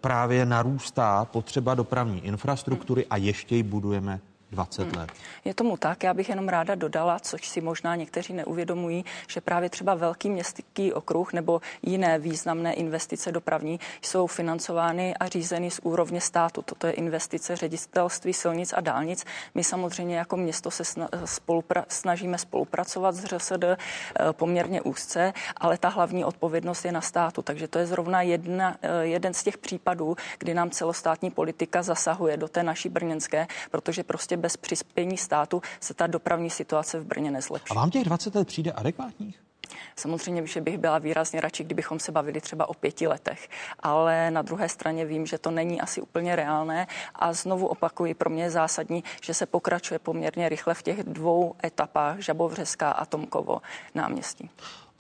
[0.01, 4.21] právě narůstá potřeba dopravní infrastruktury a ještě ji budujeme
[4.51, 4.93] 20 hmm.
[4.97, 5.13] let.
[5.45, 9.71] Je tomu tak, já bych jenom ráda dodala, což si možná někteří neuvědomují, že právě
[9.71, 16.21] třeba velký městský okruh nebo jiné významné investice dopravní jsou financovány a řízeny z úrovně
[16.21, 16.63] státu.
[16.63, 19.25] Toto je investice ředitelství silnic a dálnic.
[19.55, 20.83] My samozřejmě jako město se
[21.25, 23.77] spolupra- snažíme spolupracovat s ŘSD eh,
[24.33, 27.43] poměrně úzce, ale ta hlavní odpovědnost je na státu.
[27.43, 32.37] Takže to je zrovna jedna, eh, jeden z těch případů, kdy nám celostátní politika zasahuje
[32.37, 37.31] do té naší brněnské, protože prostě bez přispění státu se ta dopravní situace v Brně
[37.31, 37.71] nezlepší.
[37.71, 39.41] A vám těch 20 let přijde adekvátních?
[39.97, 43.49] Samozřejmě, že bych byla výrazně radši, kdybychom se bavili třeba o pěti letech,
[43.81, 48.31] ale na druhé straně vím, že to není asi úplně reálné a znovu opakuji, pro
[48.31, 53.61] mě je zásadní, že se pokračuje poměrně rychle v těch dvou etapách Žabovřeská a Tomkovo
[53.95, 54.51] náměstí.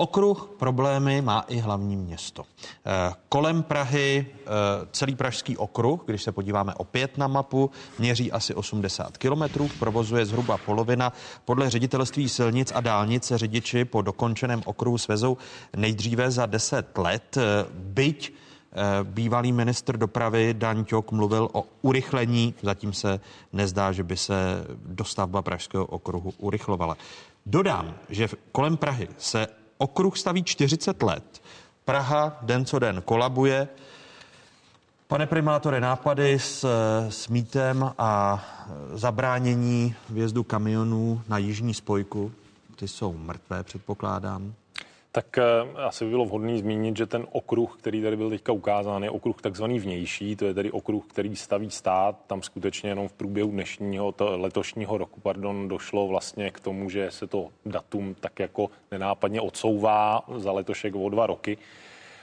[0.01, 2.45] Okruh problémy má i hlavní město.
[2.87, 4.47] Eh, kolem Prahy eh,
[4.93, 10.59] celý pražský okruh, když se podíváme opět na mapu, měří asi 80 kilometrů, provozuje zhruba
[10.59, 11.13] polovina.
[11.45, 15.37] Podle ředitelství silnic a dálnice řidiči po dokončeném okruhu svezou
[15.77, 18.33] nejdříve za 10 let, eh, byť
[19.03, 23.21] Bývalý ministr dopravy Dan Ťok mluvil o urychlení, zatím se
[23.53, 26.97] nezdá, že by se dostavba Pražského okruhu urychlovala.
[27.47, 29.47] Dodám, že kolem Prahy se
[29.79, 31.43] okruh staví 40 let.
[31.85, 33.69] Praha den co den kolabuje.
[35.07, 36.67] Pane primátore, nápady s,
[37.09, 38.45] s mítem a
[38.93, 42.33] zabránění vjezdu kamionů na jižní spojku,
[42.77, 44.55] ty jsou mrtvé, předpokládám.
[45.19, 45.43] Tak eh,
[45.83, 49.43] asi by bylo vhodné zmínit, že ten okruh, který tady byl teďka ukázán, je okruh
[49.43, 52.17] takzvaný vnější, to je tedy okruh, který staví stát.
[52.27, 57.11] Tam skutečně jenom v průběhu dnešního, to letošního roku, pardon, došlo vlastně k tomu, že
[57.11, 61.59] se to datum tak jako nenápadně odsouvá za letošek o dva roky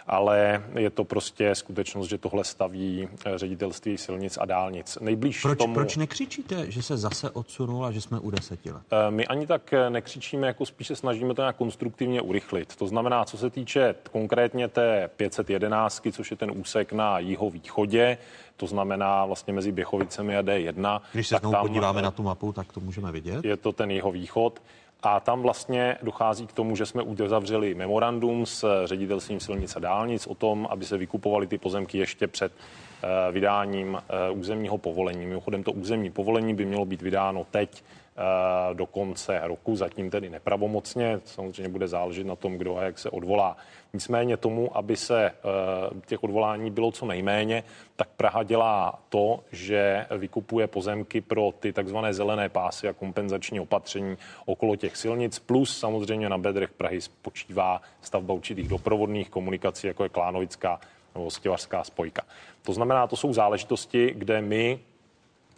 [0.07, 4.97] ale je to prostě skutečnost, že tohle staví eh, ředitelství silnic a dálnic.
[5.01, 5.73] Nejblíž proč, tomu...
[5.73, 8.83] proč nekřičíte, že se zase odsunul a že jsme u deseti let?
[8.91, 12.75] Eh, my ani tak eh, nekřičíme, jako spíše snažíme to nějak konstruktivně urychlit.
[12.75, 18.17] To znamená, co se týče konkrétně té 511, což je ten úsek na jihovýchodě,
[18.57, 21.01] to znamená vlastně mezi Běchovicemi a D1.
[21.13, 23.45] Když se znovu podíváme na tu mapu, tak to můžeme vidět.
[23.45, 24.61] Je to ten jeho východ.
[25.07, 30.27] A tam vlastně dochází k tomu, že jsme uzavřeli memorandum s ředitelstvím silnic a dálnic
[30.27, 35.25] o tom, aby se vykupovaly ty pozemky ještě před eh, vydáním eh, územního povolení.
[35.25, 37.83] Mimochodem to územní povolení by mělo být vydáno teď
[38.73, 41.19] do konce roku, zatím tedy nepravomocně.
[41.25, 43.57] Samozřejmě bude záležet na tom, kdo a jak se odvolá.
[43.93, 45.31] Nicméně tomu, aby se
[46.05, 47.63] těch odvolání bylo co nejméně,
[47.95, 54.17] tak Praha dělá to, že vykupuje pozemky pro ty takzvané zelené pásy a kompenzační opatření
[54.45, 60.09] okolo těch silnic, plus samozřejmě na bedrech Prahy spočívá stavba určitých doprovodných komunikací, jako je
[60.09, 60.79] Klánovická
[61.15, 62.21] nebo Stěvařská spojka.
[62.61, 64.79] To znamená, to jsou záležitosti, kde my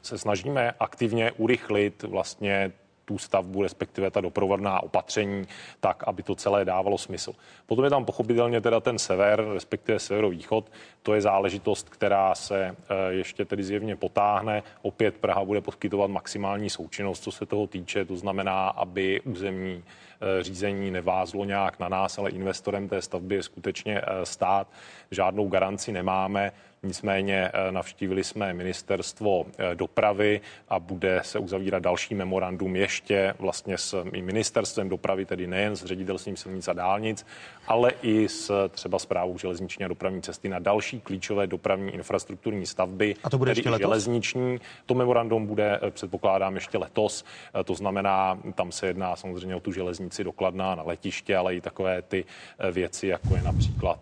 [0.01, 2.71] se snažíme aktivně urychlit vlastně
[3.07, 5.47] tu stavbu, respektive ta doprovodná opatření,
[5.79, 7.33] tak, aby to celé dávalo smysl.
[7.65, 10.71] Potom je tam pochopitelně teda ten sever, respektive severovýchod.
[11.03, 14.63] To je záležitost, která se eh, ještě tedy zjevně potáhne.
[14.81, 18.05] Opět Praha bude poskytovat maximální součinnost, co se toho týče.
[18.05, 20.06] To znamená, aby územní eh,
[20.41, 24.67] řízení nevázlo nějak na nás, ale investorem té stavby je skutečně eh, stát.
[25.11, 26.51] Žádnou garanci nemáme.
[26.83, 33.77] Nicméně eh, navštívili jsme ministerstvo eh, dopravy a bude se uzavírat další memorandum ještě vlastně
[33.77, 37.25] s ministerstvem dopravy, tedy nejen s ředitelstvím silnic a dálnic,
[37.67, 43.15] ale i s třeba zprávou železniční a dopravní cesty na další klíčové dopravní infrastrukturní stavby,
[43.23, 43.81] a to bude tedy ještě letos?
[43.81, 44.59] železniční.
[44.85, 47.25] To memorandum bude, eh, předpokládám, ještě letos.
[47.65, 49.71] To znamená, tam se jedná samozřejmě o tu
[50.07, 52.25] železnici dokladná na letiště, ale i takové ty
[52.71, 53.99] věci, jako je například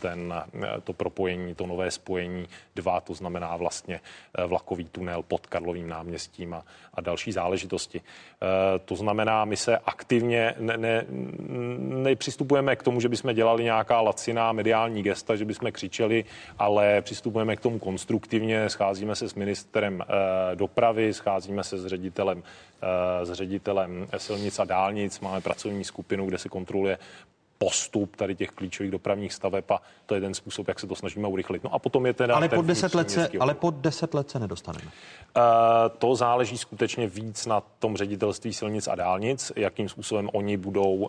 [0.00, 0.34] ten,
[0.84, 2.46] to propojení, to nové spojení
[2.76, 6.62] 2, to znamená vlastně eh, vlakový tunel pod Karlovým náměstím a,
[6.94, 8.00] a další záležitosti.
[8.00, 11.04] Eh, to znamená, my se aktivně ne, ne,
[12.04, 16.24] nepřistupujeme k tomu, že bychom dělali nějaká laciná mediální gesta, že bychom křičeli,
[16.58, 22.42] ale přistupujeme k tomu konstruktivně, scházíme se s ministrem eh, dopravy, scházíme se s ředitelem
[23.24, 26.98] s ředitelem silnic a dálnic, máme pracovní skupinu, kde se kontroluje
[27.58, 31.28] postup tady těch klíčových dopravních staveb a to je ten způsob, jak se to snažíme
[31.28, 31.64] urychlit.
[31.64, 34.38] No a potom je teda ale, po deset let se, ale po deset let se
[34.38, 34.84] nedostaneme.
[34.84, 35.42] Uh,
[35.98, 41.08] to záleží skutečně víc na tom ředitelství silnic a dálnic, jakým způsobem oni budou uh,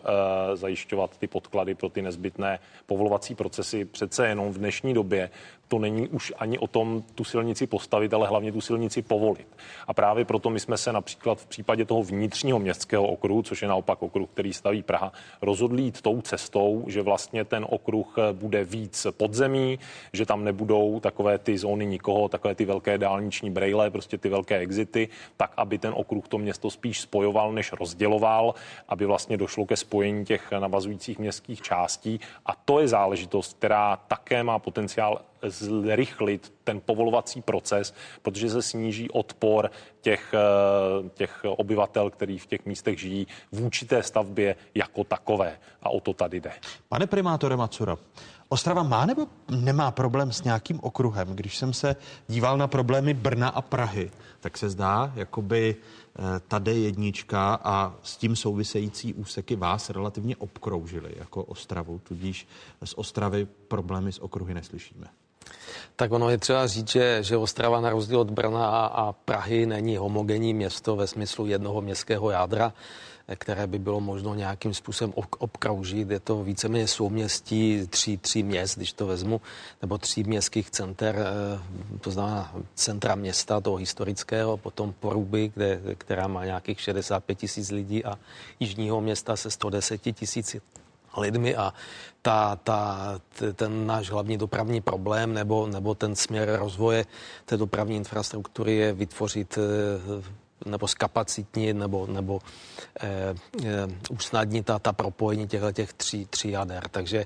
[0.53, 3.85] zajišťovat ty podklady pro ty nezbytné povolovací procesy.
[3.85, 5.29] Přece jenom v dnešní době
[5.67, 9.47] to není už ani o tom tu silnici postavit, ale hlavně tu silnici povolit.
[9.87, 13.67] A právě proto my jsme se například v případě toho vnitřního městského okruhu, což je
[13.67, 15.11] naopak okruh, který staví Praha,
[15.41, 19.79] rozhodli jít tou cestou, že vlastně ten okruh bude víc podzemí,
[20.13, 24.57] že tam nebudou takové ty zóny nikoho, takové ty velké dálniční brejle, prostě ty velké
[24.57, 28.55] exity, tak aby ten okruh to město spíš spojoval, než rozděloval,
[28.89, 32.19] aby vlastně došlo ke spojení těch navazujících městských částí.
[32.45, 39.09] A to je záležitost, která také má potenciál zrychlit ten povolovací proces, protože se sníží
[39.09, 39.71] odpor
[40.01, 45.57] těch, eh, těch obyvatel, který v těch místech žijí vůči té stavbě jako takové.
[45.83, 46.51] A o to tady jde.
[46.89, 47.97] Pane primátore Macura,
[48.49, 51.35] Ostrava má nebo nemá problém s nějakým okruhem?
[51.35, 51.95] Když jsem se
[52.27, 58.17] díval na problémy Brna a Prahy, tak se zdá, jakoby eh, ta D1 a s
[58.17, 62.47] tím související úseky vás relativně obkroužily jako Ostravu, tudíž
[62.83, 65.07] z Ostravy problémy s okruhy neslyšíme.
[65.95, 69.65] Tak ono je třeba říct, že, že Ostrava na rozdíl od Brna a, a Prahy
[69.65, 72.73] není homogenní město ve smyslu jednoho městského jádra
[73.35, 76.09] které by bylo možno nějakým způsobem obkroužit.
[76.09, 79.41] Je to víceméně souměstí tří, tří měst, když to vezmu,
[79.81, 86.27] nebo tří městských center, eh, to znamená centra města, toho historického, potom Poruby, kde, která
[86.27, 88.19] má nějakých 65 tisíc lidí a
[88.59, 90.61] jižního města se 110 tisíci
[91.17, 91.73] lidmi a
[92.21, 92.97] ta, ta,
[93.53, 97.05] ten náš hlavní dopravní problém nebo, nebo ten směr rozvoje
[97.45, 102.39] té dopravní infrastruktury je vytvořit eh, nebo zkapacitnit nebo, nebo
[102.99, 103.35] eh,
[103.65, 106.83] eh, usnadnit ta, ta propojení těchto těch tří, tří jader.
[106.91, 107.25] Takže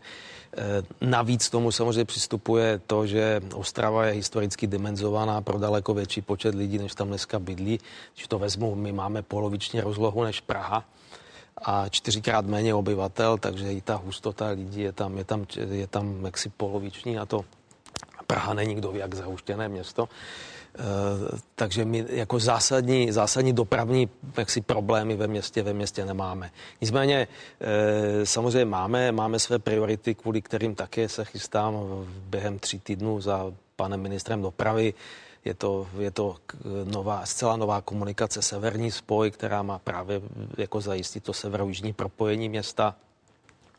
[0.58, 0.62] eh,
[1.02, 6.78] navíc tomu samozřejmě přistupuje to, že Ostrava je historicky dimenzovaná pro daleko větší počet lidí,
[6.78, 7.80] než tam dneska bydlí.
[8.14, 10.86] Když to vezmu, my máme poloviční rozlohu než Praha
[11.58, 16.26] a čtyřikrát méně obyvatel, takže i ta hustota lidí je tam, je tam, je tam
[16.26, 17.46] jaksi poloviční a to
[18.32, 20.10] Praha není kdo ví, jak zahuštěné město.
[20.76, 26.52] Eh, takže my jako zásadní, zásadní dopravní jaksi problémy ve městě, ve městě nemáme.
[26.82, 27.28] Nicméně
[27.62, 31.76] eh, samozřejmě máme, máme své priority, kvůli kterým také se chystám
[32.30, 34.94] během tří týdnů za panem ministrem dopravy.
[35.46, 36.38] Je to, je to
[36.86, 40.22] nová, zcela nová komunikace Severní spoj, která má právě
[40.58, 42.96] jako zajistit to severo-jižní propojení města.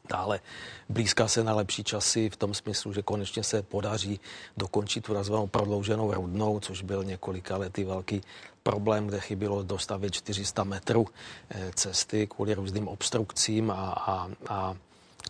[0.09, 0.41] Dále
[0.89, 4.21] blízká se na lepší časy v tom smyslu, že konečně se podaří
[4.57, 8.21] dokončit tu nazvanou prodlouženou rudnou, což byl několika lety velký
[8.63, 11.07] problém, kde chybilo dostavit 400 metrů
[11.51, 14.77] eh, cesty kvůli různým obstrukcím a, a, a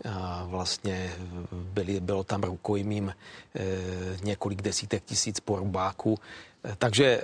[0.09, 1.13] a vlastně
[1.51, 3.15] byli, bylo tam rukojmím e,
[4.23, 6.19] několik desítek tisíc porubáků.
[6.77, 7.21] Takže eh,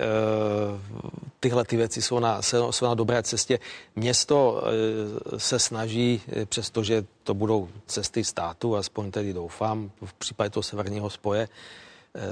[1.40, 3.58] tyhle ty věci jsou na, jsou na dobré cestě.
[3.96, 4.62] Město
[5.36, 11.48] se snaží, přestože to budou cesty státu, aspoň tedy doufám, v případě toho severního spoje,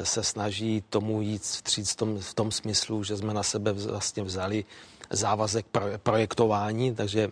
[0.02, 4.23] se snaží tomu jít vstříc v tom, v tom smyslu, že jsme na sebe vlastně
[4.23, 4.65] vzali
[5.10, 5.66] závazek
[6.02, 7.31] projektování, takže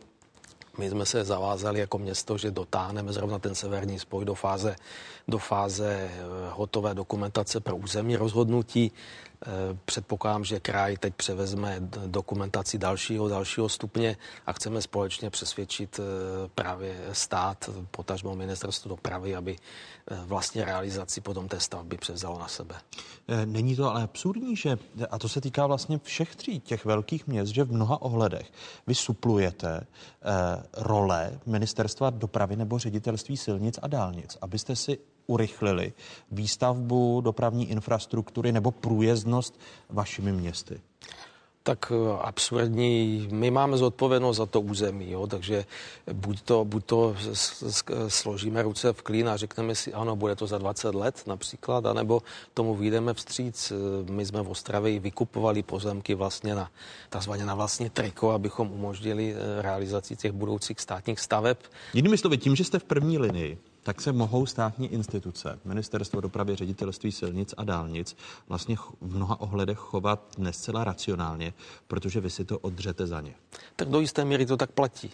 [0.78, 4.76] my jsme se zavázali jako město, že dotáhneme zrovna ten severní spoj do fáze,
[5.28, 6.10] do fáze
[6.50, 8.92] hotové dokumentace pro územní rozhodnutí.
[9.42, 11.76] Eh, předpokládám, že kraj teď převezme
[12.06, 16.02] dokumentaci dalšího, dalšího stupně a chceme společně přesvědčit eh,
[16.54, 19.56] právě stát, potažmo ministerstvo dopravy, aby
[20.10, 22.74] eh, vlastně realizaci potom té stavby převzalo na sebe.
[23.44, 24.78] Není to ale absurdní, že,
[25.10, 28.52] a to se týká vlastně všech tří těch velkých měst, že v mnoha ohledech
[28.86, 29.86] vy suplujete
[30.76, 35.92] role ministerstva dopravy nebo ředitelství silnic a dálnic, abyste si urychlili
[36.30, 40.80] výstavbu dopravní infrastruktury nebo průjezdnost vašimi městy?
[41.66, 43.28] tak eh, absurdní.
[43.30, 45.64] My máme zodpovědnost za to území, jo, takže
[46.12, 47.14] buď to, buď to
[48.08, 52.22] složíme ruce v klín a řekneme si, ano, bude to za 20 let například, anebo
[52.54, 53.72] tomu vyjdeme vstříc.
[54.10, 56.70] My jsme v Ostravě vykupovali pozemky vlastně na
[57.10, 61.58] takzvaně na vlastně triko, abychom umožnili eh, realizaci těch budoucích státních staveb.
[61.94, 66.56] Jinými slovy, tím, že jste v první linii, tak se mohou státní instituce, ministerstvo dopravy,
[66.56, 68.16] ředitelství silnic a dálnic,
[68.48, 71.52] vlastně v mnoha ohledech chovat nescela racionálně,
[71.86, 73.34] protože vy si to odřete za ně.
[73.76, 75.10] Tak do jisté míry to tak platí.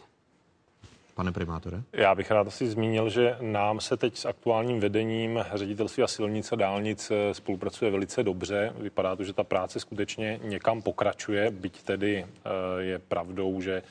[1.15, 1.83] Pane primátore?
[1.93, 6.55] Já bych rád asi zmínil, že nám se teď s aktuálním vedením ředitelství a silnice
[6.55, 8.73] a dálnic eh, spolupracuje velice dobře.
[8.79, 13.83] Vypadá to, že ta práce skutečně někam pokračuje, byť tedy eh, je pravdou, že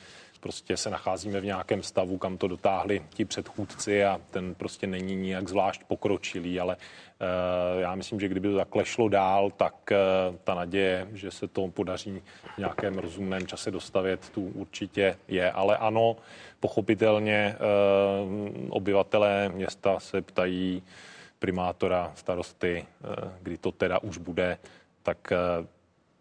[0.42, 5.16] prostě se nacházíme v nějakém stavu, kam to dotáhli ti předchůdci a ten prostě není
[5.16, 10.36] nijak zvlášť pokročilý, ale uh, já myslím, že kdyby to takhle šlo dál, tak uh,
[10.44, 12.22] ta naděje, že se to podaří
[12.54, 15.52] v nějakém rozumném čase dostavět, tu určitě je.
[15.52, 16.16] Ale ano,
[16.60, 20.82] pochopitelně uh, obyvatelé města se ptají,
[21.38, 22.86] primátora, starosty,
[23.42, 24.58] kdy to teda už bude,
[25.02, 25.32] tak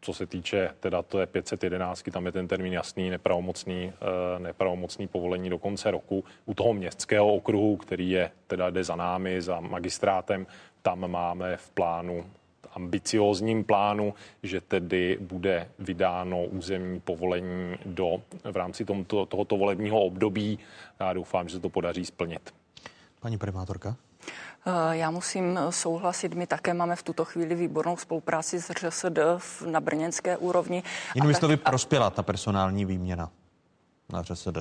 [0.01, 3.93] co se týče teda to je 511, tam je ten termín jasný, nepravomocný,
[4.37, 6.23] nepravomocný povolení do konce roku.
[6.45, 10.47] U toho městského okruhu, který je teda jde za námi, za magistrátem,
[10.81, 12.25] tam máme v plánu
[12.73, 14.13] ambiciózním plánu,
[14.43, 18.21] že tedy bude vydáno územní povolení do,
[18.51, 20.59] v rámci tomto, tohoto volebního období.
[20.99, 22.53] Já doufám, že se to podaří splnit.
[23.19, 23.95] Paní primátorka?
[24.65, 29.19] Eh, já musím souhlasit, my také máme v tuto chvíli výbornou spolupráci s ŘSD
[29.65, 30.83] na brněnské úrovni.
[31.15, 33.31] Jinými slovy, prospěla ta personální výměna
[34.13, 34.57] na ŘSD.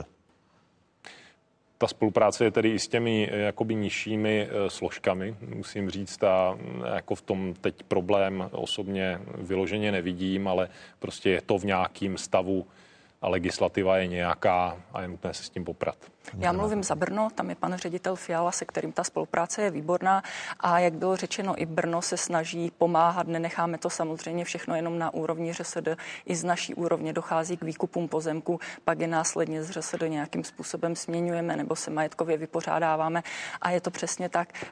[1.78, 6.54] Ta spolupráce je tedy i s těmi eh, jakoby nižšími eh, složkami, musím říct, a
[6.54, 10.68] mm, jako v tom teď problém osobně vyloženě nevidím, ale
[10.98, 12.66] prostě je to v nějakým stavu
[13.22, 15.96] a legislativa je nějaká a je nutné se s tím poprat.
[16.38, 20.22] Já mluvím za Brno, tam je pan ředitel Fiala, se kterým ta spolupráce je výborná
[20.60, 25.14] a jak bylo řečeno, i Brno se snaží pomáhat, nenecháme to samozřejmě všechno jenom na
[25.14, 25.88] úrovni ŘSD,
[26.26, 30.96] i z naší úrovně dochází k výkupům pozemku, pak je následně z ŘSD nějakým způsobem
[30.96, 33.22] směňujeme nebo se majetkově vypořádáváme
[33.60, 34.48] a je to přesně tak.
[34.54, 34.64] E,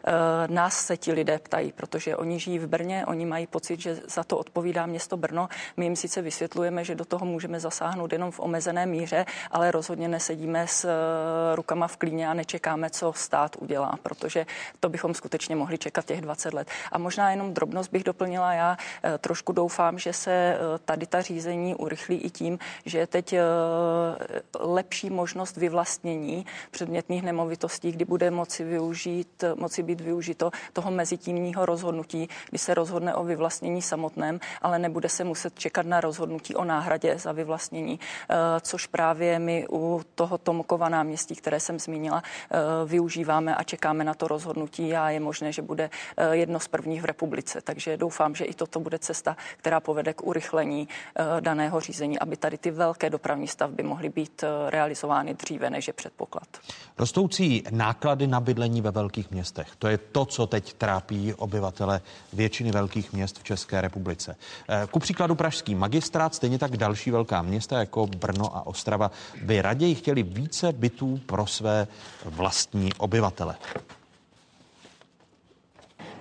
[0.53, 4.25] nás se ti lidé ptají, protože oni žijí v Brně, oni mají pocit, že za
[4.25, 5.49] to odpovídá město Brno.
[5.77, 10.09] My jim sice vysvětlujeme, že do toho můžeme zasáhnout jenom v omezené míře, ale rozhodně
[10.09, 10.89] nesedíme s
[11.55, 14.47] rukama v klíně a nečekáme, co stát udělá, protože
[14.81, 16.69] to bychom skutečně mohli čekat těch 20 let.
[16.93, 21.21] A možná jenom drobnost bych doplnila, já eh, trošku doufám, že se eh, tady ta
[21.21, 23.43] řízení urychlí i tím, že je teď eh,
[24.59, 32.29] lepší možnost vyvlastnění předmětných nemovitostí, kdy bude moci využít, moci být využito toho mezitímního rozhodnutí,
[32.51, 37.19] kdy se rozhodne o vyvlastnění samotném, ale nebude se muset čekat na rozhodnutí o náhradě
[37.19, 38.01] za vyvlastnění,
[38.61, 42.57] což právě my u toho Tomkova náměstí, které jsem zmínila, eh,
[42.87, 47.03] využíváme a čekáme na to rozhodnutí a je možné, že bude eh, jedno z prvních
[47.03, 47.61] v republice.
[47.61, 52.37] Takže doufám, že i toto bude cesta, která povede k urychlení eh, daného řízení, aby
[52.37, 56.49] tady ty velké dopravní stavby mohly být realizovány dříve, než je předpoklad.
[56.99, 59.69] Rostoucí náklady na bydlení ve velkých městech.
[59.79, 62.01] To je to, co teď trápí obyvatele
[62.33, 64.37] většiny velkých měst v České republice.
[64.91, 69.11] Ku příkladu pražský magistrát, stejně tak další velká města jako Brno a Ostrava
[69.43, 71.87] by raději chtěli více bytů pro své
[72.25, 73.57] vlastní obyvatele.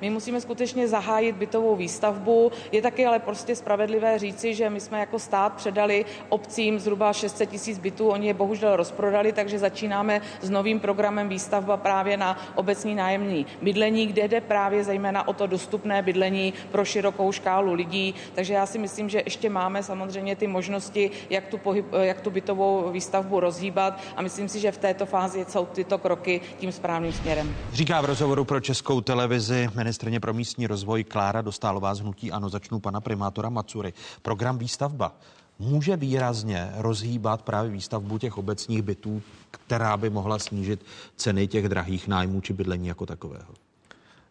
[0.01, 2.51] My musíme skutečně zahájit bytovou výstavbu.
[2.71, 7.49] Je taky ale prostě spravedlivé říci, že my jsme jako stát předali obcím zhruba 600
[7.49, 12.95] tisíc bytů, oni je bohužel rozprodali, takže začínáme s novým programem výstavba právě na obecní
[12.95, 18.15] nájemní bydlení, kde jde právě zejména o to dostupné bydlení pro širokou škálu lidí.
[18.35, 22.31] Takže já si myslím, že ještě máme samozřejmě ty možnosti, jak tu, pohyb, jak tu
[22.31, 27.13] bytovou výstavbu rozhýbat a myslím si, že v této fázi jsou tyto kroky tím správným
[27.13, 27.55] směrem.
[27.73, 32.49] Říká v rozhovoru pro Českou televizi ministrně pro místní rozvoj Klára Dostálová z Hnutí Ano.
[32.49, 33.93] Začnu pana primátora Macury.
[34.21, 35.15] Program výstavba
[35.59, 40.85] může výrazně rozhýbat právě výstavbu těch obecních bytů, která by mohla snížit
[41.15, 43.53] ceny těch drahých nájmů či bydlení jako takového?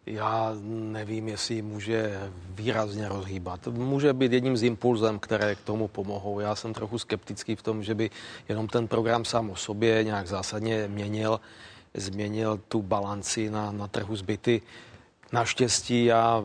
[0.05, 0.53] Já
[0.93, 3.67] nevím, jestli může výrazně rozhýbat.
[3.67, 6.39] Může být jedním z impulzem, které k tomu pomohou.
[6.39, 8.09] Já jsem trochu skeptický v tom, že by
[8.49, 11.39] jenom ten program sám o sobě nějak zásadně měnil,
[11.93, 14.61] změnil tu balanci na, na trhu zbyty.
[15.31, 16.43] Naštěstí já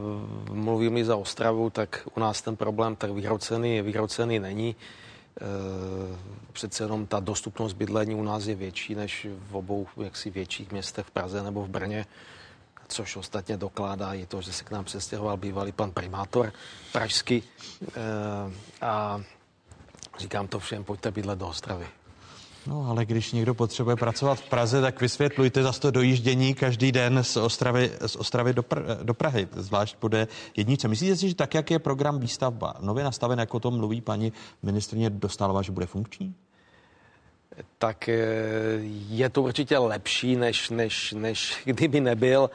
[0.50, 4.76] mluvím i za Ostravu, tak u nás ten problém tak vyhrocený, vyhrocený není.
[5.40, 5.44] E,
[6.52, 11.06] přece jenom ta dostupnost bydlení u nás je větší než v obou jaksi větších městech
[11.06, 12.06] v Praze nebo v Brně,
[12.88, 16.52] což ostatně dokládá i to, že se k nám přestěhoval bývalý pan primátor
[16.92, 17.42] pražský.
[17.42, 18.00] E,
[18.86, 19.22] a
[20.18, 21.86] říkám to všem, pojďte bydlet do Ostravy.
[22.66, 27.24] No, ale když někdo potřebuje pracovat v Praze, tak vysvětlujte zase to dojíždění každý den
[27.24, 30.88] z Ostravy, z Ostravy do, Pr- do Prahy, zvlášť bude jednice.
[30.88, 34.32] Myslíte si, že tak, jak je program výstavba nově nastaven, jako o tom mluví paní
[34.62, 36.34] ministrně Dostálová, že bude funkční?
[37.78, 38.18] Tak eh,
[39.08, 42.50] je to určitě lepší, než, než, než kdyby nebyl.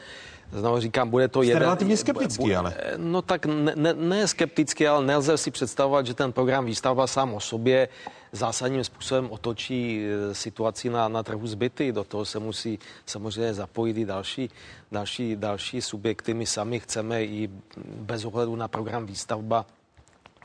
[0.52, 1.62] Znovu říkám, bude to Jste jeden...
[1.62, 2.74] relativně skeptický, bude, ale.
[2.98, 7.34] No tak ne, ne, ne skeptický, ale nelze si představovat, že ten program výstavba sám
[7.34, 7.90] o sobě
[8.32, 11.92] zásadním způsobem otočí e, situaci na, na trhu zbyty.
[11.92, 14.50] Do toho se musí samozřejmě zapojit i další,
[14.92, 16.34] další, další subjekty.
[16.34, 17.50] My sami chceme i
[17.86, 19.66] bez ohledu na program výstavba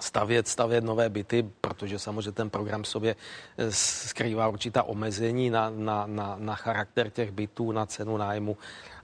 [0.00, 3.16] stavět, stavět nové byty, protože samozřejmě ten program sobě
[3.58, 8.56] e, skrývá určitá omezení na, na, na, na charakter těch bytů, na cenu nájmu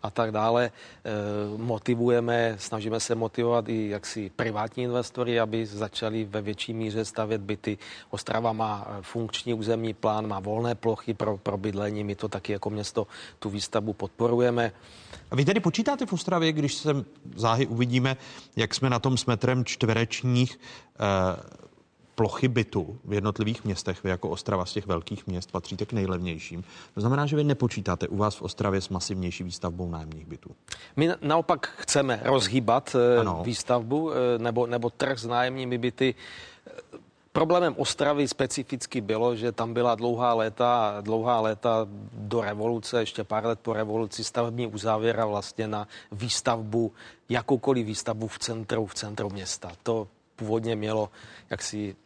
[0.02, 0.70] a tak dále.
[1.56, 7.78] Motivujeme, snažíme se motivovat i jaksi privátní investory, aby začali ve větší míře stavět byty.
[8.10, 12.70] Ostrava má funkční územní plán, má volné plochy pro, pro bydlení, my to taky jako
[12.70, 13.06] město
[13.38, 14.72] tu výstavbu podporujeme.
[15.30, 17.04] A vy tedy počítáte v Ostravě, když se
[17.36, 18.16] záhy uvidíme,
[18.56, 21.58] jak jsme na tom s metrem čtverečních eh,
[22.18, 26.64] plochy bytu v jednotlivých městech, vy jako Ostrava z těch velkých měst patříte k nejlevnějším.
[26.94, 30.50] To znamená, že vy nepočítáte u vás v Ostravě s masivnější výstavbou nájemních bytů.
[30.96, 33.42] My naopak chceme rozhýbat eh, ano.
[33.44, 36.14] výstavbu eh, nebo, nebo trh s nájemními byty.
[37.32, 43.46] Problémem Ostravy specificky bylo, že tam byla dlouhá léta, dlouhá léta do revoluce, ještě pár
[43.46, 46.92] let po revoluci, stavební uzávěra vlastně na výstavbu,
[47.28, 49.72] jakoukoliv výstavbu v centru, v centru města.
[49.82, 50.08] To
[50.38, 51.10] původně mělo
[51.50, 51.96] jaksi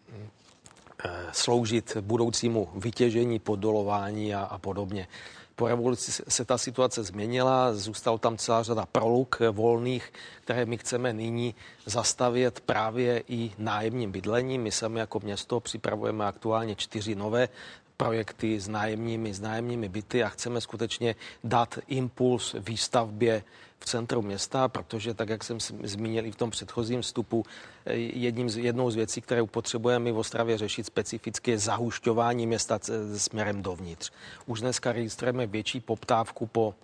[1.32, 5.08] sloužit budoucímu vytěžení, podolování a, a podobně.
[5.56, 11.12] Po revoluci se ta situace změnila, zůstal tam celá řada proluk volných, které my chceme
[11.12, 11.54] nyní
[11.86, 14.62] zastavět právě i nájemním bydlením.
[14.62, 17.48] My sami jako město připravujeme aktuálně čtyři nové
[17.96, 21.14] projekty s nájemními, s nájemními byty a chceme skutečně
[21.44, 23.44] dát impuls výstavbě
[23.82, 27.44] v centru města, protože tak, jak jsem zmínil i v tom předchozím vstupu,
[27.86, 32.78] eh, jedním z, jednou z věcí, které potřebujeme v Ostravě řešit specificky, je zahušťování města
[33.16, 34.10] směrem dovnitř.
[34.46, 36.74] Už dneska registrujeme větší poptávku po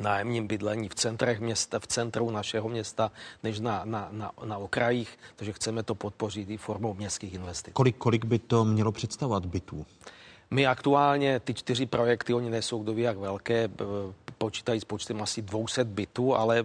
[0.00, 3.12] nájemním bydlení v centrech města, v centru našeho města,
[3.42, 7.74] než na, na, na, na okrajích, takže chceme to podpořit i formou městských investic.
[7.74, 9.86] Kolik, kolik by to mělo představovat bytů?
[10.50, 13.68] My aktuálně ty čtyři projekty, oni nejsou kdo ví jak velké,
[14.38, 16.64] počítají s počtem asi 200 bytů, ale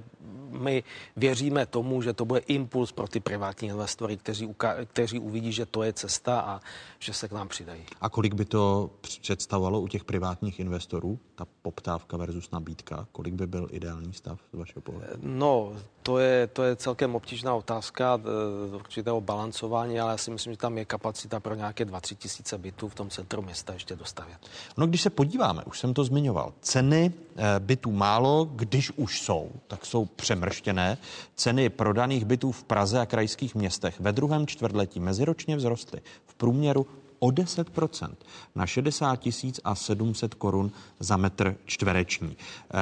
[0.54, 0.84] my
[1.16, 4.56] věříme tomu, že to bude impuls pro ty privátní investory, kteří,
[4.86, 6.62] kteří uvidí, že to je cesta a
[7.00, 7.84] že se k nám přidají.
[8.02, 13.08] A kolik by to představovalo u těch privátních investorů, ta poptávka versus nabídka?
[13.12, 15.14] Kolik by byl ideální stav z vašeho pohledu?
[15.22, 15.74] No,
[16.04, 20.58] to je, to je celkem obtížná otázka e, určitého balancování, ale já si myslím, že
[20.58, 24.38] tam je kapacita pro nějaké 2-3 tisíce bytů v tom centru města ještě dostavět.
[24.78, 29.52] No, když se podíváme, už jsem to zmiňoval, ceny e, bytů málo, když už jsou,
[29.68, 30.06] tak jsou
[30.44, 30.98] přemrštěné.
[31.36, 36.88] Ceny prodaných bytů v Praze a krajských městech ve druhém čtvrtletí meziročně vzrostly v průměru
[37.20, 38.16] o 10%
[38.56, 42.38] na 60 tisíc a 700 korun za metr čtvereční.
[42.38, 42.80] Eh,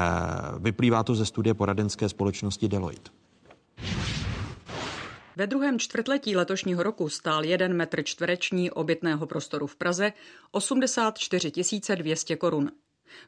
[0.59, 3.11] vyplývá to ze studie poradenské společnosti Deloitte.
[5.35, 10.13] Ve druhém čtvrtletí letošního roku stál jeden metr čtvereční obytného prostoru v Praze
[10.51, 11.51] 84
[11.95, 12.71] 200 korun.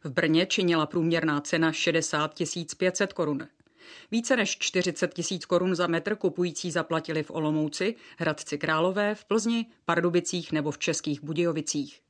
[0.04, 2.34] V Brně činila průměrná cena 60
[2.78, 3.48] 500 korun.
[4.12, 9.66] Více než 40 tisíc korun za metr kupující zaplatili v Olomouci, Hradci Králové, v Plzni,
[9.86, 12.02] Pardubicích nebo v Českých Budějovicích.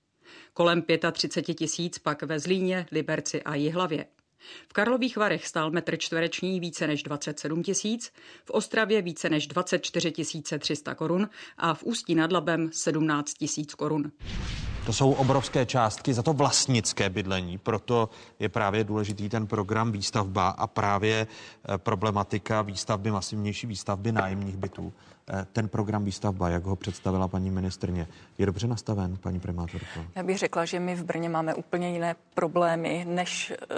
[0.53, 4.05] Kolem 35 tisíc pak ve Zlíně, Liberci a Jihlavě.
[4.67, 8.11] V Karlových Varech stál metr čtvereční více než 27 tisíc,
[8.45, 10.13] v Ostravě více než 24
[10.59, 14.11] 300 korun a v Ústí nad Labem 17 tisíc korun.
[14.85, 18.09] To jsou obrovské částky za to vlastnické bydlení, proto
[18.39, 24.93] je právě důležitý ten program výstavba a právě eh, problematika výstavby, masivnější výstavby nájemních bytů.
[25.29, 30.05] Eh, ten program výstavba, jak ho představila paní ministrně, je dobře nastaven, paní primátorko?
[30.15, 33.77] Já bych řekla, že my v Brně máme úplně jiné problémy, než uh,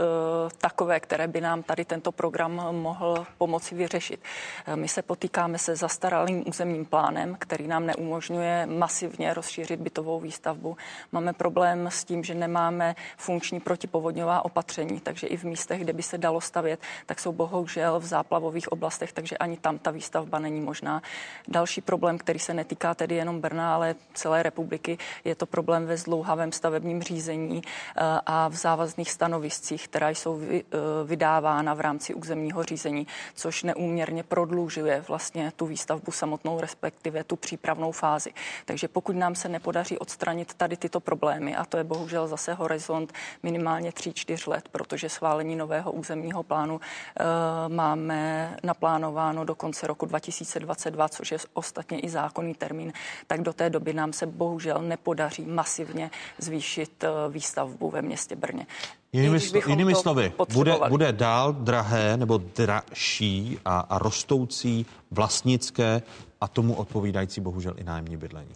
[0.57, 4.19] takové, které by nám tady tento program mohl pomoci vyřešit.
[4.67, 10.77] Uh, my se potýkáme se zastaralým územním plánem, který nám neumožňuje masivně rozšířit bytovou výstavbu.
[11.11, 16.03] Máme problém s tím, že nemáme funkční protipovodňová opatření, takže i v místech, kde by
[16.03, 20.61] se dalo stavět, tak jsou bohužel v záplavových oblastech, takže ani tam ta výstavba není
[20.61, 21.01] možná.
[21.47, 25.97] Další problém, který se netýká tedy jenom Brna, ale celé republiky, je to problém ve
[25.97, 30.63] zdlouhavém stavebním řízení eh, a v závazných stanoviscích, která jsou eh,
[31.05, 37.91] vydávána v rámci územního řízení, což neúměrně prodlužuje vlastně tu výstavbu samotnou, respektive tu přípravnou
[37.91, 38.31] fázi.
[38.65, 43.13] Takže pokud nám se nepodaří odstranit tady tyto problémy, a to je bohužel zase horizont
[43.43, 47.23] minimálně 3-4 let, protože schválení nového územního plánu e,
[47.69, 52.93] máme naplánováno do konce roku 2022, což je ostatně i zákonný termín,
[53.27, 58.67] tak do té doby nám se bohužel nepodaří masivně zvýšit eh, výstavbu ve městě Brně.
[59.13, 66.01] Jinými, slo, jinými slovy, bude, bude dál drahé nebo dražší a, a rostoucí vlastnické
[66.41, 68.55] a tomu odpovídající bohužel i nájemní bydlení.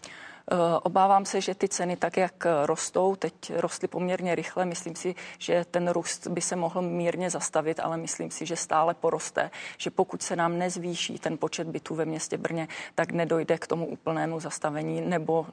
[0.52, 4.66] Eh, obávám se, že ty ceny tak, jak rostou, teď rostly poměrně rychle.
[4.66, 8.94] Myslím si, že ten růst by se mohl mírně zastavit, ale myslím si, že stále
[8.94, 9.52] poroste.
[9.78, 13.86] Že pokud se nám nezvýší ten počet bytů ve městě Brně, tak nedojde k tomu
[13.86, 15.46] úplnému zastavení nebo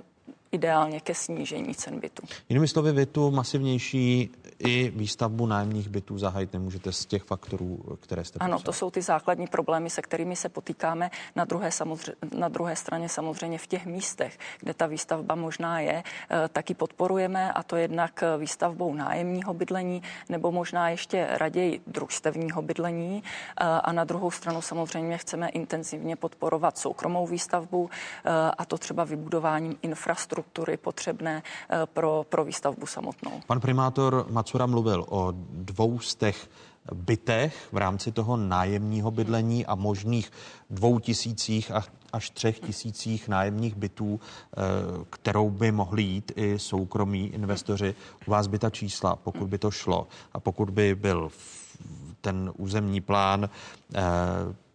[0.52, 2.22] ideálně ke snížení cen bytu.
[2.48, 8.24] Jinými slovy, vy tu masivnější i výstavbu nájemních bytů zahájit nemůžete z těch faktorů, které
[8.24, 11.10] jste Ano, to jsou ty základní problémy, se kterými se potýkáme.
[11.36, 16.02] Na druhé, samozřejmě, na druhé straně samozřejmě v těch místech, kde ta výstavba možná je,
[16.02, 23.22] eh, taky podporujeme a to jednak výstavbou nájemního bydlení nebo možná ještě raději družstevního bydlení.
[23.60, 29.04] Eh, a na druhou stranu samozřejmě chceme intenzivně podporovat soukromou výstavbu eh, a to třeba
[29.04, 30.35] vybudováním infrastruktury
[30.76, 31.42] potřebné
[31.84, 33.40] pro, pro výstavbu samotnou.
[33.46, 36.48] Pan primátor Macura mluvil o dvou z těch
[36.94, 40.32] bytech v rámci toho nájemního bydlení a možných
[40.70, 41.72] dvou tisících
[42.12, 44.60] až třech tisících nájemních bytů, eh,
[45.10, 47.94] kterou by mohli jít i soukromí investoři.
[48.26, 51.28] U vás by ta čísla, pokud by to šlo a pokud by byl
[52.20, 53.50] ten územní plán
[53.94, 54.00] eh,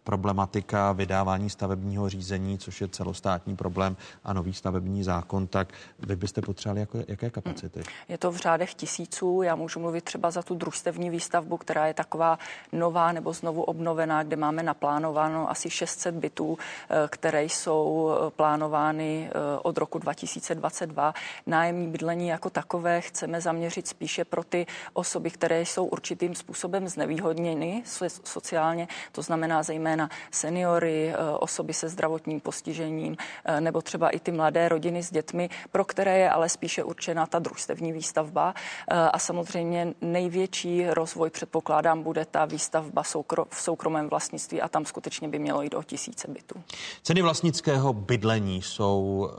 [0.04, 5.68] problematika vydávání stavebního řízení, což je celostátní problém a nový stavební zákon, tak
[5.98, 7.82] vy byste potřebovali jako, jaké kapacity?
[8.08, 9.42] Je to v řádech tisíců.
[9.42, 12.38] Já můžu mluvit třeba za tu družstevní výstavbu, která je taková
[12.72, 19.30] nová nebo znovu obnovená, kde máme naplánováno asi 600 bytů, eh, které jsou eh, plánovány
[19.30, 21.14] eh, od roku 2022.
[21.46, 27.82] Nájemní bydlení jako takové chceme zaměřit spíše pro ty osoby, které jsou určitým způsobem znevýhodněny
[28.24, 34.20] sociálně, to znamená zejména zejména seniory, eh, osoby se zdravotním postižením eh, nebo třeba i
[34.20, 38.54] ty mladé rodiny s dětmi, pro které je ale spíše určena ta družstevní výstavba.
[38.88, 43.02] Eh, a samozřejmě největší rozvoj, předpokládám, bude ta výstavba
[43.48, 46.54] v soukromém vlastnictví a tam skutečně by mělo jít o tisíce bytů.
[47.02, 49.30] Ceny vlastnického bydlení jsou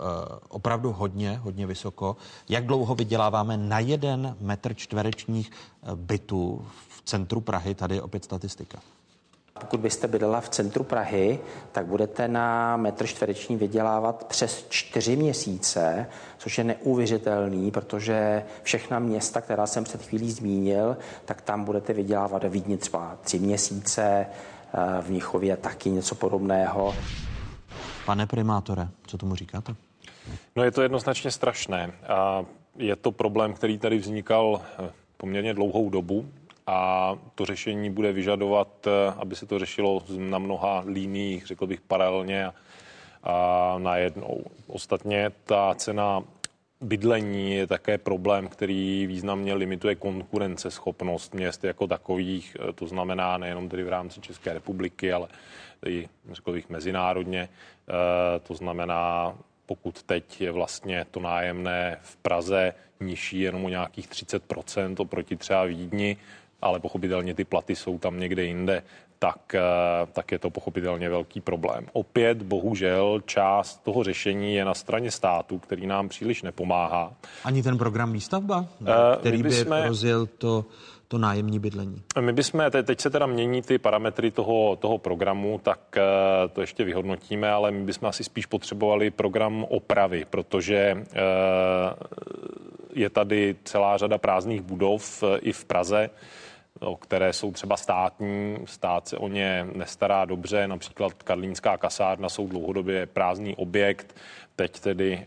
[0.49, 2.15] opravdu hodně, hodně vysoko.
[2.49, 5.51] Jak dlouho vyděláváme na jeden metr čtverečních
[5.95, 7.75] bytů v centru Prahy?
[7.75, 8.92] Tady je opět statistika.
[9.63, 11.39] Pokud byste bydlela v centru Prahy,
[11.71, 16.05] tak budete na metr čtvereční vydělávat přes čtyři měsíce,
[16.37, 22.43] což je neuvěřitelný, protože všechna města, která jsem před chvílí zmínil, tak tam budete vydělávat
[22.43, 26.95] ve Vídni třeba tři měsíce, eh, v Mnichově taky něco podobného.
[28.05, 29.75] Pane primátore, co tomu říkáte?
[30.55, 31.91] No je to jednoznačně strašné.
[32.07, 32.45] A
[32.77, 36.25] je to problém, který tady vznikal eh, poměrně dlouhou dobu
[36.67, 41.81] a to řešení bude vyžadovat, eh, aby se to řešilo na mnoha líních, řekl bych
[41.81, 42.47] paralelně
[43.23, 44.43] a, najednou.
[44.67, 46.23] Ostatně ta cena
[46.81, 52.57] bydlení je také problém, který významně limituje konkurenceschopnost měst jako takových.
[52.59, 55.27] Eh, to znamená nejenom tedy v rámci České republiky, ale
[55.87, 57.49] i řekl bych mezinárodně.
[57.49, 59.33] Eh, to znamená
[59.65, 65.63] pokud teď je vlastně to nájemné v Praze nižší jenom o nějakých 30% oproti třeba
[65.63, 66.17] Vídni,
[66.63, 68.83] ale pochopitelně ty platy jsou tam někde jinde,
[69.23, 69.61] tak, eh,
[70.13, 71.85] tak je to pochopitelně velký problém.
[71.93, 77.13] Opět, bohužel, část toho řešení je na straně státu, který nám příliš nepomáhá.
[77.43, 78.87] Ani ten program výstavba, uh,
[79.19, 79.87] který by jsme...
[79.87, 80.65] rozjel to
[81.07, 82.01] to nájemní bydlení?
[82.19, 86.01] My bychom, teď se teda mění ty parametry toho, toho programu, tak eh,
[86.53, 91.05] to ještě vyhodnotíme, ale my bychom asi spíš potřebovali program opravy, protože
[92.93, 96.09] je tady celá řada prázdných budov i v Praze,
[96.95, 103.05] které jsou třeba státní, stát se o ně nestará dobře, například Karlínská kasárna jsou dlouhodobě
[103.05, 104.15] prázdný objekt,
[104.55, 105.25] teď tedy e,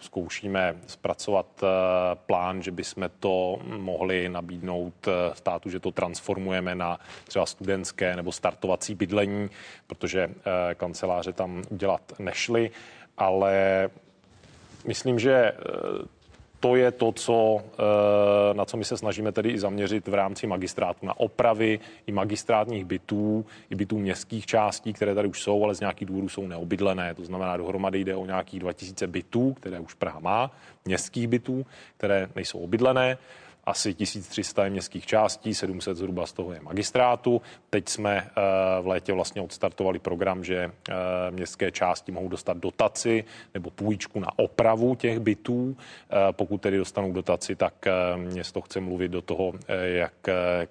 [0.00, 1.66] zkoušíme zpracovat e,
[2.14, 8.32] plán, že bychom to mohli nabídnout eh, státu, že to transformujeme na třeba studentské nebo
[8.32, 9.50] startovací bydlení,
[9.86, 10.30] protože e,
[10.74, 12.70] kanceláře tam udělat nešly,
[13.18, 13.88] ale
[14.86, 15.52] myslím, že
[16.64, 20.46] to je to, co, eh, na co my se snažíme tedy i zaměřit v rámci
[20.46, 25.74] magistrátu, na opravy i magistrátních bytů, i bytů městských částí, které tady už jsou, ale
[25.74, 27.14] z nějakých důvodů jsou neobydlené.
[27.14, 30.50] To znamená, dohromady jde o nějakých 2000 bytů, které už Praha má,
[30.84, 31.66] městských bytů,
[31.96, 33.18] které nejsou obydlené
[33.66, 37.42] asi 1300 je městských částí, 700 zhruba z toho je magistrátu.
[37.70, 38.32] Teď jsme eh,
[38.82, 40.56] v létě vlastně odstartovali program, že
[40.88, 40.94] eh,
[41.30, 43.24] městské části mohou dostat dotaci
[43.54, 45.76] nebo půjčku na opravu těch bytů.
[45.76, 47.74] Eh, pokud tedy dostanou dotaci, tak
[48.16, 49.52] město chce mluvit do toho,
[49.84, 50.12] jak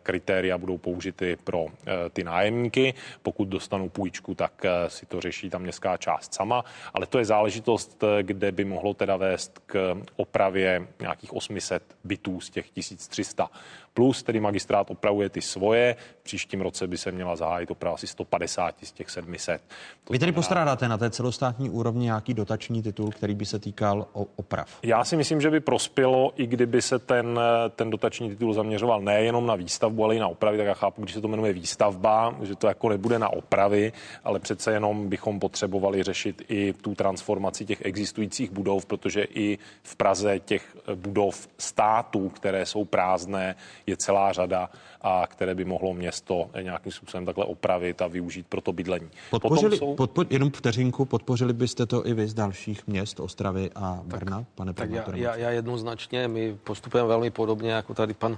[0.04, 1.66] kritéria budou použity pro
[2.14, 2.94] ty nájemníky.
[3.22, 6.64] Pokud dostanou půjčku, tak si to řeší ta městská část sama.
[6.94, 12.50] Ale to je záležitost, kde by mohlo teda vést k opravě nějakých 800 bytů z
[12.50, 13.50] těch 1300.
[13.94, 15.96] Plus tedy magistrát opravuje ty svoje.
[16.20, 19.62] V příštím roce by se měla zahájit oprava asi 150 z těch 700.
[20.04, 24.08] To Vy tedy postrádáte na té celostátní úrovni nějaký dotační titul, který by se týkal
[24.36, 24.80] oprav?
[24.84, 27.40] Já si myslím, že by prospělo, i kdyby se ten,
[27.76, 30.58] ten dotační titul zaměřoval nejenom na výstavbu, ale i na opravy.
[30.58, 33.94] Tak já chápu, když se to jmenuje výstavba, že to jako nebude na opravy,
[34.24, 39.96] ale přece jenom bychom potřebovali řešit i tu transformaci těch existujících budov, protože i v
[39.96, 43.56] Praze těch budov států, které jsou prázdné,
[43.88, 44.70] je celá řada
[45.04, 49.10] a které by mohlo město nějakým způsobem takhle opravit a využít pro to bydlení.
[49.30, 49.96] Podpořili, jsou...
[49.96, 54.48] podpo, jenom vteřinku, podpořili byste to i vy z dalších měst, Ostravy a Brna, tak,
[54.56, 58.38] pane tak já, já, já jednoznačně, my postupujeme velmi podobně, jako tady pan e,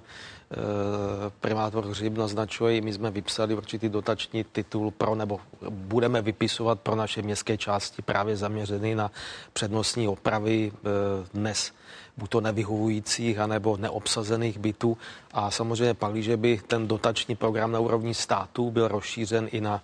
[1.40, 5.40] primátor Hřib naznačuje, my jsme vypsali určitý dotační titul pro, nebo
[5.70, 9.12] budeme vypisovat pro naše městské části právě zaměřený na
[9.54, 10.90] přednostní opravy e,
[11.34, 11.74] dnes
[12.18, 14.98] buď to nevyhovujících, anebo neobsazených bytů.
[15.34, 19.82] A samozřejmě pak, když by ten dotační program na úrovni státu byl rozšířen i na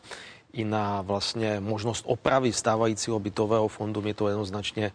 [0.54, 4.92] i na vlastně možnost opravy stávajícího bytového fondu, my to jednoznačně,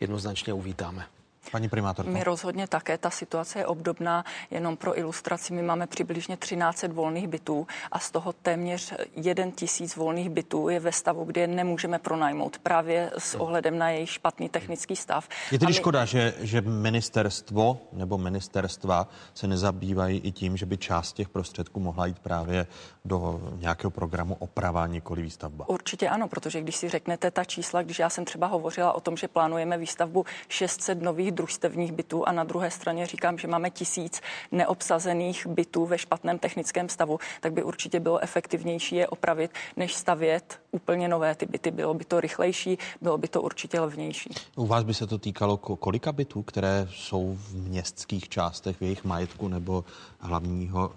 [0.00, 1.06] jednoznačně uvítáme.
[1.50, 2.10] Paní primátorko.
[2.10, 7.28] My rozhodně také, ta situace je obdobná, jenom pro ilustraci, my máme přibližně 13 volných
[7.28, 11.98] bytů a z toho téměř 1 tisíc volných bytů je ve stavu, kde je nemůžeme
[11.98, 15.28] pronajmout právě s ohledem na jejich špatný technický stav.
[15.52, 15.74] Je tedy my...
[15.74, 21.80] škoda, že, že ministerstvo nebo ministerstva se nezabývají i tím, že by část těch prostředků
[21.80, 22.66] mohla jít právě
[23.04, 25.68] do nějakého programu oprava, nikoli výstavba.
[25.68, 29.16] Určitě ano, protože když si řeknete ta čísla, když já jsem třeba hovořila o tom,
[29.16, 34.20] že plánujeme výstavbu 600 nových družstevních bytů a na druhé straně říkám, že máme tisíc
[34.52, 40.60] neobsazených bytů ve špatném technickém stavu, tak by určitě bylo efektivnější je opravit, než stavět
[40.70, 41.70] úplně nové ty byty.
[41.70, 44.30] Bylo by to rychlejší, bylo by to určitě levnější.
[44.56, 49.04] U vás by se to týkalo kolika bytů, které jsou v městských částech, v jejich
[49.04, 49.84] majetku nebo
[50.18, 50.92] hlavního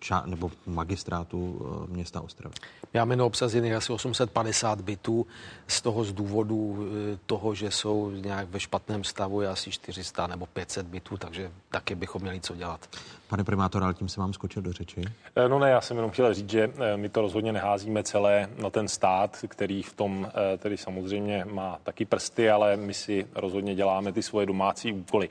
[0.00, 2.54] ča, nebo magistrátu eh, města Ostravy?
[2.94, 5.26] Máme neobsazených asi 850 bytů,
[5.66, 6.78] z toho z důvodu
[7.14, 11.50] eh, toho, že jsou nějak ve špatném stavu je asi 400 nebo 500 bytů, takže
[11.70, 12.88] taky bychom měli co dělat.
[13.28, 15.04] Pane primátor, ale tím se vám skočil do řeči.
[15.36, 18.70] Eh, no ne, já jsem jenom chtěl říct, že my to rozhodně neházíme celé na
[18.70, 24.12] ten stát, který v tom tedy samozřejmě má taky prsty, ale my si rozhodně děláme
[24.12, 25.28] ty svoje domácí úkoly.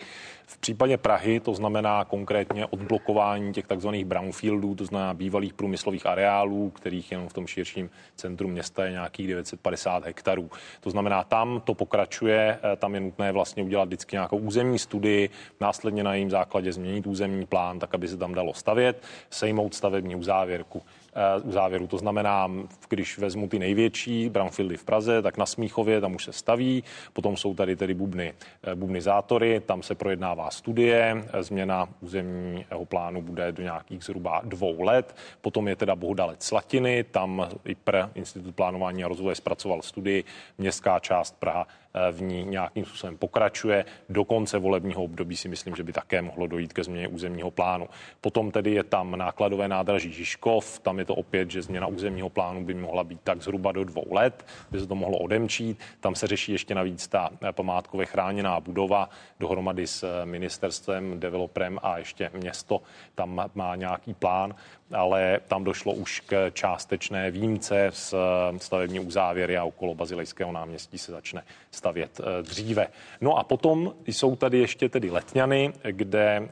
[0.51, 6.69] V případě Prahy to znamená konkrétně odblokování těch takzvaných brownfieldů, to znamená bývalých průmyslových areálů,
[6.69, 10.49] kterých jenom v tom širším centru města je nějakých 950 hektarů.
[10.81, 15.29] To znamená, tam to pokračuje, eh, tam je nutné vlastně udělat vždycky nějakou územní studii,
[15.61, 20.15] následně na jejím základě změnit územní plán, tak aby se tam dalo stavět, sejmout stavební
[20.15, 20.81] uzávěrku.
[21.19, 21.87] Eh, u závěru.
[21.87, 22.51] To znamená,
[22.89, 26.83] když vezmu ty největší brownfieldy v Praze, tak na Smíchově tam už se staví,
[27.13, 28.33] potom jsou tady tedy bubny,
[28.63, 34.41] eh, bubny zátory, tam se projednává studie, eh, změna územního plánu bude do nějakých zhruba
[34.43, 40.23] dvou let, potom je teda Bohudalec Slatiny, tam IPR, Institut plánování a rozvoje, zpracoval studii,
[40.57, 43.85] městská část Praha Eh, v ní nějakým způsobem pokračuje.
[44.09, 47.87] Do konce volebního období si myslím, že by také mohlo dojít ke změně územního plánu.
[48.21, 52.65] Potom tedy je tam nákladové nádraží Žižkov, tam je to opět, že změna územního plánu
[52.65, 55.79] by mohla být tak zhruba do dvou let, by se to mohlo odemčít.
[55.99, 59.09] Tam se řeší ještě navíc ta památkově chráněná budova
[59.39, 62.81] dohromady s ministerstvem, developerem a ještě město
[63.15, 64.55] tam má nějaký plán
[64.93, 68.13] ale tam došlo už k částečné výjimce z
[68.57, 72.87] stavební uzávěry a okolo Bazilejského náměstí se začne stavět eh, dříve.
[73.21, 76.47] No a potom jsou tady ještě tedy Letňany, kde eh,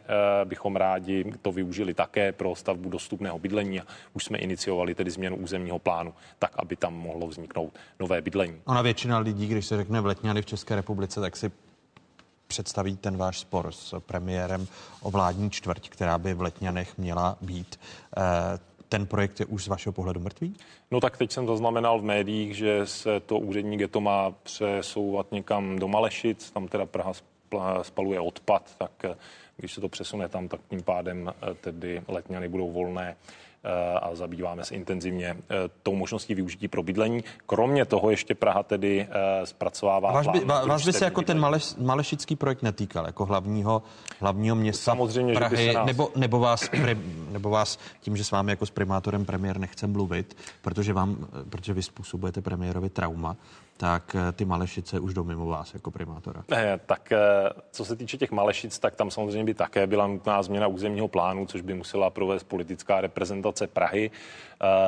[0.45, 5.35] bychom rádi to využili také pro stavbu dostupného bydlení a už jsme iniciovali tedy změnu
[5.35, 8.61] územního plánu, tak aby tam mohlo vzniknout nové bydlení.
[8.65, 11.51] Ona většina lidí, když se řekne v Letňany v České republice, tak si
[12.47, 14.67] představí ten váš spor s premiérem
[15.01, 17.79] o vládní čtvrť, která by v Letňanech měla být.
[18.17, 18.59] Eh,
[18.89, 20.55] ten projekt je už z vašeho pohledu mrtvý?
[20.91, 25.79] No tak teď jsem zaznamenal v médiích, že se to úřední geto má přesouvat někam
[25.79, 27.13] do Malešic, tam teda Praha
[27.81, 29.15] spaluje odpad, tak eh,
[29.57, 33.15] když se to přesune tam, tak tím pádem eh, tedy Letňany budou volné
[34.01, 37.23] a zabýváme se intenzivně eh, tou možností využití pro bydlení.
[37.45, 41.75] Kromě toho ještě Praha tedy eh, zpracovává Vás by, vás by se jako ten Maleš,
[41.75, 43.83] Malešický projekt netýkal, jako hlavního,
[44.19, 45.85] hlavního města Samozřejmě, Prahy, že by se nás...
[45.87, 46.69] nebo, nebo, vás,
[47.31, 51.73] nebo vás tím, že s vámi jako s primátorem premiér nechce mluvit, protože, vám, protože
[51.73, 53.35] vy způsobujete premiérovi trauma,
[53.77, 56.43] tak eh, ty Malešice už jdou mimo vás jako primátora.
[56.47, 57.17] Ne, tak eh,
[57.71, 61.45] co se týče těch Malešic, tak tam samozřejmě by také byla nutná změna územního plánu,
[61.45, 64.11] což by musela provést politická reprezentace Prahy.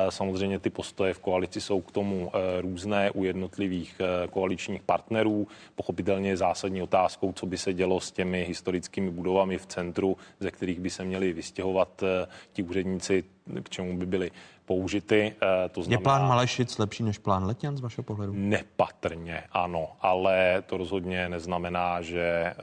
[0.08, 5.48] Samozřejmě ty postoje v koalici jsou k tomu různé u jednotlivých koaličních partnerů.
[5.74, 10.50] Pochopitelně je zásadní otázkou, co by se dělo s těmi historickými budovami v centru, ze
[10.50, 12.02] kterých by se měli vystěhovat
[12.52, 13.24] ti úředníci,
[13.62, 14.30] k čemu by byli
[14.70, 15.34] použity.
[15.42, 18.32] Eh, to znamená, je plán Malešic lepší než plán Letňan z vašeho pohledu?
[18.36, 22.54] Nepatrně, ano, ale to rozhodně neznamená, že eh,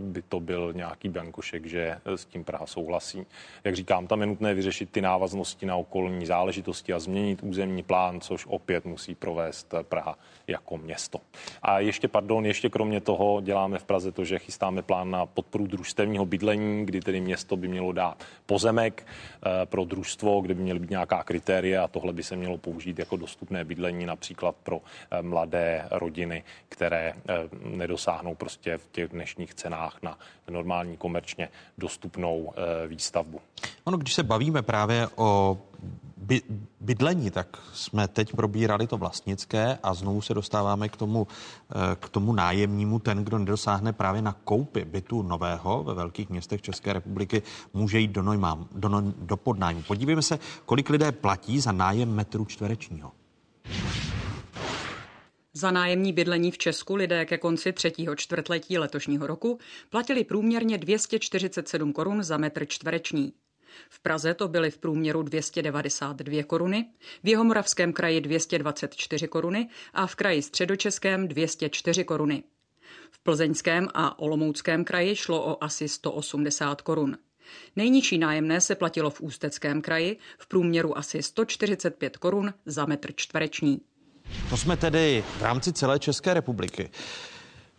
[0.00, 3.26] by to byl nějaký biankošek, že s tím Praha souhlasí.
[3.64, 6.51] Jak říkám, tam je nutné vyřešit ty návaznosti na okolní záležitosti
[6.94, 11.20] a změnit územní plán, což opět musí provést Praha jako město.
[11.62, 15.66] A ještě, pardon, ještě kromě toho děláme v Praze to, že chystáme plán na podporu
[15.66, 20.78] družstevního bydlení, kdy tedy město by mělo dát pozemek eh, pro družstvo, kde by měly
[20.78, 25.22] být nějaká kritéria a tohle by se mělo použít jako dostupné bydlení například pro eh,
[25.22, 27.34] mladé rodiny, které eh,
[27.64, 30.18] nedosáhnou prostě v těch dnešních cenách na
[30.50, 31.48] normální komerčně
[31.78, 32.52] dostupnou
[32.86, 33.40] výstavbu.
[33.84, 35.58] Ono, když se bavíme právě o
[36.22, 36.42] by,
[36.80, 41.26] bydlení, tak jsme teď probírali to vlastnické a znovu se dostáváme k tomu,
[41.70, 42.98] eh, k tomu nájemnímu.
[42.98, 47.42] Ten, kdo nedosáhne právě na koupy bytu nového ve velkých městech České republiky,
[47.74, 49.82] může jít do, nojmám, do, no, do podnájmu.
[49.82, 53.12] Podívejme se, kolik lidé platí za nájem metru čtverečního.
[55.54, 59.58] Za nájemní bydlení v Česku lidé ke konci třetího čtvrtletí letošního roku
[59.90, 63.32] platili průměrně 247 korun za metr čtvereční.
[63.90, 66.86] V Praze to byly v průměru 292 koruny,
[67.22, 72.42] v Jihomoravském kraji 224 koruny a v kraji středočeském 204 koruny.
[73.10, 77.18] V Plzeňském a Olomouckém kraji šlo o asi 180 korun.
[77.76, 83.80] Nejnižší nájemné se platilo v Ústeckém kraji v průměru asi 145 korun za metr čtvereční.
[84.50, 86.90] To jsme tedy v rámci celé České republiky.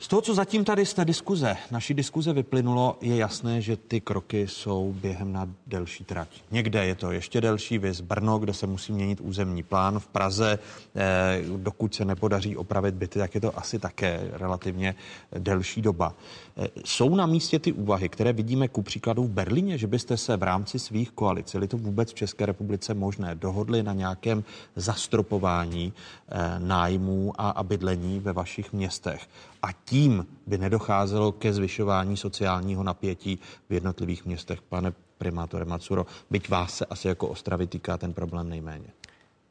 [0.03, 4.01] Z toho, co zatím tady z té diskuze, naší diskuze vyplynulo, je jasné, že ty
[4.01, 6.27] kroky jsou během na delší trať.
[6.51, 9.99] Někde je to ještě delší, vys Brno, kde se musí měnit územní plán.
[9.99, 10.59] V Praze,
[10.95, 14.95] eh, dokud se nepodaří opravit byty, tak je to asi také relativně
[15.39, 16.13] delší doba.
[16.57, 20.37] Eh, jsou na místě ty úvahy, které vidíme ku příkladu v Berlíně, že byste se
[20.37, 24.43] v rámci svých koalic, je to vůbec v České republice možné, dohodli na nějakém
[24.75, 25.93] zastropování
[26.29, 29.27] eh, nájmů a, a bydlení ve vašich městech.
[29.63, 34.61] A tím by nedocházelo ke zvyšování sociálního napětí v jednotlivých městech.
[34.61, 38.87] Pane primátore Macuro, byť vás se asi jako Ostravy týká ten problém nejméně.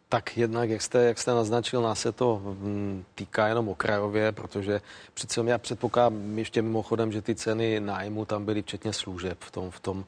[0.08, 4.80] Tak jednak, jak jste, jak jste naznačil, nás se to mm, týká jenom okrajově, protože
[5.14, 9.70] přece já předpokládám ještě mimochodem, že ty ceny nájmu tam byly včetně služeb v tom,
[9.70, 10.04] v tom,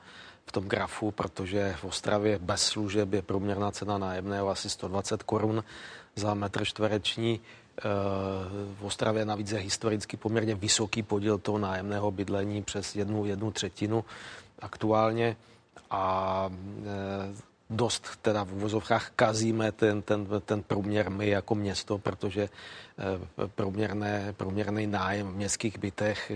[0.46, 5.64] v tom grafu, protože v Ostravě bez služeb je průměrná cena nájemného asi 120 korun
[6.16, 7.40] za metr čtvereční.
[7.78, 7.82] Eh,
[8.78, 14.04] v Ostravě navíc je historicky poměrně vysoký podíl toho nájemného bydlení přes jednu, jednu třetinu
[14.58, 15.36] aktuálně
[15.90, 17.34] a eh,
[17.70, 24.34] dost teda v uvozovkách kazíme ten, ten, ten průměr my jako město, protože eh, průměrné,
[24.36, 26.32] průměrný nájem v městských bytech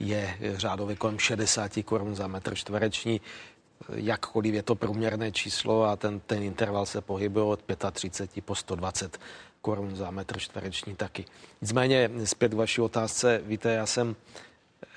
[0.00, 3.20] je řádově kolem 60 korun za metr čtvereční.
[3.94, 7.60] Jakkoliv je to průměrné číslo a ten, ten interval se pohybuje od
[7.92, 9.18] 35 po 120
[9.66, 11.24] korun za metr čtvereční taky.
[11.60, 14.16] Nicméně zpět k vaší otázce, víte, já jsem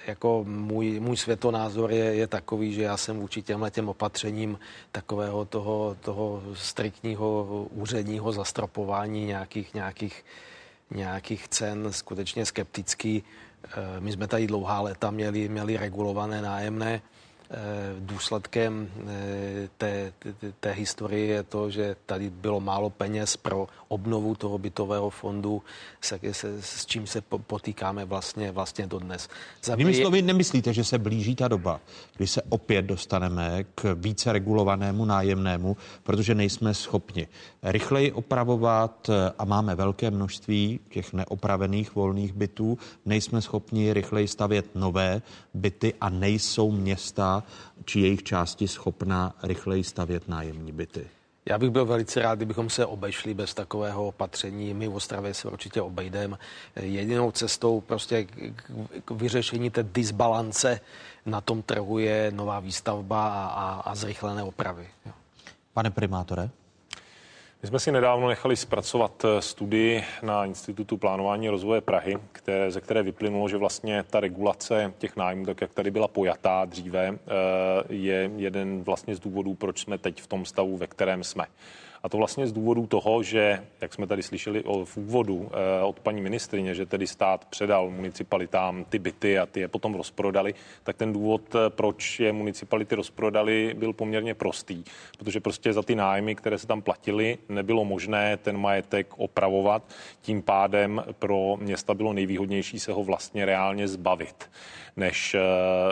[0.07, 4.59] jako můj, můj světonázor je, je takový, že já jsem vůči těmhle těm opatřením
[4.91, 7.27] takového toho, toho striktního
[7.73, 10.25] úředního zastropování nějakých, nějakých,
[10.91, 13.23] nějakých cen skutečně skeptický.
[13.23, 17.01] Eh, my jsme tady dlouhá léta měli, měli regulované nájemné
[17.99, 24.35] důsledkem eh, té, té, té historie je to, že tady bylo málo peněz pro obnovu
[24.35, 25.61] toho bytového fondu,
[26.01, 29.29] se, se, s čím se potýkáme vlastně, vlastně dodnes.
[29.75, 31.79] Vy slovy nemyslíte, že se blíží ta doba,
[32.17, 37.27] kdy se opět dostaneme k více regulovanému nájemnému, protože nejsme schopni
[37.63, 44.75] rychleji opravovat eh, a máme velké množství těch neopravených volných bytů, nejsme schopni rychleji stavět
[44.75, 45.21] nové
[45.53, 47.38] byty a nejsou města
[47.85, 51.07] či jejich části schopna rychleji stavět nájemní byty?
[51.45, 54.73] Já bych byl velice rád, kdybychom se obešli bez takového opatření.
[54.73, 56.37] My v Ostravě se určitě obejdeme.
[56.75, 58.27] Jedinou cestou prostě
[59.05, 60.79] k vyřešení té disbalance
[61.25, 64.87] na tom trhu je nová výstavba a, a, a zrychlené opravy.
[65.73, 66.49] Pane primátore?
[67.61, 72.81] My jsme si nedávno nechali zpracovat eh, studii na Institutu plánování rozvoje Prahy, které, ze
[72.81, 77.17] které vyplynulo, že vlastně ta regulace těch nájmů, tak jak tady byla pojatá dříve, eh,
[77.89, 81.45] je jeden vlastně z důvodů, proč jsme teď v tom stavu, ve kterém jsme.
[82.03, 85.99] A to vlastně z důvodu toho, že, jak jsme tady slyšeli v úvodu eh, od
[85.99, 90.53] paní ministrině, že tedy stát předal municipalitám ty byty a ty je potom rozprodali,
[90.83, 94.83] tak ten důvod, eh, proč je municipality rozprodali, byl poměrně prostý,
[95.17, 99.83] protože prostě za ty nájmy, které se tam platily, nebylo možné ten majetek opravovat.
[100.21, 104.49] Tím pádem pro města bylo nejvýhodnější se ho vlastně reálně zbavit
[104.97, 105.39] než, eh,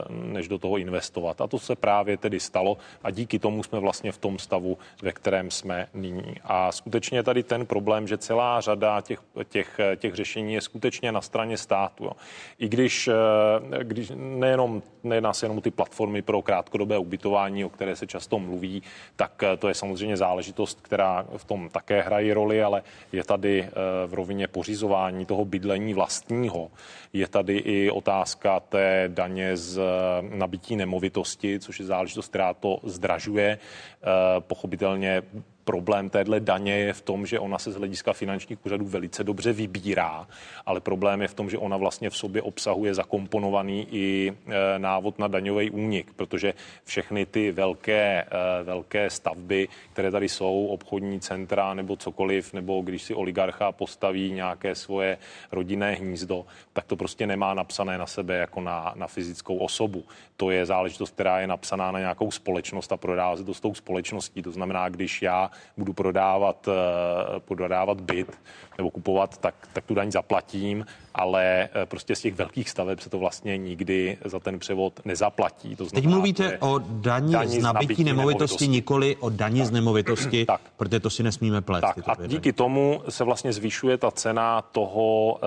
[0.10, 1.42] než do toho investovat.
[1.42, 5.12] A to se právě tedy stalo a díky tomu jsme vlastně v tom stavu, ve
[5.12, 6.36] kterém jsme nyní.
[6.44, 9.20] A skutečně tady ten problém, že celá řada těch,
[9.50, 12.04] těch, těch řešení je skutečně na straně státu.
[12.04, 12.12] Jo.
[12.60, 13.14] I když, eh,
[13.84, 18.84] když nejenom, nejedná se jenom ty platformy pro krátkodobé ubytování, o které se často mluví,
[19.16, 23.70] tak eh, to je samozřejmě záležitost, která v tom také hraje roli, ale je tady
[24.08, 26.72] v rovině pořizování toho bydlení vlastního.
[27.14, 29.80] Je tady i otázka té daně z
[30.22, 33.58] nabití nemovitosti, což je záležitost, která to zdražuje.
[33.58, 34.08] Eh,
[34.40, 35.24] pochopitelně
[35.68, 39.54] problém téhle daně je v tom, že ona se z hlediska finančních úřadů velice dobře
[39.54, 40.28] vybírá,
[40.66, 45.20] ale problém je v tom, že ona vlastně v sobě obsahuje zakomponovaný i e, návod
[45.20, 46.54] na daňový únik, protože
[46.84, 53.04] všechny ty velké, e, velké stavby, které tady jsou, obchodní centra nebo cokoliv, nebo když
[53.04, 55.18] si oligarcha postaví nějaké svoje
[55.52, 60.04] rodinné hnízdo, tak to prostě nemá napsané na sebe jako na, na fyzickou osobu.
[60.38, 63.74] To je záležitost, která je napsaná na nějakou společnost a prodává se to s tou
[63.74, 64.42] společností.
[64.42, 68.40] To znamená, když já budu prodávat, eh, prodávat byt
[68.78, 70.86] nebo kupovat, tak, tak tu daň zaplatím,
[71.18, 75.76] ale eh, prostě z těch velkých staveb se to vlastně nikdy za ten převod nezaplatí.
[75.76, 79.68] To znamená, Teď mluvíte o daní, daní z nabití nemovitosti, nemovitosti, nikoli o daní tak.
[79.68, 80.62] z nemovitosti, tak.
[80.78, 81.82] protože to si nesmíme plet.
[81.82, 85.40] Tak a díky tomu se vlastně zvyšuje ta cena toho,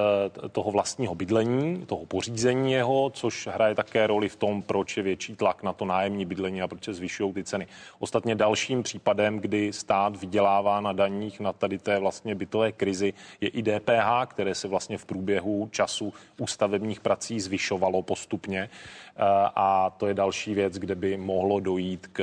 [0.45, 5.03] eh, toho vlastního bydlení, toho pořízení jeho, což hraje také roli v tom, proč je
[5.03, 7.67] větší tlak na to nájemní bydlení a proč se zvyšují ty ceny.
[7.99, 13.49] Ostatně dalším případem, kdy stát vydělává na daních na tady té vlastně bytové krizi, je
[13.49, 18.71] i DPH, které se vlastně v průběhu času u stavebních prací zvyšovalo postupně.
[19.17, 19.23] Eh,
[19.57, 22.21] a to je další věc, kde by mohlo dojít k,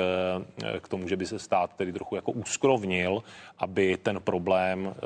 [0.63, 3.23] eh, k tomu, že by se stát tedy trochu jako úskrovnil,
[3.57, 5.01] aby ten problém eh,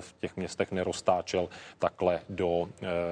[0.00, 1.48] v těch městech neroztáčel
[1.78, 2.68] takhle do,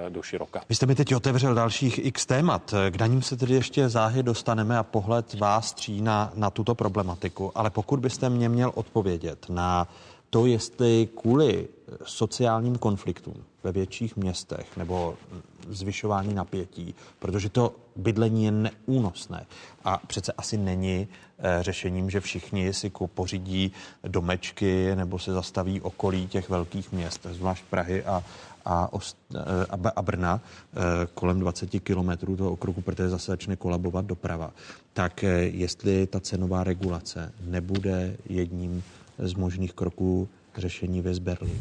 [0.09, 0.62] do široka.
[0.69, 2.74] Vy jste mi teď otevřel dalších x témat.
[2.90, 7.52] K daním se tedy ještě záhy dostaneme a pohled vás tří na, na tuto problematiku.
[7.55, 9.89] Ale pokud byste mě měl odpovědět na
[10.34, 11.68] to, jestli kvůli
[12.04, 13.34] sociálním konfliktům
[13.64, 15.14] ve větších městech nebo
[15.68, 19.46] zvyšování napětí, protože to bydlení je neúnosné.
[19.84, 23.72] A přece asi není eh, řešením, že všichni si pořídí
[24.09, 28.24] domečky nebo se zastaví okolí těch velkých měst, zvlášť Prahy a,
[28.64, 28.88] a,
[29.34, 29.38] eh,
[29.70, 30.80] a, a Brna eh,
[31.14, 34.52] kolem 20 kilometrů toho okruhu, protože zase začne kolabovat doprava.
[34.92, 38.82] Tak jestli ta cenová regulace nebude jedním
[39.23, 41.59] z možných kroků řešení ve Berlín.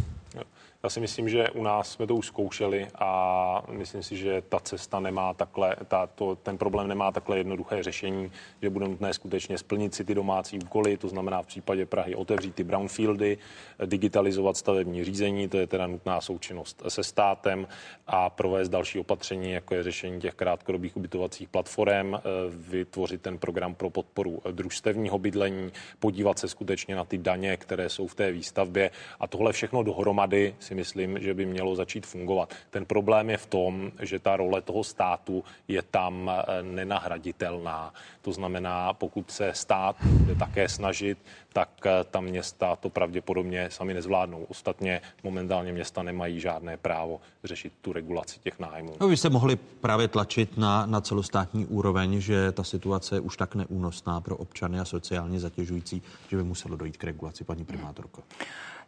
[0.83, 4.59] Já si myslím, že u nás jsme to už zkoušeli a myslím si, že ta
[4.59, 8.31] cesta nemá takhle, ta, to, ten problém nemá takhle jednoduché řešení,
[8.61, 12.55] že bude nutné skutečně splnit si ty domácí úkoly, to znamená v případě Prahy otevřít
[12.55, 13.37] ty brownfieldy,
[13.85, 17.67] digitalizovat stavební řízení, to je teda nutná součinnost se státem
[18.07, 22.15] a provést další opatření, jako je řešení těch krátkodobých ubytovacích platform,
[22.49, 28.07] vytvořit ten program pro podporu družstevního bydlení, podívat se skutečně na ty daně, které jsou
[28.07, 32.53] v té výstavbě a tohle všechno dohromady si myslím, že by mělo začít fungovat.
[32.69, 37.93] Ten problém je v tom, že ta role toho státu je tam eh, nenahraditelná.
[38.21, 41.17] To znamená, pokud se stát bude také snažit,
[41.53, 44.43] tak eh, ta města to pravděpodobně sami nezvládnou.
[44.43, 48.93] Ostatně momentálně města nemají žádné právo řešit tu regulaci těch nájmů.
[49.01, 53.37] No, vy jste mohli právě tlačit na, na celostátní úroveň, že ta situace je už
[53.37, 58.23] tak neúnosná pro občany a sociálně zatěžující, že by muselo dojít k regulaci, paní primátorko.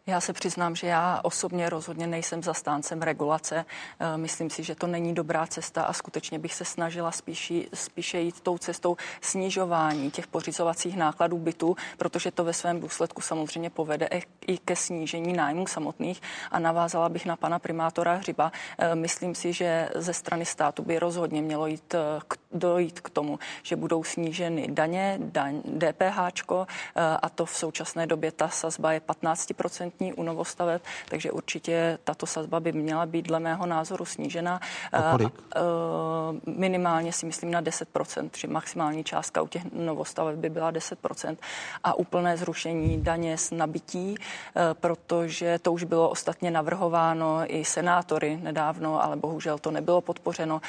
[0.07, 3.65] Já se přiznám, že já osobně rozhodně nejsem zastáncem regulace.
[3.99, 8.19] Eh, myslím si, že to není dobrá cesta a skutečně bych se snažila spíši, spíše
[8.19, 14.09] jít tou cestou snižování těch pořizovacích nákladů bytu, protože to ve svém důsledku samozřejmě povede
[14.47, 16.21] i ke snížení nájmů samotných.
[16.51, 18.51] A navázala bych na pana primátora Hřiba.
[18.77, 21.95] Eh, myslím si, že ze strany státu by rozhodně mělo jít
[22.27, 26.19] k, dojít k tomu, že budou sníženy daně, daň, DPH,
[27.21, 32.25] a to v současné době ta sazba je 15% razantní u novostaveb, takže určitě tato
[32.25, 34.59] sazba by měla být dle mého názoru snížena.
[34.93, 35.33] O kolik?
[36.45, 41.37] Minimálně si myslím na 10%, že maximální částka u těch novostaveb by byla 10%
[41.83, 44.15] a úplné zrušení daně z nabití,
[44.73, 50.61] protože to už bylo ostatně navrhováno i senátory nedávno, ale bohužel to nebylo podpořeno.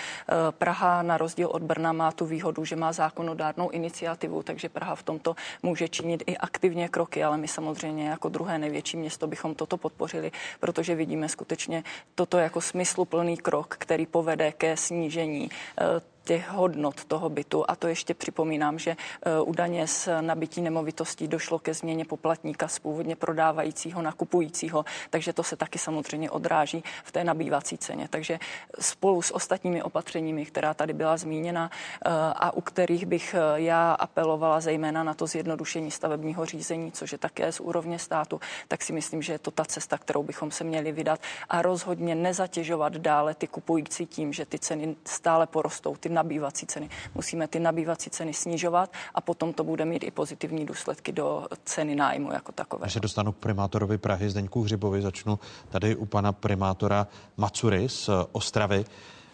[0.51, 5.03] Praha na rozdíl od Brna má tu výhodu, že má zákonodárnou iniciativu, takže Praha v
[5.03, 9.77] tomto může činit i aktivně kroky, ale my samozřejmě jako druhé největší město bychom toto
[9.77, 11.85] podpořili, protože vidíme skutečně
[12.15, 15.51] toto jako smysluplný krok, který povede ke snížení
[15.81, 17.65] eh, těch hodnot toho bytu.
[17.69, 18.97] A to ještě připomínám, že
[19.45, 25.33] u daně z nabití nemovitostí došlo ke změně poplatníka z původně prodávajícího na kupujícího, takže
[25.33, 28.09] to se taky samozřejmě odráží v té nabývací ceně.
[28.09, 28.39] Takže
[28.81, 33.93] spolu s ostatními opatřeními, která tady byla zmíněna e, a u kterých bych e, já
[33.93, 38.93] apelovala zejména na to zjednodušení stavebního řízení, což je také z úrovně státu, tak si
[38.93, 43.35] myslím, že je to ta cesta, kterou bychom se měli vydat a rozhodně nezatěžovat dále
[43.35, 46.89] ty kupující tím, že ty ceny stále porostou, ty nabývací ceny.
[47.15, 51.95] Musíme ty nabývací ceny snižovat a potom to bude mít i pozitivní důsledky do ceny
[51.95, 52.83] nájmu jako takové.
[52.83, 55.39] Když se dostanu k primátorovi Prahy Zdeňku Hřibovi, začnu
[55.69, 58.85] tady u pana primátora Macury z Ostravy.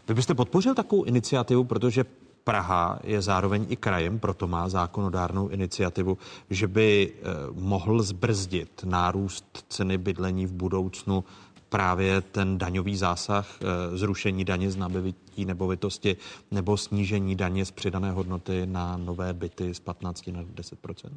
[0.09, 2.05] Vy byste podpořil takovou iniciativu, protože
[2.45, 6.19] Praha je zároveň i krajem, proto má zákonodárnou iniciativu,
[6.51, 11.25] že by eh, mohl zbrzdit nárůst ceny bydlení v budoucnu
[11.71, 16.17] právě ten daňový zásah, eh, zrušení daně z nabití nebovitosti
[16.51, 21.11] nebo snížení daně z přidané hodnoty na nové byty z 15 na 10%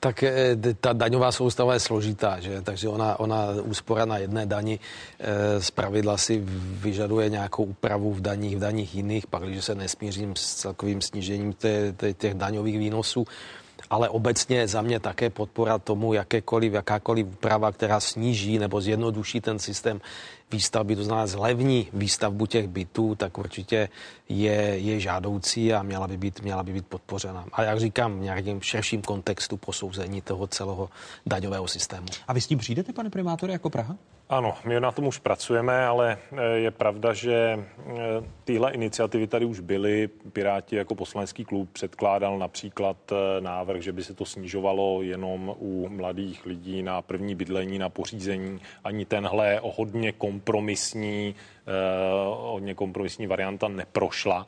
[0.00, 2.62] Tak eh, ta daňová soustava je složitá, že?
[2.62, 4.78] takže ona, ona úspora na jedné dani
[5.58, 6.42] z pravidla si
[6.82, 11.54] vyžaduje nějakou úpravu v daních, v daních jiných, pak když se nesmířím s celkovým snížením
[12.18, 13.26] těch daňových výnosů,
[13.92, 19.58] ale obecně za mě také podpora tomu, jakékoliv, jakákoliv úprava, která sníží nebo zjednoduší ten
[19.58, 20.00] systém
[20.52, 23.88] výstavby, to znamená zlevní výstavbu těch bytů, tak určitě
[24.28, 27.44] je, je žádoucí a měla by, být, měla by být podpořena.
[27.52, 30.90] A jak říkám, v nějakém širším kontextu posouzení toho celého
[31.26, 32.06] daňového systému.
[32.28, 33.96] A vy s tím přijdete, pane primátore, jako Praha?
[34.32, 37.94] Ano, my na tom už pracujeme, ale eh, je pravda, že eh,
[38.44, 40.08] tyhle iniciativy tady už byly.
[40.32, 45.88] Piráti jako poslanecký klub předkládal například eh, návrh, že by se to snižovalo jenom u
[45.88, 48.60] mladých lidí na první bydlení, na pořízení.
[48.84, 50.12] Ani tenhle o hodně
[50.42, 51.34] kompromisní,
[52.26, 54.46] hodně kompromisní varianta neprošla.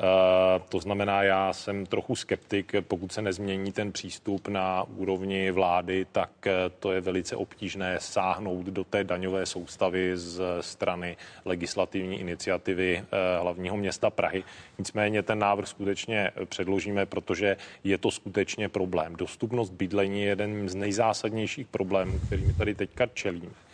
[0.00, 6.06] Eh, to znamená, já jsem trochu skeptik, pokud se nezmění ten přístup na úrovni vlády,
[6.12, 12.98] tak eh, to je velice obtížné sáhnout do té daňové soustavy z strany legislativní iniciativy
[12.98, 14.44] eh, hlavního města Prahy.
[14.78, 19.16] Nicméně ten návrh skutečně předložíme, protože je to skutečně problém.
[19.16, 23.69] Dostupnost bydlení je jeden z nejzásadnějších problémů, kterými tady teďka čelíme.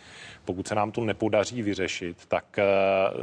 [0.47, 2.59] Pokud se nám to nepodaří vyřešit, tak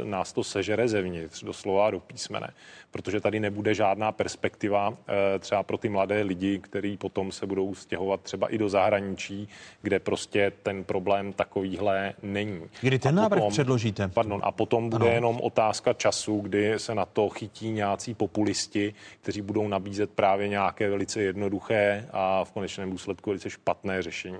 [0.03, 2.47] nás to sežere zevnitř, doslova do písmene
[2.95, 7.75] protože tady nebude žádná perspektiva eh, třeba pro ty mladé lidi, kteří potom se budou
[7.75, 9.47] stěhovat třeba i do zahraničí,
[9.81, 12.61] kde prostě ten problém takovýhle není.
[12.81, 14.07] Kdy ten a návrh potom, předložíte?
[14.07, 15.13] Pardon, a potom bude ano.
[15.13, 20.89] jenom otázka času, kdy se na to chytí nějací populisti, kteří budou nabízet právě nějaké
[20.89, 24.39] velice jednoduché a v konečném důsledku velice špatné řešení.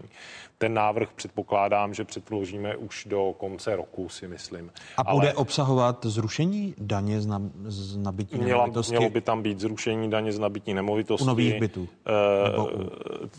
[0.58, 4.72] Ten návrh předpokládám, že předložíme už do konce roku, si myslím.
[4.98, 5.34] A bude Ale...
[5.34, 8.96] obsahovat zrušení daně z, na, z nabití Měla, nemovitosti?
[8.96, 11.24] Mělo by tam být zrušení daně z nabití nemovitosti.
[11.24, 11.88] U nových bytů?
[12.06, 12.90] E, u...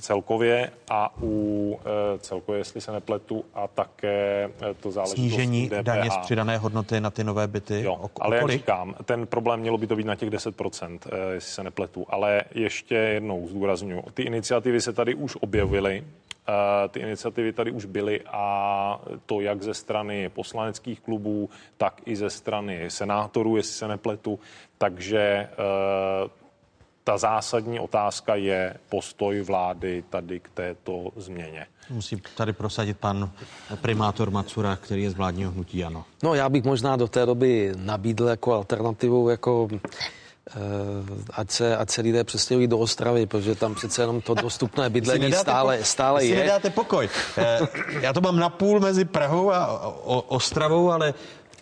[0.00, 1.78] Celkově a u
[2.14, 5.82] e, celkově, jestli se nepletu, a také to záleží Snížení DPH.
[5.82, 7.82] daně z přidané hodnoty na ty nové byty?
[7.82, 11.34] Jo, o, ale jak říkám, ten problém mělo by to být na těch 10%, e,
[11.34, 12.06] jestli se nepletu.
[12.08, 16.04] Ale ještě jednou zdůraznuju, ty iniciativy se tady už objevily,
[16.88, 22.30] ty iniciativy tady už byly a to jak ze strany poslaneckých klubů, tak i ze
[22.30, 24.38] strany senátorů, jestli se nepletu.
[24.78, 25.48] Takže eh,
[27.04, 31.66] ta zásadní otázka je postoj vlády tady k této změně.
[31.90, 33.30] Musí tady prosadit pan
[33.82, 36.04] primátor Macura, který je z vládního hnutí, ano.
[36.22, 40.25] No já bych možná do té doby nabídl jako alternativu jako Eh,
[41.32, 45.32] ať se, ať se lidé přestěhují do Ostravy, protože tam přece jenom to dostupné bydlení
[45.32, 46.36] stále, stále je.
[46.36, 47.08] nedáte pokoj.
[47.38, 47.58] Eh,
[48.00, 49.86] já to mám napůl mezi Prahou a
[50.28, 51.14] Ostravou, ale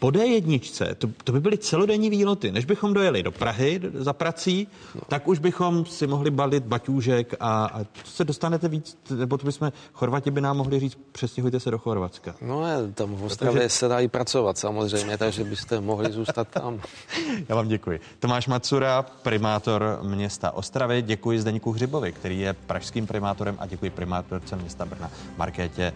[0.04, 0.60] po D1,
[0.98, 2.52] to, to by byly celodenní výlety.
[2.52, 5.00] Než bychom dojeli do Prahy za prací, no.
[5.08, 9.72] tak už bychom si mohli balit baťůžek a, a se dostanete víc, nebo to bychom,
[9.92, 12.34] Chorvati by nám mohli říct, přestěhujte se do Chorvatska.
[12.40, 13.68] No je, tam v Ostravě takže...
[13.68, 16.80] se dá i pracovat samozřejmě, takže byste mohli zůstat tam.
[17.48, 18.00] Já vám děkuji.
[18.18, 24.56] Tomáš Macura, primátor města Ostravy, děkuji Zdeňku Hřibovi, který je pražským primátorem a děkuji primátorce
[24.56, 25.92] města Brna Markétě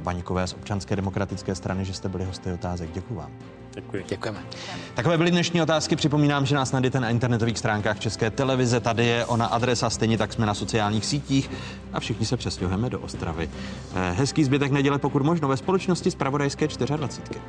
[0.00, 2.90] Baníkové z občanské demokratické strany, že jste byli hosty otázek.
[2.92, 3.30] Děkuji vám.
[3.74, 4.04] Děkuji.
[4.08, 4.38] Děkujeme.
[4.94, 5.96] Takové byly dnešní otázky.
[5.96, 8.80] Připomínám, že nás najdete na internetových stránkách České televize.
[8.80, 11.50] Tady je ona adresa, stejně tak jsme na sociálních sítích
[11.92, 13.50] a všichni se přestěhujeme do Ostravy.
[13.94, 17.40] Hezký zbytek neděle, pokud možno, ve společnosti z Pravodajské 24.